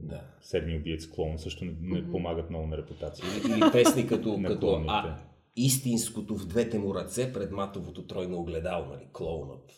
Да. 0.04 0.22
седми 0.42 0.78
убиец 0.78 1.08
клоун, 1.08 1.40
също 1.40 1.66
не, 1.66 1.74
не 1.82 2.12
помагат 2.12 2.50
много 2.50 2.68
на 2.68 2.78
репутация. 2.78 3.26
Или, 3.28 3.54
или 3.54 3.72
песни 3.72 4.08
като, 4.08 4.42
като 4.48 4.84
а, 4.88 5.16
истинското 5.56 6.36
в 6.36 6.48
двете 6.48 6.80
му 6.80 6.96
ръце 6.96 7.34
пред 7.34 7.52
матовото 7.52 8.08
тройно 8.08 8.40
огледало, 8.40 8.86
нали, 8.86 9.08
клоунът. 9.14 9.72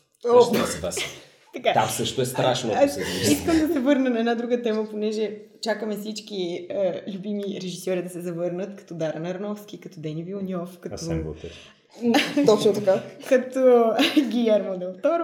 Така. 1.53 1.73
Там 1.73 1.89
също 1.89 2.21
е 2.21 2.25
страшно, 2.25 2.71
ако 2.71 2.83
Аз 2.83 2.97
искам 3.31 3.59
да 3.59 3.73
се 3.73 3.79
върна 3.79 4.09
на 4.09 4.19
една 4.19 4.35
друга 4.35 4.61
тема, 4.61 4.89
понеже 4.89 5.37
чакаме 5.61 5.97
всички 5.97 6.67
е, 6.69 7.03
любими 7.13 7.43
режисьори 7.61 8.03
да 8.03 8.09
се 8.09 8.21
завърнат, 8.21 8.75
като 8.75 8.93
Даран 8.93 9.25
Арновски, 9.25 9.79
като 9.79 9.99
Дени 9.99 10.23
Вилньов, 10.23 10.79
като, 10.79 10.95
Асен 10.95 11.23
Готев. 11.23 11.74
Точно 12.45 12.73
така. 12.73 13.01
като 13.29 13.91
Гиермо 14.29 14.77
Дел 14.77 14.93
Торо. 14.93 15.23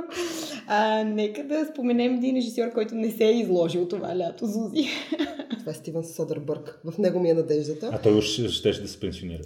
А, 0.67 1.03
нека 1.03 1.43
да 1.43 1.65
споменем 1.65 2.13
един 2.13 2.35
режисьор, 2.35 2.71
който 2.71 2.95
не 2.95 3.11
се 3.11 3.25
е 3.25 3.31
изложил 3.31 3.87
това 3.87 4.17
лято, 4.17 4.45
Зузи. 4.45 4.87
Това 5.59 5.71
е 5.71 5.75
Стивен 5.75 6.03
Содърбърг. 6.05 6.79
В 6.85 6.97
него 6.97 7.19
ми 7.19 7.29
е 7.29 7.33
надеждата. 7.33 7.89
А 7.93 7.97
той 7.97 8.13
уж 8.13 8.25
щеше 8.49 8.81
да 8.81 8.87
се 8.87 8.99
пенсионира. 8.99 9.41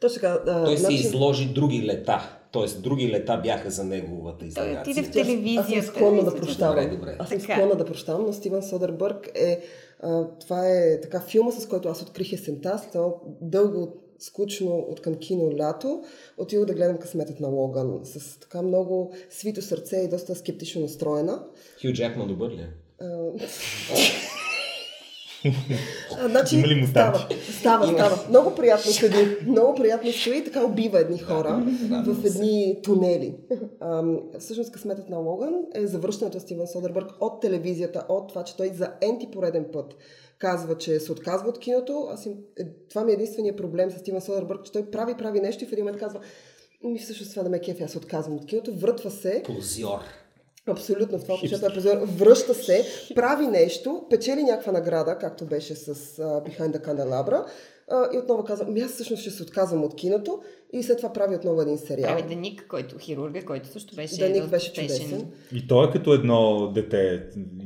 Точно 0.00 0.14
така. 0.14 0.38
а, 0.46 0.64
Той 0.64 0.76
се 0.76 0.80
значи- 0.80 0.94
изложи 0.96 1.46
други 1.46 1.82
лета. 1.82 2.36
Тоест, 2.52 2.82
други 2.82 3.08
лета 3.08 3.40
бяха 3.42 3.70
за 3.70 3.84
неговата 3.84 4.46
изолация. 4.46 4.80
отиде 4.80 5.02
в 5.02 5.10
телевизията. 5.10 5.60
Аз 5.70 5.84
съм 5.84 5.94
склонна 5.94 6.18
да 6.18 6.24
Добре, 6.24 6.40
прощавам. 6.40 6.90
добре. 6.90 7.16
Аз 7.18 7.28
съм 7.28 7.40
склонна 7.40 7.74
да 7.74 7.84
прощавам, 7.84 8.26
но 8.26 8.32
Стивен 8.32 8.62
Содърбърг 8.62 9.30
е... 9.34 9.60
А, 10.02 10.24
това 10.40 10.68
е 10.68 11.00
така 11.00 11.20
филма, 11.20 11.50
с 11.50 11.66
който 11.66 11.88
аз 11.88 12.02
открих 12.02 12.32
есента. 12.32 12.78
Става 12.80 13.10
дълго, 13.40 13.94
скучно 14.20 14.86
от 14.90 15.00
към 15.00 15.14
кино 15.14 15.52
лято. 15.58 16.02
Отидох 16.38 16.64
да 16.66 16.74
гледам 16.74 16.98
късметът 16.98 17.40
на 17.40 17.48
Логан 17.48 18.00
с 18.04 18.38
така 18.38 18.62
много 18.62 19.12
свито 19.30 19.62
сърце 19.62 19.96
и 19.96 20.08
доста 20.08 20.34
скептично 20.34 20.80
настроена. 20.80 21.42
Хю 21.82 21.92
Джакман 21.92 22.28
добър 22.28 22.50
ли 22.50 22.60
е? 22.60 22.68
А, 23.00 23.32
А, 26.18 26.28
значи, 26.28 26.56
Има 26.56 26.68
ли 26.68 26.74
мутанти? 26.74 26.92
става, 26.92 27.28
става, 27.58 27.86
става. 27.92 28.28
Много 28.28 28.54
приятно 28.54 28.92
седи. 28.92 29.36
Много 29.46 29.74
приятно 29.74 30.12
стои 30.12 30.38
и 30.38 30.44
така 30.44 30.64
убива 30.64 31.00
едни 31.00 31.18
хора 31.18 31.64
в 32.06 32.24
едни 32.26 32.78
тунели. 32.82 33.34
Ам, 33.80 34.20
всъщност 34.38 34.72
късметът 34.72 35.08
на 35.08 35.18
Логан 35.18 35.54
е 35.74 35.86
завръщането 35.86 36.36
на 36.36 36.40
Стивен 36.40 36.66
Содербърг 36.66 37.10
от 37.20 37.40
телевизията, 37.40 38.04
от 38.08 38.28
това, 38.28 38.44
че 38.44 38.56
той 38.56 38.68
за 38.68 38.92
енти 39.00 39.30
пореден 39.30 39.66
път 39.72 39.94
казва, 40.40 40.78
че 40.78 41.00
се 41.00 41.12
отказва 41.12 41.48
от 41.48 41.58
киното. 41.58 42.08
Аз 42.10 42.26
им, 42.26 42.34
е, 42.58 42.64
това 42.88 43.04
ми 43.04 43.12
е 43.12 43.14
единствения 43.14 43.56
проблем 43.56 43.90
с 43.90 43.98
Стивен 43.98 44.20
Содербърг, 44.20 44.64
че 44.64 44.72
той 44.72 44.90
прави, 44.90 45.16
прави 45.16 45.40
нещо 45.40 45.64
и 45.64 45.66
в 45.66 45.72
един 45.72 45.84
момент 45.84 46.00
казва, 46.00 46.20
ми 46.84 46.98
всъщност 46.98 47.30
това 47.30 47.42
да 47.42 47.48
ме 47.48 47.60
кефи, 47.60 47.82
аз 47.82 47.90
се 47.90 47.98
отказвам 47.98 48.36
от 48.36 48.46
киното, 48.46 48.74
въртва 48.74 49.10
се 49.10 49.42
Позор. 49.46 50.00
Абсолютно, 50.68 51.18
в 51.18 51.22
това 51.22 51.34
отношение 51.34 51.60
той 51.60 51.70
е 51.70 51.74
позор. 51.74 51.96
Връща 52.06 52.54
се, 52.54 52.84
прави 53.14 53.46
нещо, 53.46 54.06
печели 54.10 54.42
някаква 54.42 54.72
награда, 54.72 55.18
както 55.18 55.44
беше 55.44 55.74
с 55.74 55.94
uh, 55.94 56.48
Behind 56.48 56.76
the 56.76 56.86
Candelabra, 56.86 57.44
uh, 57.92 58.14
и 58.14 58.18
отново 58.18 58.44
казва, 58.44 58.66
ми 58.66 58.80
аз 58.80 58.92
всъщност 58.92 59.22
ще 59.22 59.30
се 59.30 59.42
отказвам 59.42 59.84
от 59.84 59.94
киното 59.94 60.40
и 60.72 60.82
след 60.82 60.96
това 60.96 61.12
прави 61.12 61.36
отново 61.36 61.62
един 61.62 61.78
сериал. 61.78 62.16
Прави 62.16 62.34
Даник, 62.34 62.66
който 62.68 62.98
хирурга, 62.98 63.44
който 63.44 63.68
също 63.68 63.96
беше 63.96 64.18
Даник 64.18 64.46
беше 64.46 64.70
успешен. 64.70 64.98
чудесен. 64.98 65.30
И 65.54 65.66
той 65.68 65.88
е 65.88 65.90
като 65.90 66.12
едно 66.12 66.68
дете, 66.74 67.22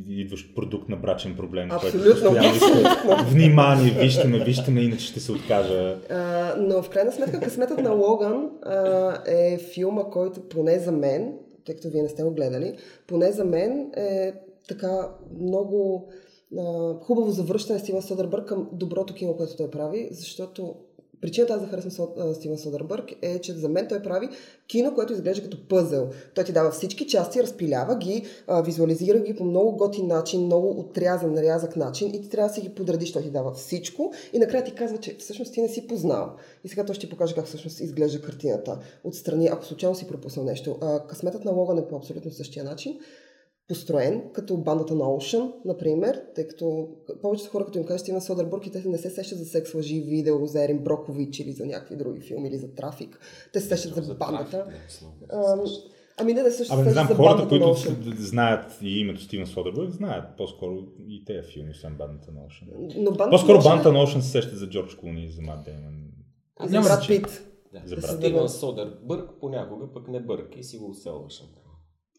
идващ 0.09 0.55
продукт 0.55 0.89
на 0.89 0.97
брачен 0.97 1.37
проблем. 1.37 1.69
който 1.69 1.87
Абсолютно. 1.87 2.13
постоянно 2.13 2.57
иска 2.57 3.25
Внимание, 3.31 3.91
вижте 3.91 4.29
ме, 4.29 4.45
вижте 4.45 4.71
ме, 4.71 4.81
иначе 4.81 5.07
ще 5.07 5.21
се 5.21 5.33
откажа. 5.33 5.97
А, 6.11 6.55
но 6.59 6.83
в 6.83 6.91
крайна 6.91 7.13
сметка 7.13 7.41
късметът 7.41 7.81
на 7.81 7.91
Логан 7.91 8.51
а, 8.63 9.19
е 9.27 9.59
филма, 9.59 10.05
който 10.05 10.49
поне 10.49 10.79
за 10.79 10.93
мен, 10.93 11.33
тъй 11.65 11.75
като 11.75 11.91
вие 11.91 12.03
не 12.03 12.09
сте 12.09 12.23
го 12.23 12.31
гледали, 12.31 12.77
поне 13.07 13.33
за 13.33 13.45
мен 13.45 13.93
е 13.97 14.33
така 14.69 15.11
много 15.41 16.09
а, 16.59 16.95
хубаво 17.01 17.31
завръщане 17.31 17.79
Стивен 17.79 18.03
Содърбърг 18.03 18.49
към 18.49 18.69
доброто 18.73 19.15
кино, 19.15 19.37
което 19.37 19.57
той 19.57 19.71
прави, 19.71 20.09
защото 20.11 20.75
Причината 21.21 21.55
аз 21.55 21.61
да 21.61 21.67
харесвам 21.67 22.09
Стивен 22.35 22.59
Содърбърг 22.59 23.13
е, 23.23 23.39
че 23.39 23.53
за 23.53 23.69
мен 23.69 23.89
той 23.89 24.03
прави 24.03 24.29
кино, 24.67 24.95
което 24.95 25.13
изглежда 25.13 25.43
като 25.43 25.69
пъзел. 25.69 26.09
Той 26.35 26.45
ти 26.45 26.53
дава 26.53 26.71
всички 26.71 27.07
части, 27.07 27.43
разпилява 27.43 27.97
ги, 27.97 28.25
визуализира 28.65 29.19
ги 29.19 29.37
по 29.37 29.45
много 29.45 29.77
готин 29.77 30.07
начин, 30.07 30.45
много 30.45 30.81
отрязан, 30.81 31.35
нарязък 31.35 31.77
начин 31.77 32.15
и 32.15 32.23
ти 32.23 32.29
трябва 32.29 32.49
да 32.49 32.55
си 32.55 32.61
ги 32.61 32.75
подредиш. 32.75 33.13
Той 33.13 33.23
ти 33.23 33.31
дава 33.31 33.55
всичко 33.55 34.13
и 34.33 34.39
накрая 34.39 34.65
ти 34.65 34.75
казва, 34.75 34.99
че 34.99 35.17
всъщност 35.19 35.55
ти 35.55 35.63
не 35.63 35.69
си 35.69 35.87
познал. 35.87 36.33
И 36.65 36.69
сега 36.69 36.85
той 36.85 36.95
ще 36.95 37.07
ти 37.07 37.11
покаже 37.11 37.35
как 37.35 37.47
всъщност 37.47 37.81
изглежда 37.81 38.23
картината 38.23 38.79
отстрани, 39.05 39.47
ако 39.47 39.65
случайно 39.65 39.97
си 39.97 40.09
пропуснал 40.09 40.45
нещо. 40.45 40.79
Късметът 41.09 41.45
на 41.45 41.53
Логан 41.53 41.79
е 41.79 41.89
по 41.89 41.97
абсолютно 41.97 42.31
същия 42.31 42.65
начин 42.65 42.99
построен, 43.69 44.23
като 44.33 44.57
бандата 44.57 44.95
на 44.95 45.05
Ocean, 45.05 45.53
например, 45.65 46.23
тъй 46.35 46.49
като 46.49 46.89
повечето 47.23 47.51
хора, 47.51 47.65
като 47.65 47.79
им 47.79 47.85
кажат 47.85 48.01
Стивен 48.01 48.21
Содърбърг, 48.21 48.67
и 48.67 48.71
те 48.71 48.83
не 48.87 48.99
се 48.99 49.11
сещат 49.11 49.39
за 49.39 49.45
секс 49.45 49.75
лъжи, 49.75 50.01
видео, 50.01 50.47
за 50.47 50.65
Ерин 50.65 50.79
Брокович 50.79 51.39
или 51.41 51.53
за 51.53 51.67
някакви 51.67 51.97
други 51.97 52.21
филми, 52.21 52.49
или 52.49 52.57
за 52.59 52.75
трафик. 52.75 53.19
Те 53.53 53.61
се 53.61 53.69
сещат 53.69 54.05
за 54.05 54.15
бандата. 54.15 54.67
Ам, 55.33 55.61
Ами 56.17 56.35
не, 56.35 56.43
да 56.43 56.53
също 56.53 56.75
Абе, 56.75 56.83
не 56.83 56.89
се 56.89 56.93
знам, 56.93 57.07
за 57.09 57.15
хората, 57.15 57.37
бандата 57.37 57.49
които 57.49 57.65
Ocean. 57.65 58.15
знаят 58.17 58.79
и 58.83 59.01
името 59.01 59.21
Стивен 59.21 59.47
Содърбърг, 59.47 59.91
знаят 59.91 60.37
по-скоро 60.37 60.79
и 61.09 61.25
тези 61.25 61.53
филми, 61.53 61.71
освен 61.71 61.97
бандата 61.97 62.33
на 62.33 62.41
Ocean. 62.41 62.95
Но 62.97 63.05
бандата 63.05 63.31
По-скоро 63.31 63.63
бандата 63.63 63.93
на 63.93 63.99
Ocean 63.99 64.21
се 64.21 64.31
сещат 64.31 64.59
за 64.59 64.69
Джордж 64.69 64.95
Клуни 64.95 65.25
и 65.25 65.29
за 65.29 65.43
Мат 65.43 65.65
Деймон. 65.65 65.95
и 66.65 66.69
за 66.69 66.81
Брат. 66.81 67.09
Пит. 67.09 67.51
Да. 67.73 67.83
За 67.87 67.95
Да 67.95 68.01
брат. 68.01 68.11
Стивен 68.11 68.49
Содърбърг 68.49 69.31
понякога 69.41 69.93
пък 69.95 70.09
не 70.09 70.21
бърка 70.21 70.59
и 70.59 70.65
си 70.65 70.79
го 70.79 70.91
оселваш. 70.91 71.43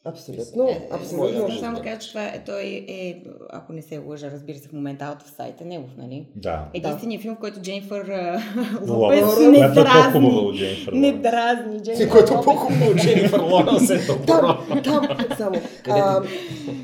Абсолютно, 0.06 0.70
Е, 0.70 0.88
абсолютно. 0.92 1.28
Искам 1.28 1.42
Може 1.42 1.60
само 1.60 1.76
да. 1.76 1.82
да 1.82 1.90
кажа, 1.90 2.00
че 2.00 2.10
това 2.10 2.24
е, 2.24 2.44
той 2.46 2.86
е, 2.88 3.22
ако 3.50 3.74
не 3.74 3.82
се 3.82 3.98
лъжа, 3.98 4.32
разбира 4.32 4.58
се, 4.58 4.68
в 4.68 4.74
момента 4.74 5.18
of 5.20 5.40
sight 5.40 5.62
е 5.62 5.66
негов, 5.66 5.90
нали? 5.98 6.28
Да. 6.36 6.66
Единственият 6.74 7.22
филм, 7.22 7.36
в 7.36 7.40
който 7.40 7.62
Дженнифър 7.62 8.00
Лопес, 8.00 8.90
Лопес 8.90 9.22
Лопес, 9.26 9.40
не 9.40 9.58
която 9.58 9.80
е 9.80 9.84
по-хубава 9.84 10.12
дразни. 10.12 10.30
от 10.30 10.56
Дженнифър 10.56 10.94
Не 10.94 11.08
Лопес. 11.08 11.22
дразни. 11.22 11.84
Дженнифър 11.84 12.10
Който 12.10 12.34
Лопес 12.34 12.46
по-хубаво 12.46 12.92
от 12.92 12.98
Дженнифър 12.98 13.40
Лоренс 13.42 13.90
е. 13.90 14.08
Там, 14.28 14.58
там, 14.84 15.08
само. 15.38 15.56
А, 15.90 16.22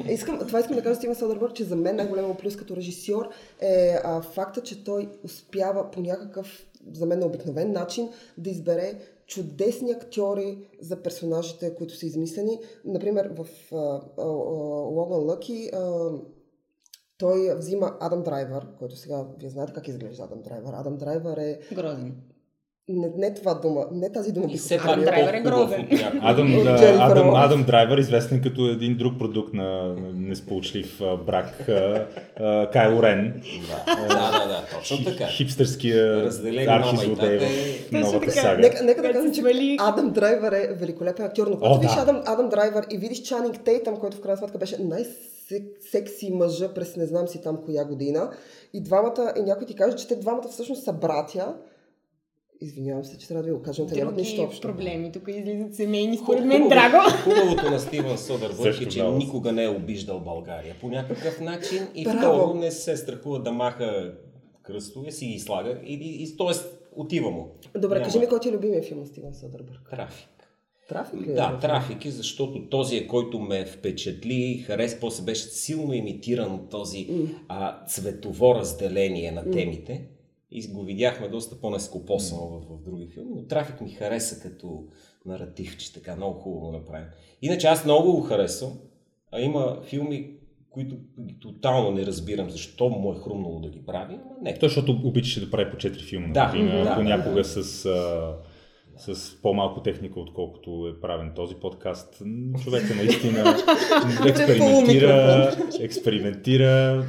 искам, 0.09 0.39
това 0.39 0.59
искам 0.59 0.75
да 0.75 0.83
кажа 0.83 0.95
Стивен 0.95 1.15
Содърбърг, 1.15 1.53
че 1.53 1.63
за 1.63 1.75
мен 1.75 1.95
най-големо 1.95 2.35
плюс 2.35 2.55
като 2.55 2.75
режисьор 2.75 3.29
е 3.61 3.95
а, 4.03 4.21
факта, 4.21 4.61
че 4.61 4.83
той 4.83 5.09
успява 5.23 5.91
по 5.91 6.01
някакъв, 6.01 6.65
за 6.93 7.05
мен 7.05 7.23
обикновен 7.23 7.71
начин, 7.71 8.09
да 8.37 8.49
избере 8.49 8.93
чудесни 9.31 9.91
актьори 9.91 10.69
за 10.81 11.01
персонажите, 11.01 11.75
които 11.75 11.95
са 11.95 12.05
измислени. 12.05 12.59
Например, 12.85 13.31
в 13.37 13.47
Логан 14.95 15.25
Лъки 15.25 15.71
той 17.17 17.55
взима 17.55 17.97
Адам 17.99 18.23
Драйвер, 18.23 18.67
който 18.79 18.95
сега, 18.95 19.27
вие 19.39 19.49
знаете 19.49 19.73
как 19.73 19.87
изглежда 19.87 20.23
Адам 20.23 20.41
Драйвер. 20.41 20.73
Адам 20.73 20.97
Драйвер 20.97 21.37
е... 21.37 21.59
Грозен. 21.75 22.15
Не, 22.89 23.11
не 23.17 23.33
това 23.33 23.53
дума, 23.53 23.85
не 23.91 24.11
тази 24.11 24.31
дума 24.31 24.47
И 24.49 24.57
все 24.57 24.77
пак 24.77 24.99
Драйвер 24.99 25.33
е 25.33 25.39
някой. 25.39 25.77
Адам, 26.21 26.63
да, 26.63 26.97
Адам. 26.99 27.35
Адам 27.35 27.63
Драйвер, 27.63 27.97
известен 27.97 28.41
като 28.41 28.67
един 28.67 28.97
друг 28.97 29.19
продукт 29.19 29.53
на 29.53 29.95
несполучлив 30.13 31.01
брак, 31.25 31.65
Кайло 32.73 33.03
Рен, 33.03 33.41
Да, 33.87 34.05
да, 34.07 34.47
да, 34.47 34.63
точно 34.77 35.05
така. 35.05 35.25
хипстърския 35.27 36.29
архизлодей 36.67 37.39
в 37.39 37.43
е- 37.93 37.99
новата 37.99 38.31
сага. 38.31 38.61
Нека, 38.61 38.83
нека 38.83 39.01
да 39.01 39.11
кажем, 39.11 39.33
че 39.33 39.41
Адам 39.79 40.09
Драйвер 40.09 40.51
е 40.51 40.73
великолепен 40.73 41.25
актьор, 41.25 41.47
но 41.47 41.57
когато 41.57 41.75
О, 41.75 41.79
видиш 41.79 41.95
да. 41.95 42.01
Адам, 42.01 42.21
Адам 42.25 42.49
Драйвер 42.49 42.85
и 42.89 42.97
видиш 42.97 43.21
Чанинг 43.21 43.63
Тейтъм, 43.63 43.97
който 43.97 44.17
в 44.17 44.21
крайна 44.21 44.37
сметка 44.37 44.57
беше 44.57 44.77
най-секси 44.79 46.31
мъжа 46.31 46.73
през 46.73 46.95
не 46.95 47.05
знам 47.05 47.27
си 47.27 47.41
там 47.41 47.57
коя 47.65 47.85
година, 47.85 48.29
и 48.73 48.83
двамата, 48.83 49.33
и 49.37 49.41
някой 49.41 49.67
ти 49.67 49.75
каже, 49.75 49.95
че 49.95 50.07
те 50.07 50.15
двамата 50.15 50.47
всъщност 50.51 50.83
са 50.83 50.93
братя, 50.93 51.53
Извинявам 52.61 53.03
се, 53.05 53.17
че 53.17 53.27
трябва 53.27 53.43
да 53.43 53.49
ви 53.49 53.55
го 53.55 53.61
кажа, 53.61 53.81
но 53.81 53.87
те 53.87 53.95
нямат 53.95 54.17
нищо 54.17 54.41
общо. 54.41 54.61
проблеми. 54.67 55.11
Тук 55.11 55.23
излизат 55.27 55.75
семейни, 55.75 56.17
според 56.17 56.45
мен, 56.45 56.69
драго. 56.69 56.97
Хубавото 57.23 57.71
на 57.71 57.79
Стивън 57.79 58.17
Содърбърг 58.17 58.81
е, 58.81 58.89
че 58.89 59.03
много. 59.03 59.17
никога 59.17 59.51
не 59.51 59.63
е 59.63 59.69
обиждал 59.69 60.19
България 60.19 60.75
по 60.81 60.89
някакъв 60.89 61.39
начин 61.39 61.87
и 61.95 62.03
Браво. 62.03 62.17
второ 62.19 62.53
не 62.53 62.71
се 62.71 62.97
страхува 62.97 63.39
да 63.39 63.51
маха 63.51 64.13
кръстове, 64.63 65.11
си 65.11 65.25
ги 65.25 65.39
слага 65.39 65.79
и, 65.85 65.93
и, 65.93 66.23
и 66.23 66.37
т.е. 66.37 66.53
отива 66.95 67.31
му. 67.31 67.47
Добре, 67.77 67.95
Няма 67.95 68.05
кажи 68.05 68.19
ми 68.19 68.27
кой 68.27 68.39
ти 68.39 68.49
е 68.49 68.51
любимия 68.51 68.83
филм 68.83 68.99
на 68.99 69.05
Стивен 69.05 69.33
Съдърбърг? 69.33 69.81
Трафик. 69.91 70.27
Трафик 70.89 71.21
ли 71.27 71.31
е? 71.31 71.33
Да, 71.33 71.59
трафик 71.61 72.05
е, 72.05 72.11
защото 72.11 72.69
този 72.69 72.95
е, 72.97 73.07
който 73.07 73.39
ме 73.39 73.65
впечатли, 73.65 74.63
хареса, 74.67 74.97
после 75.01 75.23
беше 75.23 75.43
силно 75.43 75.93
имитиран 75.93 76.67
този 76.69 77.07
а, 77.47 77.85
цветово 77.85 78.55
разделение 78.55 79.31
на 79.31 79.51
темите. 79.51 80.01
И 80.51 80.67
го 80.67 80.83
видяхме 80.83 81.27
доста 81.27 81.61
по-нескопосано 81.61 82.41
в, 82.41 82.77
в 82.77 82.83
други 82.83 83.07
филми, 83.07 83.31
но 83.35 83.45
трафик 83.47 83.81
ми 83.81 83.89
хареса 83.89 84.41
като 84.41 84.83
наратив, 85.25 85.77
че 85.77 85.93
така 85.93 86.15
много 86.15 86.39
хубаво 86.39 86.71
направен. 86.71 87.09
Иначе 87.41 87.67
аз 87.67 87.85
много 87.85 88.11
го 88.11 88.21
харесвам, 88.21 88.71
а 89.31 89.41
има 89.41 89.81
филми, 89.83 90.31
които 90.69 90.95
тотално 91.41 91.91
не 91.91 92.05
разбирам 92.05 92.49
защо 92.49 92.89
му 92.89 93.13
е 93.13 93.15
хрумнало 93.15 93.59
да 93.59 93.69
ги 93.69 93.85
прави, 93.85 94.13
ама 94.13 94.35
не. 94.41 94.59
Той, 94.59 94.69
защото 94.69 95.01
обичаше 95.03 95.45
да 95.45 95.51
прави 95.51 95.71
по 95.71 95.77
4 95.77 96.09
филма 96.09 96.27
Да, 96.27 96.51
да, 96.83 96.95
понякога 96.95 97.35
да. 97.35 97.43
с, 97.43 97.85
а, 97.85 98.35
с 99.05 99.41
по-малко 99.41 99.81
техника, 99.81 100.19
отколкото 100.19 100.93
е 100.95 101.01
правен 101.01 101.31
този 101.35 101.55
подкаст. 101.55 102.21
Човек 102.63 102.83
е 102.91 102.95
наистина 102.95 103.43
експериментира, 104.27 105.51
експериментира. 105.81 107.05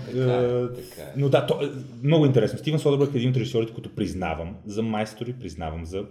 Така 0.74 1.03
е, 1.03 1.03
е. 1.03 1.12
Но 1.16 1.28
да, 1.28 1.47
то, 1.47 1.61
много 2.03 2.26
интересно. 2.26 2.59
Стивен 2.59 2.80
Содърбърг 2.80 3.14
е 3.14 3.18
един 3.18 3.30
от 3.30 3.36
режисьорите, 3.36 3.72
които 3.72 3.95
признавам 3.95 4.57
за 4.66 4.82
майстори, 4.82 5.32
признавам 5.32 5.84
за 5.84 6.05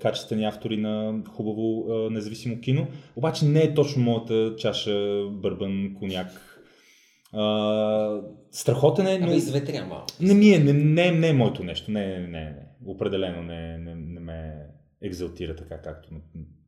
качествени 0.00 0.44
автори 0.44 0.76
на 0.76 1.14
хубаво 1.28 1.86
независимо 2.10 2.60
кино. 2.60 2.86
Обаче 3.16 3.44
не 3.44 3.60
е 3.60 3.74
точно 3.74 4.02
моята 4.02 4.56
чаша 4.56 5.24
бърбан, 5.30 5.94
коняк. 5.98 6.50
А, 7.32 8.20
страхотен 8.50 9.06
е, 9.06 9.18
но... 9.18 9.26
Ама 9.26 9.34
изветря 9.34 9.86
малко. 9.86 10.06
Не 10.20 10.34
ми 10.34 10.50
е, 10.50 10.58
не, 10.58 10.72
не, 10.72 11.10
не 11.10 11.28
е 11.28 11.32
моето 11.32 11.64
нещо. 11.64 11.90
Не, 11.90 12.06
не, 12.06 12.18
не, 12.18 12.28
не. 12.28 12.56
Определено 12.86 13.42
не, 13.42 13.78
не, 13.78 13.94
не 13.94 14.19
екзалтира 15.02 15.56
така, 15.56 15.82
както 15.82 16.14
на 16.14 16.20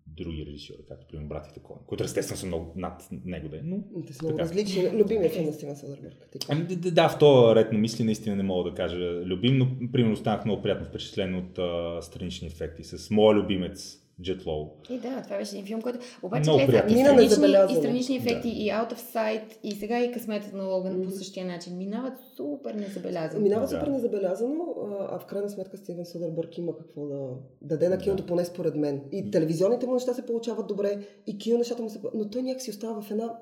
други 0.06 0.46
режисьори, 0.46 0.78
както 0.88 1.06
примерно 1.06 1.28
братите 1.28 1.60
Коен, 1.60 1.78
които 1.86 2.04
естествено 2.04 2.38
са 2.38 2.46
много 2.46 2.72
над 2.76 3.08
него 3.24 3.48
да 3.48 3.56
е, 3.56 3.60
но... 3.64 3.84
Те 4.06 4.12
са 4.12 4.22
много 4.22 4.36
Така. 4.36 4.48
различни. 4.48 4.90
Любимия 4.90 5.30
филм 5.30 5.46
на 5.46 5.52
Стивен 5.52 5.76
Съдърбърг. 5.76 6.14
Ами, 6.48 6.64
да, 6.64 6.76
да, 6.76 6.90
да, 6.90 7.08
в 7.08 7.18
този 7.18 7.54
ред 7.54 7.72
на 7.72 7.78
мисли 7.78 8.04
наистина 8.04 8.36
не 8.36 8.42
мога 8.42 8.70
да 8.70 8.76
кажа 8.76 9.24
любим, 9.24 9.58
но 9.58 9.68
примерно 9.92 10.14
останах 10.14 10.44
много 10.44 10.62
приятно 10.62 10.86
впечатлен 10.86 11.34
от 11.34 11.58
а, 11.58 12.02
странични 12.02 12.48
ефекти 12.48 12.84
с 12.84 13.10
моя 13.10 13.36
любимец 13.36 14.01
Jet 14.20 14.44
Low. 14.44 14.68
И 14.90 14.98
да, 14.98 15.22
това 15.22 15.36
беше 15.38 15.54
един 15.54 15.66
филм, 15.66 15.82
който 15.82 15.98
обаче 16.22 16.50
Много 16.50 16.66
гледа, 16.66 16.84
и 16.88 16.98
странични, 16.98 17.72
и 17.72 17.76
странични 17.76 18.16
ефекти, 18.16 18.48
Да. 18.48 18.54
и 18.58 18.66
Out 18.68 18.92
of 18.92 19.14
Sight, 19.14 19.42
и 19.62 19.72
сега 19.72 20.00
и 20.04 20.12
късметът 20.12 20.52
на 20.52 20.64
Логан 20.64 20.92
Мгм. 20.92 21.04
по 21.04 21.10
същия 21.10 21.46
начин. 21.46 21.78
Минават 21.78 22.12
супер 22.36 22.74
незабелязано. 22.74 23.42
Минава 23.42 23.60
Да. 23.62 23.68
супер 23.68 23.86
незабелязано, 23.86 24.74
а, 25.10 25.18
в 25.18 25.26
крайна 25.26 25.50
сметка 25.50 25.76
Стивен 25.76 26.04
Съдърбърг 26.04 26.58
има 26.58 26.76
какво 26.76 27.06
да 27.06 27.28
даде 27.62 27.88
на 27.88 27.98
киното, 27.98 28.26
поне 28.26 28.44
според 28.44 28.76
мен. 28.76 29.00
И 29.12 29.30
телевизионните 29.30 29.86
му 29.86 29.94
неща 29.94 30.14
се 30.14 30.26
получават 30.26 30.66
добре, 30.66 30.98
и 31.26 31.38
кино 31.38 31.58
нещата 31.58 31.82
му 31.82 31.90
се... 31.90 32.00
Но 32.14 32.30
той 32.30 32.42
някакси 32.42 32.70
остава 32.70 33.02
в 33.02 33.10
една 33.10 33.38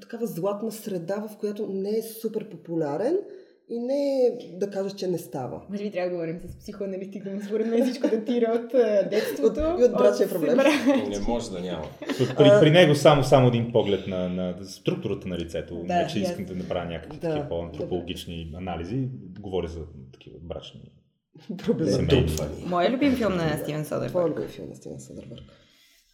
такава 0.00 0.26
златна 0.26 0.72
среда, 0.72 1.26
в 1.30 1.36
която 1.38 1.66
не 1.66 1.98
е 1.98 2.02
супер 2.02 2.48
популярен 2.48 3.18
и 3.68 3.78
не 3.78 3.94
е 4.16 4.30
да 4.52 4.70
кажеш, 4.70 4.92
че 4.92 5.06
не 5.06 5.18
става. 5.18 5.62
Може 5.70 5.82
би 5.82 5.90
трябва 5.90 6.10
да 6.10 6.14
говорим 6.14 6.40
с 6.40 6.58
психоаналитик, 6.58 7.26
но 7.26 7.40
според 7.42 7.66
мен 7.66 7.84
всичко 7.84 8.08
датира 8.08 8.52
от 8.54 8.74
а, 8.74 9.08
детството. 9.10 9.60
От- 9.60 9.80
и 9.80 9.84
от 9.84 9.92
брачния 9.92 10.28
проблем. 10.28 10.56
Не 11.08 11.18
може 11.20 11.50
да 11.50 11.60
няма. 11.60 11.84
При, 12.36 12.50
при 12.60 12.70
него 12.70 12.94
само, 12.94 13.24
само 13.24 13.48
един 13.48 13.72
поглед 13.72 14.06
на, 14.06 14.28
на 14.28 14.64
структурата 14.64 15.28
на 15.28 15.38
лицето, 15.38 15.82
Да, 15.84 15.94
не 15.94 16.06
че 16.06 16.18
искам 16.20 16.44
да 16.44 16.54
направя 16.54 16.84
някакви 16.84 17.18
Да, 17.18 17.28
такива 17.28 17.48
по-антропологични 17.48 18.52
анализи, 18.56 19.08
говоря 19.40 19.68
за 19.68 19.80
такива 20.12 20.36
брачни 20.42 20.80
Проблем. 21.58 21.88
семейни. 21.88 22.20
Натупвани. 22.20 22.64
Моя 22.66 22.90
любим 22.90 23.16
филм 23.16 23.32
на 23.32 23.58
Стивен 23.58 23.84
Содърбърг. 23.84 24.10
Това 24.10 24.22
е 24.22 24.28
любим 24.28 24.48
филм 24.48 24.68
на 24.68 24.76
Стивен 24.76 25.00
Съдърбърг. 25.00 25.42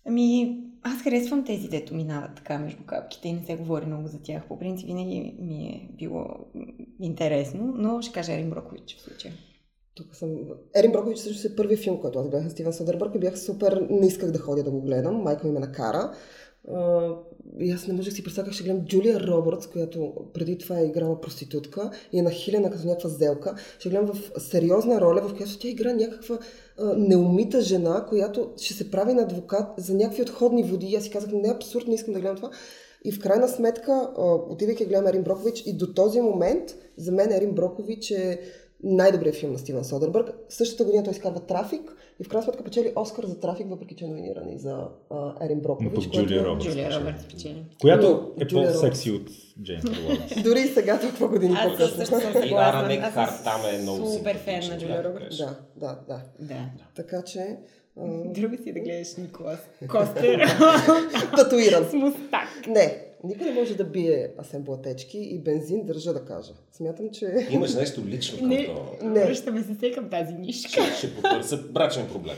Ами, 0.06 0.58
аз 0.82 1.02
харесвам 1.02 1.44
тези, 1.44 1.68
дето 1.68 1.94
минават 1.94 2.30
така 2.36 2.58
между 2.58 2.84
капките 2.86 3.28
и 3.28 3.32
не 3.32 3.44
се 3.44 3.56
говори 3.56 3.86
много 3.86 4.08
за 4.08 4.22
тях. 4.22 4.42
По 4.48 4.58
принцип, 4.58 4.86
винаги 4.86 5.36
ми 5.40 5.66
е 5.66 5.88
било 5.96 6.26
интересно, 7.00 7.74
но 7.76 8.02
ще 8.02 8.12
кажа 8.12 8.32
Ерин 8.32 8.50
Брокович 8.50 8.96
в 8.96 9.00
случая. 9.00 9.34
Тук 9.94 10.16
съм... 10.16 10.30
Ерин 10.76 10.92
Брокович 10.92 11.18
също 11.18 11.48
е 11.48 11.56
първият 11.56 11.80
филм, 11.80 12.00
който 12.00 12.18
аз 12.18 12.28
гледах 12.28 12.44
на 12.44 12.50
Стивен 12.50 12.72
Съдърбърг 12.72 13.14
и 13.14 13.18
бях 13.18 13.38
супер... 13.38 13.86
Не 13.90 14.06
исках 14.06 14.30
да 14.30 14.38
ходя 14.38 14.62
да 14.62 14.70
го 14.70 14.82
гледам. 14.82 15.22
Майка 15.22 15.46
ми 15.46 15.52
ме 15.52 15.60
накара. 15.60 16.12
И 17.60 17.72
аз 17.72 17.86
не 17.86 17.94
можех 17.94 18.14
си 18.14 18.24
представя 18.24 18.44
как 18.44 18.54
ще 18.54 18.64
гледам 18.64 18.84
Джулия 18.84 19.20
Робъртс, 19.20 19.66
която 19.66 20.12
преди 20.34 20.58
това 20.58 20.78
е 20.78 20.84
играла 20.84 21.20
проститутка 21.20 21.90
и 22.12 22.18
е 22.18 22.22
нахилена 22.22 22.70
като 22.70 22.86
някаква 22.86 23.10
зелка. 23.10 23.54
Ще 23.78 23.88
гледам 23.88 24.06
в 24.06 24.40
сериозна 24.40 25.00
роля, 25.00 25.22
в 25.22 25.36
която 25.36 25.58
тя 25.58 25.68
игра 25.68 25.92
някаква 25.92 26.38
а, 26.78 26.94
неумита 26.96 27.60
жена, 27.60 28.06
която 28.08 28.50
ще 28.56 28.74
се 28.74 28.90
прави 28.90 29.14
на 29.14 29.22
адвокат 29.22 29.66
за 29.76 29.94
някакви 29.94 30.22
отходни 30.22 30.64
води. 30.64 30.86
И 30.86 30.96
аз 30.96 31.04
си 31.04 31.10
казах, 31.10 31.30
не 31.32 31.48
абсурд, 31.48 31.86
не 31.86 31.94
искам 31.94 32.14
да 32.14 32.20
гледам 32.20 32.36
това. 32.36 32.50
И 33.04 33.12
в 33.12 33.20
крайна 33.20 33.48
сметка, 33.48 34.10
отивайки 34.48 34.84
да 34.84 34.88
гледам 34.88 35.06
Ерин 35.06 35.22
Брокович, 35.22 35.62
и 35.66 35.76
до 35.76 35.94
този 35.94 36.20
момент, 36.20 36.74
за 36.96 37.12
мен 37.12 37.32
Ерин 37.32 37.54
Брокович 37.54 38.10
е 38.10 38.40
най-добрият 38.82 39.36
филм 39.36 39.52
на 39.52 39.58
Стивен 39.58 39.84
Содърбърг. 39.84 40.30
Същата 40.48 40.84
година 40.84 41.04
той 41.04 41.10
изкарва 41.10 41.40
Трафик 41.40 41.96
и 42.20 42.24
в 42.24 42.28
крайна 42.28 42.44
сметка 42.44 42.64
печели 42.64 42.92
Оскар 42.96 43.24
за 43.24 43.40
Трафик, 43.40 43.66
въпреки 43.70 43.94
че 43.94 44.04
е 44.04 44.08
номиниран 44.08 44.48
и 44.48 44.58
за 44.58 44.88
а, 45.10 45.44
Ерин 45.46 45.60
Брокович. 45.60 45.90
Но 45.94 46.02
пък 46.02 46.10
което 46.12 46.28
Джулия 46.28 46.42
е- 46.42 46.44
Робъртс. 46.44 46.68
Джулия. 46.68 47.00
Робъртс. 47.00 47.26
Която 47.80 48.32
е 48.40 48.46
по-секси 48.46 49.10
от 49.10 49.30
Джеймс 49.62 49.84
Лоуренс. 49.84 50.42
Дори 50.44 50.60
и 50.60 50.66
сега, 50.66 51.00
толкова 51.00 51.28
години 51.28 51.54
по-късно. 51.64 52.18
И. 52.44 52.54
Ара 52.54 52.86
Мек 52.86 53.02
Аз 53.04 53.14
съм 53.14 53.24
Харт 53.24 53.44
там 53.44 53.60
е 53.74 53.78
много 53.78 54.06
Супер 54.06 54.36
фен 54.36 54.68
на 54.68 54.78
Джулия 54.78 55.04
Робъртс. 55.04 55.38
Да, 55.76 55.98
да, 56.08 56.20
да. 56.40 56.56
Така 56.96 57.22
че... 57.22 57.56
А, 58.00 58.06
Друго 58.24 58.56
си 58.64 58.72
да 58.72 58.80
гледаш 58.80 59.16
Николас 59.18 59.58
Костер 59.88 60.40
татуиран. 61.36 61.84
с 61.90 61.92
мустак. 61.92 62.48
Не, 62.68 63.04
никой 63.24 63.46
не 63.46 63.52
може 63.52 63.76
да 63.76 63.84
бие 63.84 64.28
Асен 64.38 64.62
Блатечки 64.62 65.18
и 65.18 65.38
бензин, 65.38 65.86
държа 65.86 66.12
да 66.12 66.24
кажа. 66.24 66.52
Смятам, 66.72 67.10
че... 67.12 67.46
Имаш 67.50 67.74
нещо 67.74 68.02
лично 68.06 68.38
към 68.38 68.48
Не, 68.48 68.64
това. 68.66 69.08
Не. 69.10 69.24
връщаме 69.24 69.62
се 69.62 69.74
се 69.74 69.92
към 69.92 70.10
тази 70.10 70.34
нишка. 70.34 70.68
Ще, 70.68 70.96
ще 70.98 71.14
потърся 71.14 71.56
брачен 71.56 72.08
проблем. 72.12 72.36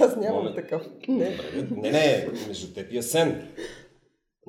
Аз 0.00 0.16
нямам 0.16 0.42
Моля. 0.42 0.54
такъв. 0.54 0.82
Не. 1.08 1.36
Не, 1.70 1.90
не, 1.90 2.28
между 2.48 2.74
теб 2.74 2.92
и 2.92 2.98
Асен. 2.98 3.48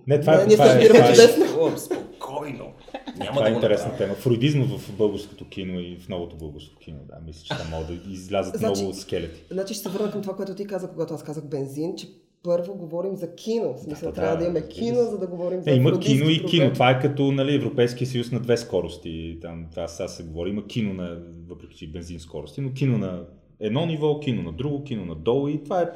Не, 0.08 0.20
това 0.20 0.38
Не, 0.38 0.44
е, 0.44 0.48
това 0.48 0.66
се 0.66 0.86
е, 0.86 0.88
това 0.88 1.00
е, 1.00 1.14
чудесно. 1.14 1.78
Спокойно. 1.78 2.74
Няма 3.18 3.32
това 3.32 3.42
да 3.44 3.50
е 3.50 3.54
интересна 3.54 3.98
тема. 3.98 4.14
Фройдизма 4.14 4.66
в 4.66 4.92
българското 4.98 5.50
кино 5.50 5.80
и 5.80 5.98
в 6.00 6.10
новото 6.10 6.36
българско 6.36 6.80
кино. 6.80 6.98
Да, 7.08 7.16
мисля, 7.26 7.42
че 7.44 7.58
там 7.58 7.70
могат 7.72 7.88
да 7.88 8.12
излязат 8.12 8.56
Значи- 8.56 8.82
много 8.82 8.98
скелети. 8.98 9.44
Значи 9.52 9.74
ще 9.74 9.84
се 9.84 9.90
върна 9.90 10.12
към 10.12 10.22
това, 10.22 10.36
което 10.36 10.56
ти 10.56 10.68
каза, 10.68 10.88
когато 10.88 11.14
аз 11.14 11.24
казах 11.24 11.44
бензин, 11.46 11.96
че 11.96 12.08
първо 12.44 12.76
говорим 12.76 13.16
за 13.16 13.36
кино. 13.36 13.74
В 13.74 13.80
смисъл, 13.80 14.10
Да, 14.10 14.16
трябва 14.16 14.32
да, 14.32 14.38
да 14.38 14.44
имаме 14.44 14.68
кино, 14.68 15.04
за 15.04 15.18
да 15.18 15.28
говорим 15.28 15.62
за 15.62 15.72
Е, 15.72 15.76
има 15.76 16.00
кино 16.00 16.30
и 16.30 16.38
проблем. 16.38 16.50
кино. 16.50 16.74
Това 16.74 16.90
е 16.90 17.00
като 17.00 17.32
нали, 17.32 17.56
Европейския 17.56 18.08
съюз 18.08 18.32
на 18.32 18.40
две 18.40 18.58
скорости. 18.58 19.38
Там, 19.42 19.66
това 19.72 19.88
сега 19.88 20.08
се 20.08 20.24
говори. 20.24 20.50
Има 20.50 20.68
кино 20.68 20.94
на, 20.94 21.18
въпреки 21.50 21.78
че 21.78 21.88
бензин 21.92 22.20
скорости, 22.20 22.62
но 22.62 22.74
кино 22.74 22.98
на 22.98 23.26
едно 23.60 23.86
ниво, 23.86 24.20
кино 24.20 24.42
на 24.44 24.52
друго, 24.54 24.84
кино 24.84 25.06
на 25.06 25.16
долу 25.16 25.48
и 25.48 25.64
това 25.64 25.82
е 25.82 25.90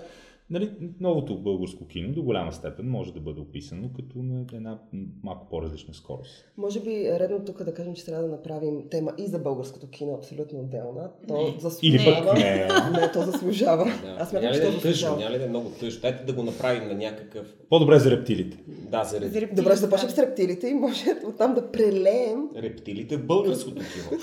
нали, 0.49 0.71
новото 0.99 1.37
българско 1.37 1.87
кино 1.87 2.13
до 2.13 2.23
голяма 2.23 2.51
степен 2.51 2.89
може 2.89 3.13
да 3.13 3.19
бъде 3.19 3.39
описано 3.41 3.89
като 3.95 4.17
на 4.17 4.45
една 4.53 4.79
малко 5.23 5.47
по-различна 5.49 5.93
скорост. 5.93 6.45
Може 6.57 6.79
би 6.79 7.05
е 7.05 7.19
редно 7.19 7.45
тук 7.45 7.63
да 7.63 7.73
кажем, 7.73 7.93
че 7.93 8.05
трябва 8.05 8.23
да 8.23 8.29
направим 8.29 8.83
тема 8.91 9.11
и 9.17 9.27
за 9.27 9.39
българското 9.39 9.89
кино, 9.89 10.13
абсолютно 10.13 10.59
отделна. 10.59 11.11
То 11.27 11.41
Или 11.41 11.59
заслужава. 11.59 12.25
пък 12.25 12.37
не. 12.37 12.67
Не, 12.91 13.11
то 13.13 13.21
заслужава. 13.21 13.85
Да. 13.85 14.15
Аз 14.19 14.29
смятам, 14.29 14.41
няма 14.41 14.55
че 14.55 14.61
ли 14.61 14.63
то 14.63 14.69
е 14.69 14.71
тъжно, 14.71 14.81
заслужава. 14.83 15.17
няма 15.17 15.31
ли 15.31 15.39
да 15.39 15.45
е 15.45 15.49
много 15.49 15.69
тъжно. 15.69 16.01
Дайте 16.01 16.23
да 16.23 16.33
го 16.33 16.43
направим 16.43 16.87
на 16.87 16.95
някакъв... 16.95 17.53
По-добре 17.69 17.99
за 17.99 18.11
рептилите. 18.11 18.57
Да, 18.67 19.03
за 19.03 19.21
реп... 19.21 19.33
рептили- 19.33 19.55
Добре, 19.55 19.71
ще 19.71 19.79
започнем 19.79 20.09
с 20.11 20.17
рептилите 20.17 20.67
и 20.67 20.73
може 20.73 21.03
оттам 21.27 21.53
да 21.53 21.71
прелеем. 21.71 22.49
рептилите 22.57 23.17
в 23.17 23.25
българското 23.25 23.75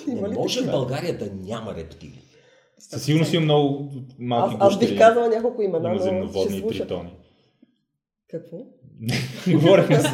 кино. 0.07 0.21
Не 0.29 0.29
може 0.29 0.61
в? 0.63 0.71
България 0.71 1.19
да 1.19 1.31
няма 1.35 1.75
рептили. 1.75 2.21
Със 2.91 3.03
сигурност 3.05 3.33
има 3.33 3.45
много 3.45 3.93
малки 4.19 4.57
Аз, 4.61 4.73
аз 4.73 4.79
бих 4.79 4.99
казала 4.99 5.29
няколко 5.29 5.63
имена, 5.63 5.95
на 5.95 6.13
но 6.13 6.29
ще 6.29 6.59
слушат. 6.59 6.69
тритони. 6.79 7.11
Какво? 8.29 8.57
Говорихме 9.53 10.01
за 10.01 10.09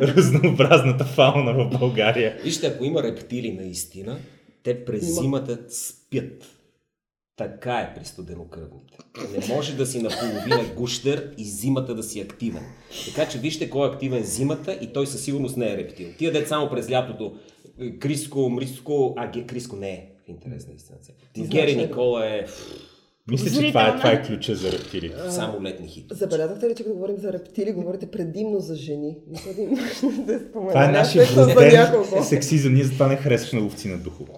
разнообразната 0.00 1.04
фауна 1.04 1.52
в 1.52 1.78
България. 1.78 2.38
Вижте, 2.42 2.66
ако 2.66 2.84
има 2.84 3.02
рептили 3.02 3.52
наистина, 3.52 4.18
те 4.62 4.84
през 4.84 5.08
Има. 5.08 5.20
зимата 5.20 5.58
спят. 5.68 6.46
Така 7.36 7.74
е 7.74 7.94
при 7.94 8.04
студенокръвните. 8.04 8.98
Не 9.38 9.54
може 9.54 9.76
да 9.76 9.86
си 9.86 10.02
наполовина 10.02 10.74
гущер 10.76 11.34
и 11.38 11.44
зимата 11.44 11.94
да 11.94 12.02
си 12.02 12.20
активен. 12.20 12.64
Така 13.06 13.28
че 13.28 13.38
вижте 13.38 13.70
кой 13.70 13.88
е 13.88 13.92
активен 13.92 14.22
зимата 14.22 14.78
и 14.82 14.92
той 14.92 15.06
със 15.06 15.24
сигурност 15.24 15.56
не 15.56 15.72
е 15.72 15.76
рептил. 15.76 16.08
Тия 16.18 16.32
дет 16.32 16.48
само 16.48 16.70
през 16.70 16.90
лятото 16.90 17.36
е, 17.80 17.98
Криско, 17.98 18.50
Мриско, 18.50 19.14
а 19.16 19.30
Криско 19.46 19.76
не 19.76 19.90
е 19.90 20.11
в 20.26 20.28
интерес 20.28 20.66
на 20.68 20.74
истината. 20.74 21.12
Гери? 21.38 21.76
Никола 21.76 22.26
е 22.26 22.46
Мисля, 23.30 23.60
че 23.62 23.68
това 23.68 23.88
е, 23.88 23.96
това 23.96 24.12
е 24.12 24.26
ключа 24.26 24.54
за 24.54 24.72
рептилите. 24.72 25.30
само 25.30 25.62
летни 25.62 25.88
хит. 25.88 26.04
Забелязахте 26.10 26.68
ли, 26.68 26.74
че 26.74 26.82
като 26.82 26.94
говорим 26.94 27.16
за 27.18 27.32
рептили, 27.32 27.72
говорите 27.72 28.10
предимно 28.10 28.60
за 28.60 28.76
жени? 28.76 29.18
Мисля 29.28 29.52
да 30.26 30.38
спомена. 30.38 30.70
Това 30.70 30.84
е 30.88 30.92
нашия 30.92 31.26
няколко. 31.72 32.24
сексизъм. 32.24 32.74
Ние 32.74 32.84
затова 32.84 33.06
не 33.08 33.16
харесваме 33.16 33.62
ловци 33.64 33.88
на 33.88 33.98
духове. 33.98 34.32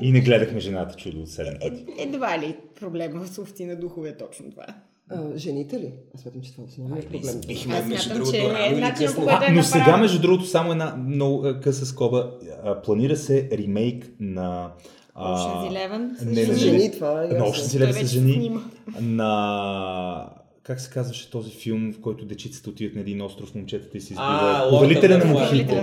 И 0.00 0.12
не 0.12 0.20
гледахме 0.20 0.60
жената 0.60 0.96
чудо 0.96 1.20
от 1.20 1.28
7 1.28 1.60
пъти. 1.60 1.84
Едва 1.98 2.38
ли 2.38 2.56
проблема 2.80 3.26
с 3.26 3.38
ловци 3.38 3.64
на 3.64 3.76
духове 3.76 4.08
е 4.08 4.16
точно 4.16 4.50
това? 4.50 4.66
А, 5.10 5.36
жените 5.36 5.80
ли? 5.80 5.92
Аз 6.14 6.20
смятам, 6.20 6.40
че 6.42 6.52
това 6.52 6.64
е 6.64 6.66
основният 6.66 7.08
проблем. 7.08 7.40
Бихме, 7.46 7.74
Аз 7.74 7.86
между 7.86 8.14
другото, 8.14 8.32
че 8.32 8.48
рано 8.48 8.78
или 8.78 8.94
късно. 8.98 9.28
е 9.48 9.52
но 9.52 9.62
сега, 9.62 9.96
между 9.96 10.20
другото, 10.20 10.46
само 10.46 10.72
една 10.72 10.96
много 10.96 11.46
къса 11.62 11.86
скоба. 11.86 12.30
А, 12.64 12.82
Планира 12.82 13.16
се 13.16 13.48
ремейк 13.52 14.10
на... 14.20 14.72
Ocean's 15.16 15.70
Eleven 15.70 16.24
не, 16.24 16.46
не, 16.46 16.54
жени, 16.54 16.92
това 16.92 17.24
е 17.24 17.26
На. 17.26 17.44
Ocean's 17.44 17.78
Eleven 17.78 18.04
с 18.04 18.12
жени. 18.12 18.58
На... 19.00 20.30
Как 20.62 20.80
се 20.80 20.90
казваше 20.90 21.30
този 21.30 21.50
филм, 21.50 21.92
в 21.92 22.00
който 22.00 22.24
дечицата 22.24 22.70
отиват 22.70 22.94
на 22.94 23.00
един 23.00 23.22
остров, 23.22 23.54
момчетата 23.54 23.98
и 23.98 24.00
се 24.00 24.12
избиват? 24.12 24.70
Повелителя 24.70 25.18
на 25.18 25.24
мухите. 25.24 25.82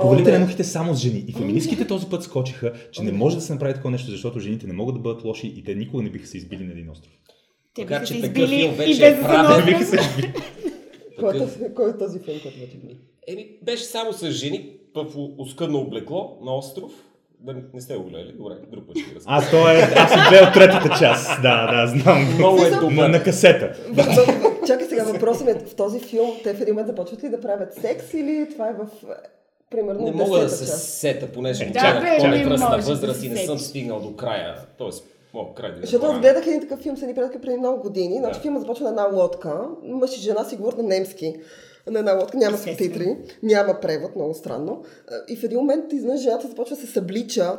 Повелителя 0.00 0.38
на 0.38 0.44
мухите. 0.44 0.64
Само 0.64 0.94
с 0.94 0.98
жени. 0.98 1.24
И 1.28 1.32
феминистките 1.32 1.86
този 1.86 2.06
път 2.06 2.22
скочиха, 2.22 2.72
че 2.92 3.02
не 3.02 3.12
може 3.12 3.36
да 3.36 3.42
се 3.42 3.52
направи 3.52 3.74
такова 3.74 3.90
нещо, 3.90 4.10
защото 4.10 4.40
жените 4.40 4.66
не 4.66 4.72
могат 4.72 4.94
да 4.94 5.00
бъдат 5.00 5.24
лоши 5.24 5.46
и 5.56 5.64
те 5.64 5.74
никога 5.74 6.02
не 6.02 6.10
биха 6.10 6.26
се 6.26 6.36
избили 6.36 6.64
на 6.64 6.72
един 6.72 6.90
остров. 6.90 7.12
Те 7.74 7.82
Макар, 7.82 7.94
биха 7.94 8.06
че 8.06 8.14
се 8.14 8.20
такъв 8.20 8.36
избили 8.38 8.60
филм 8.60 8.72
и 8.72 8.76
вече 8.76 9.00
без 9.00 9.18
е 9.18 9.22
правен. 9.22 9.76
Кой 11.20 11.36
е 11.36 11.38
този- 11.38 11.74
Кой 11.74 11.90
е 11.90 11.98
този 11.98 12.18
филм, 12.18 12.38
който 12.42 12.58
вече 12.60 12.76
гледа? 12.76 13.00
Еми, 13.28 13.48
беше 13.62 13.84
само 13.84 14.12
с 14.12 14.30
жени 14.30 14.70
в 14.94 15.06
оскъдно 15.38 15.78
облекло 15.78 16.38
на 16.42 16.56
остров. 16.56 16.92
Да 17.40 17.52
не- 17.74 17.80
сте 17.80 17.96
го 17.96 18.04
гледали? 18.04 18.32
Добре, 18.32 18.54
друг 18.72 18.86
път 18.86 18.96
ще 18.98 19.10
ви 19.10 19.16
разкажа. 19.16 19.36
Аз 19.36 19.50
то 19.50 19.70
е, 19.70 19.92
аз 19.96 20.10
съм 20.12 20.20
гледал 20.28 20.52
третата 20.54 20.98
част. 20.98 21.42
Да, 21.42 21.66
да, 21.66 21.86
знам. 21.88 22.34
Много 22.34 22.64
е 22.64 22.70
На, 22.70 22.80
добър. 22.80 23.08
на 23.08 23.22
касета. 23.22 23.72
Чакай 24.66 24.86
сега, 24.88 25.04
въпросът 25.04 25.44
ми 25.44 25.50
е, 25.50 25.54
в 25.56 25.74
този 25.74 26.00
филм 26.00 26.30
те 26.44 26.54
в 26.54 26.60
един 26.60 26.74
момент 26.74 26.88
започват 26.88 27.24
ли 27.24 27.28
да 27.28 27.40
правят 27.40 27.74
секс 27.74 28.14
или 28.14 28.46
това 28.52 28.68
е 28.68 28.72
в 28.72 28.86
примерно 29.70 30.04
Не 30.04 30.10
мога 30.12 30.40
да 30.40 30.48
се 30.48 30.66
сета, 30.66 31.26
понеже 31.28 31.64
Да, 31.64 32.00
може 32.40 32.60
да 32.60 32.78
възраст 32.78 33.24
и 33.24 33.28
не 33.28 33.36
съм 33.36 33.58
стигнал 33.58 34.00
до 34.00 34.16
края. 34.16 34.54
Тоест, 34.78 35.04
мога 35.34 35.54
край 35.54 35.72
ви 35.72 35.80
Защото 35.80 36.06
аз 36.06 36.20
гледах 36.20 36.46
един 36.46 36.60
такъв 36.60 36.80
филм 36.80 36.96
с 36.96 37.02
едни 37.02 37.14
приятелки 37.14 37.42
преди 37.42 37.56
много 37.56 37.82
години. 37.82 38.18
Значи 38.18 38.38
Да. 38.38 38.42
филма 38.42 38.60
започва 38.60 38.84
на 38.84 38.90
една 38.90 39.22
лодка. 39.22 39.68
Мъж 39.82 40.16
и 40.16 40.20
жена 40.20 40.44
си 40.44 40.56
говорят 40.56 40.78
на 40.78 40.84
немски. 40.84 41.36
На 41.90 41.98
една 41.98 42.12
лодка 42.12 42.38
няма 42.38 42.58
субтитри, 42.58 43.16
няма 43.42 43.80
превод, 43.82 44.16
много 44.16 44.34
странно. 44.34 44.84
И 45.28 45.36
в 45.36 45.44
един 45.44 45.58
момент 45.58 45.92
изведнъж 45.92 46.20
жената 46.20 46.48
започва 46.48 46.76
да 46.76 46.82
се 46.82 46.86
съблича. 46.86 47.58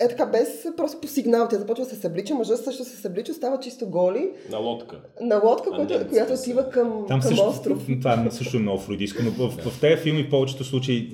Е 0.00 0.08
така, 0.08 0.26
без 0.26 0.66
просто 0.76 1.00
по 1.00 1.08
сигнал. 1.08 1.48
Тя 1.50 1.56
започва 1.56 1.84
да 1.84 1.90
се 1.90 1.96
съблича, 1.96 2.34
мъжът 2.34 2.64
също 2.64 2.84
се 2.84 2.96
съблича, 2.96 3.34
става 3.34 3.60
чисто 3.60 3.86
голи. 3.86 4.30
На 4.50 4.58
лодка. 4.58 5.00
На 5.20 5.40
лодка, 5.44 5.70
която, 5.70 6.08
която 6.08 6.32
отива 6.32 6.70
към, 6.70 7.04
Там 7.08 7.20
към 7.20 7.28
също, 7.30 7.48
остров. 7.48 7.86
това 7.98 8.30
също 8.30 8.56
е 8.56 8.60
много 8.60 8.78
фройдийско, 8.78 9.22
но 9.24 9.30
в, 9.30 9.56
в, 9.56 9.70
в 9.70 9.80
тези 9.80 10.02
филми 10.02 10.22
в 10.22 10.30
повечето 10.30 10.64
случаи 10.64 11.10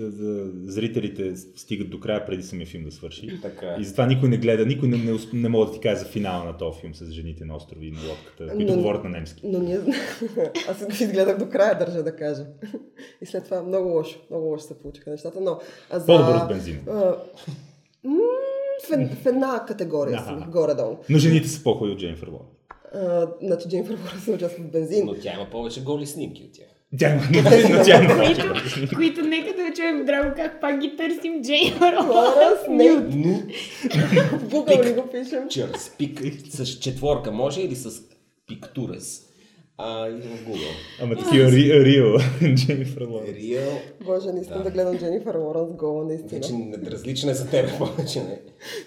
зрителите 0.66 1.36
стигат 1.56 1.90
до 1.90 2.00
края 2.00 2.26
преди 2.26 2.42
самия 2.42 2.66
филм 2.66 2.84
да 2.84 2.92
свърши. 2.92 3.40
Така 3.42 3.66
е. 3.66 3.76
И 3.80 3.84
затова 3.84 4.06
никой 4.06 4.28
не 4.28 4.36
гледа, 4.36 4.66
никой 4.66 4.88
не, 4.88 4.96
не, 4.96 5.18
не 5.32 5.48
мога 5.48 5.66
да 5.66 5.72
ти 5.72 5.80
каже 5.80 5.96
за 5.96 6.04
финала 6.04 6.44
на 6.44 6.56
този 6.56 6.80
филм 6.80 6.94
с 6.94 7.10
жените 7.10 7.44
на 7.44 7.56
острови 7.56 7.86
и 7.86 7.90
на 7.90 7.98
лодката, 8.08 8.56
които 8.56 8.72
Но- 8.72 8.78
говорят 8.78 9.04
на 9.04 9.10
немски. 9.10 9.42
Но 9.44 9.58
ние... 9.58 9.80
Аз 10.68 10.96
си 10.96 11.04
изгледах 11.04 11.38
до 11.38 11.48
края, 11.48 11.78
държа 11.78 12.02
да 12.02 12.16
кажа. 12.16 12.41
И 13.22 13.26
след 13.26 13.44
това 13.44 13.62
много 13.62 13.88
лошо, 13.88 14.20
много 14.30 14.46
лошо 14.46 14.64
се 14.64 14.78
получиха 14.78 15.10
нещата, 15.10 15.40
но... 15.40 15.58
а 15.90 15.98
За... 15.98 16.06
По-добър 16.06 16.34
от 16.34 16.50
а, 16.88 17.16
м, 18.04 18.18
В, 18.90 19.14
в 19.22 19.26
една 19.26 19.64
категория 19.66 20.22
съм, 20.24 20.50
горе-долу. 20.50 20.96
Но 21.08 21.18
жените 21.18 21.48
са 21.48 21.62
по-хубави 21.62 21.92
от 21.92 21.98
Джейнфър 21.98 22.28
Лоуренс. 22.28 22.48
А, 22.94 23.28
Значи 23.42 23.68
Джейнфър 23.68 23.94
Лоуренс 24.04 24.24
се 24.24 24.30
участва 24.30 24.64
в 24.64 24.70
бензин. 24.70 25.06
Но 25.06 25.14
тя 25.14 25.34
има 25.34 25.50
повече 25.50 25.82
голи 25.82 26.06
снимки 26.06 26.44
от 26.44 26.52
тях. 26.52 26.66
Тя 26.98 27.08
има, 27.14 27.22
но 27.78 27.84
тя 27.84 28.04
има 28.04 28.24
които, 28.24 28.94
които 28.96 29.20
нека 29.22 29.56
да 29.56 29.74
чуем 29.76 30.04
драго 30.06 30.32
как 30.36 30.60
пак 30.60 30.80
ги 30.80 30.96
търсим 30.96 31.42
не. 32.68 32.88
Ну, 32.90 33.42
В 34.38 34.48
Google 34.50 34.84
ли 34.84 34.94
го 34.94 35.06
пишем? 35.10 35.48
чърс, 35.48 35.92
пик 35.98 36.20
с 36.50 36.66
четворка 36.66 37.32
може 37.32 37.60
или 37.60 37.76
с 37.76 38.02
пиктурес? 38.46 39.31
А, 39.78 40.08
и 40.08 40.20
в 40.20 40.48
Google. 40.48 40.74
Ама 41.02 41.16
такива 41.16 41.52
ри, 41.52 41.84
рио 41.84 42.18
Джейнфър 42.54 43.02
Лоуренс. 43.02 43.36
Реал. 43.36 43.78
Боже, 44.04 44.32
не 44.32 44.40
искам 44.40 44.58
да, 44.58 44.64
Да. 44.64 44.70
гледам 44.70 44.98
Дженнифър 44.98 45.34
Лоуренс 45.34 45.72
гола, 45.72 46.04
наистина. 46.04 46.40
Вече 46.40 46.90
различна 46.90 47.30
е 47.30 47.34
за 47.34 47.50
теб 47.50 47.78
повече, 47.78 48.22
не? 48.22 48.42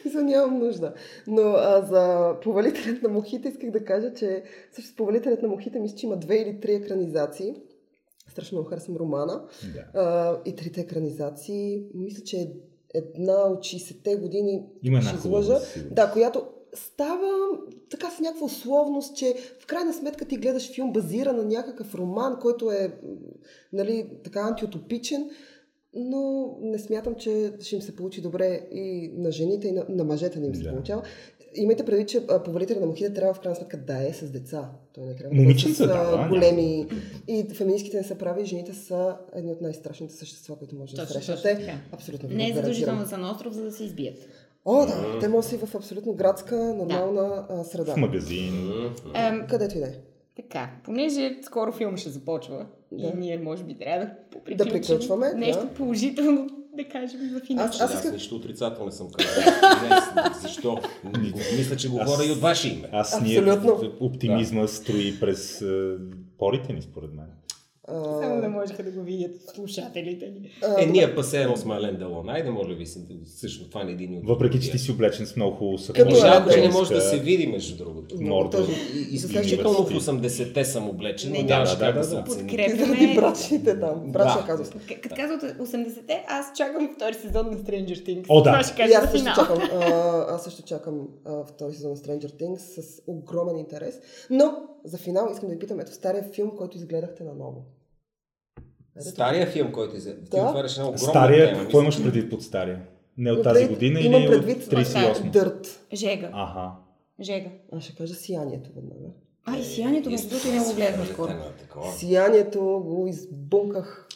Мисля, 0.05 0.23
нямам 0.23 0.59
нужда. 0.59 0.93
Но 1.27 1.41
а, 1.41 1.81
за 1.81 2.33
повалителят 2.43 3.01
на 3.01 3.09
мухите 3.09 3.47
исках 3.47 3.71
да 3.71 3.85
кажа, 3.85 4.13
че 4.13 4.43
също 4.75 4.95
повалителят 4.95 5.41
на 5.41 5.47
мухите 5.47 5.79
мисля, 5.79 5.97
че 5.97 6.05
има 6.05 6.17
две 6.17 6.35
или 6.35 6.59
три 6.59 6.73
екранизации. 6.73 7.53
Страшно 8.31 8.55
много 8.55 8.69
харесвам 8.69 8.97
романа. 8.97 9.43
Да. 9.73 9.99
А, 10.01 10.37
и 10.45 10.55
трите 10.55 10.81
екранизации, 10.81 11.83
мисля, 11.95 12.23
че 12.23 12.49
една 12.93 13.33
от 13.33 13.59
60-те 13.59 14.15
години, 14.15 14.63
Има 14.83 14.97
една 14.97 15.11
хубава, 15.17 15.59
да, 15.91 16.11
която 16.11 16.45
става 16.75 17.31
така 17.89 18.09
с 18.09 18.19
някаква 18.19 18.45
условност, 18.45 19.15
че 19.15 19.35
в 19.59 19.65
крайна 19.65 19.93
сметка 19.93 20.25
ти 20.25 20.37
гледаш 20.37 20.73
филм 20.73 20.93
базиран 20.93 21.35
на 21.35 21.43
някакъв 21.43 21.95
роман, 21.95 22.37
който 22.41 22.71
е 22.71 22.99
нали, 23.73 24.09
така 24.23 24.39
антиутопичен, 24.39 25.29
но 25.93 26.49
не 26.61 26.79
смятам, 26.79 27.15
че 27.15 27.53
ще 27.61 27.75
им 27.75 27.81
се 27.81 27.95
получи 27.95 28.21
добре 28.21 28.67
и 28.71 29.11
на 29.17 29.31
жените, 29.31 29.67
и 29.67 29.71
на, 29.71 29.85
на 29.89 30.03
мъжете 30.03 30.39
не 30.39 30.47
им 30.47 30.55
се 30.55 30.63
Да. 30.63 30.71
получава. 30.71 31.03
Имайте 31.57 31.85
предвид, 31.85 32.07
че 32.09 32.27
повелителя 32.45 32.79
на 32.79 32.85
мухите 32.85 33.13
трябва 33.13 33.33
в 33.33 33.39
крайна 33.39 33.55
сметка 33.55 33.77
да 33.77 34.07
е 34.07 34.13
с 34.13 34.31
деца. 34.31 34.71
Той 34.93 35.05
не 35.05 35.15
трябва 35.15 35.35
Момиченца, 35.35 35.87
да 35.87 35.93
е 35.93 36.05
с 36.05 36.09
да, 36.11 36.17
да, 36.17 36.29
големи. 36.29 36.87
И 37.27 37.45
феминистките 37.53 37.97
не 37.97 38.03
са 38.03 38.15
прави, 38.15 38.41
и 38.41 38.45
жените 38.45 38.73
са 38.73 39.17
едни 39.35 39.51
от 39.51 39.61
най-страшните 39.61 40.13
същества, 40.13 40.55
които 40.57 40.75
може 40.75 40.95
да 40.95 41.05
срещнете. 41.05 41.55
точно. 41.55 41.73
Абсолютно. 41.91 42.29
Не 42.29 42.49
е 42.49 42.53
задължително 42.53 43.01
да 43.01 43.07
са 43.07 43.17
на 43.17 43.31
остров, 43.31 43.53
за 43.53 43.63
да 43.63 43.71
се 43.71 43.83
избият. 43.83 44.17
О, 44.65 44.85
да. 44.85 45.19
Те 45.19 45.27
може 45.27 45.45
да 45.45 45.49
си 45.49 45.57
в 45.59 45.75
абсолютно 45.75 46.13
градска, 46.13 46.55
нормална 46.55 47.45
а, 47.51 47.63
среда. 47.63 47.93
В 47.93 47.97
магазин. 47.97 48.71
Ем, 49.13 49.45
Където 49.49 49.77
и 49.77 49.81
да 49.81 49.85
е. 49.85 49.91
така, 50.35 50.69
понеже 50.83 51.37
скоро 51.41 51.71
филм 51.71 51.97
ще 51.97 52.09
започва 52.09 52.65
Да. 52.91 53.03
и 53.03 53.17
ние 53.17 53.37
може 53.37 53.63
би 53.63 53.73
трябва 53.75 53.99
да 53.99 54.11
поприключим. 54.31 54.57
Да 54.57 54.73
приключваме, 54.73 55.33
Нещо 55.33 55.61
да. 55.61 55.69
положително 55.69 56.47
да 56.73 56.83
кажем 56.83 57.29
за 57.29 57.39
финал. 57.39 57.65
Аз- 57.65 57.81
Аз, 57.81 57.93
исках- 57.93 58.13
нищо 58.13 58.35
отрицателно 58.35 58.85
не 58.85 58.91
съм 58.91 59.07
казал. 59.09 59.43
Не, 59.83 60.31
Защо? 60.41 60.79
Мисля, 61.57 61.75
че 61.75 61.89
говоря 61.89 62.25
и 62.25 62.31
от 62.31 62.37
ваше 62.37 62.69
име. 62.69 62.89
Аз 62.91 63.21
ние 63.21 63.39
Абсолютно. 63.39 63.91
оптимизма 63.99 64.67
строи 64.67 65.19
през 65.19 65.61
е, 65.61 65.95
порите 66.37 66.73
ни, 66.73 66.81
според 66.81 67.13
мен. 67.13 67.25
Само 68.21 68.41
да 68.41 68.49
можеха 68.49 68.83
да 68.83 68.91
го 68.91 69.01
видят 69.01 69.31
слушателите 69.55 70.25
ни. 70.25 70.51
а, 70.63 70.81
Е, 70.81 70.85
ние 70.85 71.15
едно 71.41 71.55
с 71.55 71.65
Мален 71.65 71.95
Делон. 71.97 72.29
Айде, 72.29 72.49
ви 72.75 72.85
се, 72.85 72.99
също 73.25 73.69
това 73.69 73.83
не 73.83 73.91
е 73.91 73.93
един 73.93 74.17
от 74.17 74.25
Въпреки, 74.27 74.59
че 74.59 74.71
ти 74.71 74.77
си 74.79 74.91
облечен 74.91 75.25
с 75.25 75.35
много 75.35 75.55
хубаво 75.55 75.77
сакко. 75.77 76.01
Като 76.01 76.15
Жалко, 76.15 76.49
че 76.49 76.61
не 76.61 76.69
може 76.69 76.93
да 76.93 77.01
се 77.01 77.19
види, 77.19 77.47
между 77.47 77.77
другото. 77.77 78.15
много 78.21 78.35
мордо. 78.35 78.57
тъжно. 78.57 78.73
И- 78.93 79.17
За 79.17 79.27
Изключително 79.27 79.77
в 79.77 79.79
университет. 79.79 80.15
80-те 80.15 80.65
съм 80.65 80.89
облечен, 80.89 81.31
но 81.31 81.37
Не, 81.37 81.43
нямаше 81.43 81.77
да, 81.77 81.85
как 81.85 81.93
да, 81.93 81.99
да 81.99 82.05
се 82.05 82.15
Подкрепяме. 82.15 83.15
брачните 83.15 83.79
там. 83.79 84.03
Брачна 84.11 84.45
казус. 84.45 84.69
Като 85.03 85.15
казват 85.15 85.41
80-те, 85.59 86.25
аз 86.27 86.45
чакам 86.57 86.89
втори 86.95 87.13
сезон 87.13 87.45
на 87.47 87.57
Stranger 87.57 88.05
Things. 88.05 88.25
О, 88.29 88.41
да. 88.41 88.49
Аз 88.95 89.11
също 89.11 89.25
чакам, 89.35 89.59
а, 89.73 90.25
аз 90.35 90.43
също 90.43 90.61
чакам 90.63 91.07
втори 91.47 91.73
сезон 91.73 91.91
на 91.91 91.97
Stranger 91.97 92.31
Things 92.41 92.57
с 92.57 93.01
огромен 93.07 93.57
интерес. 93.57 93.99
Но 94.29 94.53
за 94.85 94.97
финал 94.97 95.29
искам 95.31 95.49
да 95.49 95.53
ви 95.55 95.59
питам, 95.59 95.79
ето 95.79 95.93
стария 95.93 96.23
филм, 96.23 96.51
който 96.57 96.77
изгледахте 96.77 97.23
наново. 97.23 97.65
Стария 98.99 99.47
филм, 99.47 99.71
който 99.71 99.95
е... 99.95 99.99
Ти 99.99 100.13
Да. 100.31 100.45
отваряш 100.47 100.73
една 100.73 100.83
огромна 100.83 100.97
Стария, 101.09 101.47
тема. 101.49 101.61
какво 101.61 101.81
имаш 101.81 102.03
предвид 102.03 102.29
под 102.29 102.41
стария? 102.43 102.87
Не 103.17 103.31
от 103.31 103.43
тази 103.43 103.67
година 103.67 103.99
имам 103.99 104.21
или 104.21 104.29
предвид 104.29 104.57
от 104.57 104.69
38? 104.73 105.29
Дърт. 105.31 105.87
Жега. 105.93 106.29
Аха. 106.33 106.71
Жега. 107.21 107.49
Аз 107.71 107.83
ще 107.83 107.95
кажа 107.95 108.13
сиянието 108.13 108.69
веднага. 108.75 109.07
А, 109.45 109.57
и 109.57 109.63
сиянието, 109.63 110.09
между 110.09 110.29
другото, 110.29 110.47
не 110.47 110.59
го 110.59 110.75
гледах 110.75 111.07
скоро. 111.07 111.31
Сиянието 111.97 112.59
го 112.85 113.07
избунках. 113.07 114.07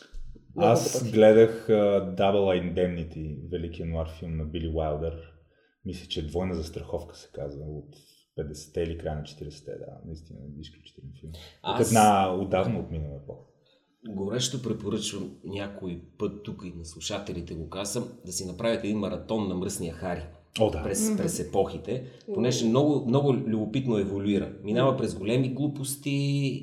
Аз 0.57 0.99
пъти. 0.99 1.11
гледах 1.11 1.65
uh, 1.69 2.15
Double 2.15 2.73
Indemnity, 2.73 3.37
великия 3.51 3.85
нуар 3.85 4.09
филм 4.19 4.37
на 4.37 4.45
Били 4.45 4.71
Уайлдър. 4.75 5.13
Мисля, 5.85 6.07
че 6.07 6.27
Двойна 6.27 6.53
застраховка 6.55 7.15
се 7.15 7.29
казва 7.33 7.65
от 7.65 7.95
50-те 8.43 8.81
или 8.81 8.97
края 8.97 9.15
на 9.15 9.23
40-те. 9.23 9.71
Да, 9.71 9.97
наистина 10.05 10.39
изключителен 10.59 11.11
филм. 11.19 11.31
От 11.33 11.81
Аз- 11.81 11.87
една 11.87 12.35
отдавна 12.35 12.79
от 12.79 12.91
минала 12.91 13.15
епоха. 13.23 13.41
Горещо 14.09 14.61
препоръчвам 14.61 15.31
някой 15.43 16.01
път 16.17 16.43
тук 16.43 16.63
и 16.65 16.77
на 16.77 16.85
слушателите 16.85 17.53
го 17.53 17.69
казвам, 17.69 18.07
да 18.25 18.31
си 18.31 18.45
направите 18.45 18.87
един 18.87 18.99
маратон 18.99 19.47
на 19.47 19.55
мръсния 19.55 19.93
Хари. 19.93 20.21
О, 20.59 20.69
да. 20.71 20.83
през, 20.83 21.17
през 21.17 21.39
епохите, 21.39 22.03
понеже 22.33 22.65
много, 22.65 23.05
много 23.07 23.33
любопитно 23.33 23.97
еволюира. 23.97 24.53
Минава 24.63 24.97
през 24.97 25.15
големи 25.15 25.53
глупости, 25.53 26.09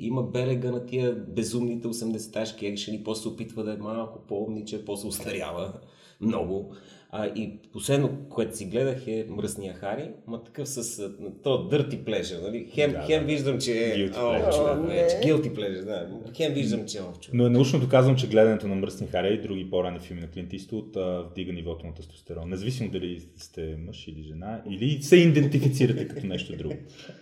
има 0.01 0.23
белега 0.23 0.71
на 0.71 0.85
тия 0.85 1.15
безумните 1.15 1.87
80-ташки 1.87 2.65
екшени, 2.65 3.03
после 3.03 3.21
се 3.21 3.27
опитва 3.27 3.63
да 3.63 3.73
е 3.73 3.77
малко 3.77 4.19
по-умниче, 4.27 4.85
после 4.85 5.07
устарява 5.07 5.73
много. 6.21 6.75
А, 7.09 7.25
и 7.25 7.59
последно, 7.73 8.09
което 8.29 8.57
си 8.57 8.65
гледах 8.65 9.07
е 9.07 9.25
Мръсния 9.29 9.73
Хари, 9.73 10.09
ма 10.27 10.43
такъв 10.43 10.69
с 10.69 10.99
а, 10.99 11.11
то 11.43 11.67
дърти 11.67 12.05
плежа, 12.05 12.35
нали? 12.43 12.67
Хем, 12.73 12.91
Да, 12.91 13.01
хем 13.01 13.19
да. 13.19 13.25
виждам, 13.25 13.59
че 13.59 13.71
е... 13.71 13.95
Guilty 13.95 14.13
pleasure. 14.13 15.23
Guilty 15.23 15.53
pleasure, 15.53 15.85
да. 15.85 16.07
Хем 16.37 16.53
виждам, 16.53 16.85
че 16.85 16.97
е 16.97 17.01
о, 17.01 17.19
човек. 17.19 17.33
Но 17.33 17.45
е 17.45 17.49
научно 17.49 17.79
доказвам, 17.79 18.15
че 18.15 18.27
гледането 18.27 18.67
на 18.67 18.75
Мръсни 18.75 19.07
Хари 19.07 19.33
и 19.33 19.41
други 19.41 19.69
по-рани 19.69 19.99
филми 19.99 20.21
на 20.21 20.27
Клинт 20.27 20.53
а, 20.95 21.23
вдига 21.31 21.53
нивото 21.53 21.85
на 21.85 21.93
тестостерон. 21.93 22.49
Независимо 22.49 22.89
дали 22.89 23.21
сте 23.37 23.75
мъж 23.87 24.07
или 24.07 24.23
жена, 24.23 24.61
или 24.69 25.01
се 25.01 25.15
идентифицирате 25.15 26.07
като 26.07 26.27
нещо 26.27 26.57
друго. 26.57 26.75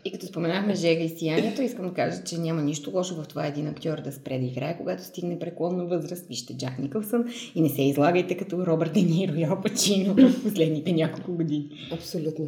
И 0.05 0.11
като 0.11 0.25
споменахме 0.25 0.75
Жега 0.75 1.03
и 1.03 1.09
сиянието, 1.09 1.61
искам 1.61 1.87
да 1.87 1.93
кажа, 1.93 2.23
че 2.23 2.37
няма 2.37 2.61
нищо 2.61 2.91
лошо 2.93 3.15
в 3.15 3.27
това 3.27 3.47
един 3.47 3.67
актьор 3.67 4.01
да 4.01 4.11
спре 4.11 4.39
да 4.39 4.45
играе, 4.45 4.77
когато 4.77 5.03
стигне 5.03 5.39
преклонна 5.39 5.85
възраст. 5.85 6.27
Вижте 6.27 6.57
Джак 6.57 6.79
Никълсън 6.79 7.25
и 7.55 7.61
не 7.61 7.69
се 7.69 7.81
излагайте 7.81 8.37
като 8.37 8.65
Робърт 8.67 8.93
Де 8.93 9.01
Ниро 9.01 9.35
и 9.35 9.43
Ал 9.43 9.61
Пачино 9.75 10.13
в 10.13 10.43
последните 10.43 10.91
няколко 10.91 11.31
години. 11.31 11.89
Абсолютно. 11.91 12.47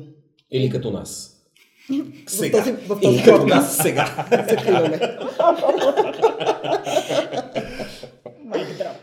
Или 0.52 0.70
като 0.70 0.92
нас. 0.92 1.34
В 1.90 2.52
този, 2.52 2.72
в 2.72 3.00
Или 3.02 3.02
този 3.02 3.24
като 3.24 3.40
подкаст 3.40 3.50
нас 3.50 3.78
сега. 3.78 4.28
закриваме. 4.50 5.00
Майк 8.46 8.78
дроп. 8.78 8.98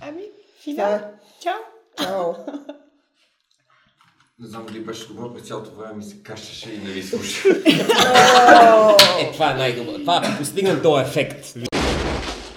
Ами, 0.00 0.22
е. 0.66 0.74
Чао! 0.74 0.98
Чао. 2.02 2.32
Не 4.38 4.48
знам 4.48 4.66
дали 4.66 4.80
беше 4.80 5.08
добро, 5.08 5.34
през 5.34 5.42
цялото 5.42 5.70
време 5.70 5.94
ми 5.94 6.04
се 6.04 6.22
кашеше 6.22 6.70
и 6.72 6.78
не 6.78 6.90
ви 6.90 7.02
слуша. 7.02 7.48
Е, 9.20 9.32
това 9.32 9.50
е 9.50 9.54
най-добро. 9.54 9.92
Това 9.92 10.22
постигна 10.38 10.82
този 10.82 11.04
ефект. 11.04 11.44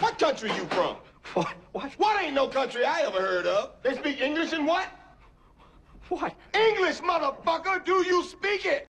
What 0.02 0.20
country 0.20 0.48
you 0.48 0.68
from? 0.76 1.09
What? 1.34 1.54
What? 1.74 1.92
What 1.98 2.24
ain't 2.24 2.34
no 2.34 2.48
country 2.48 2.84
I 2.86 3.02
ever 3.02 3.20
heard 3.20 3.46
of? 3.46 3.72
They 3.84 3.96
speak 3.96 4.22
English 4.22 4.54
and 4.54 4.66
what? 4.66 4.88
What? 6.10 6.34
English, 6.56 7.02
motherfucker! 7.02 7.86
Do 7.86 8.04
you 8.04 8.24
speak 8.24 8.66
it? 8.66 8.90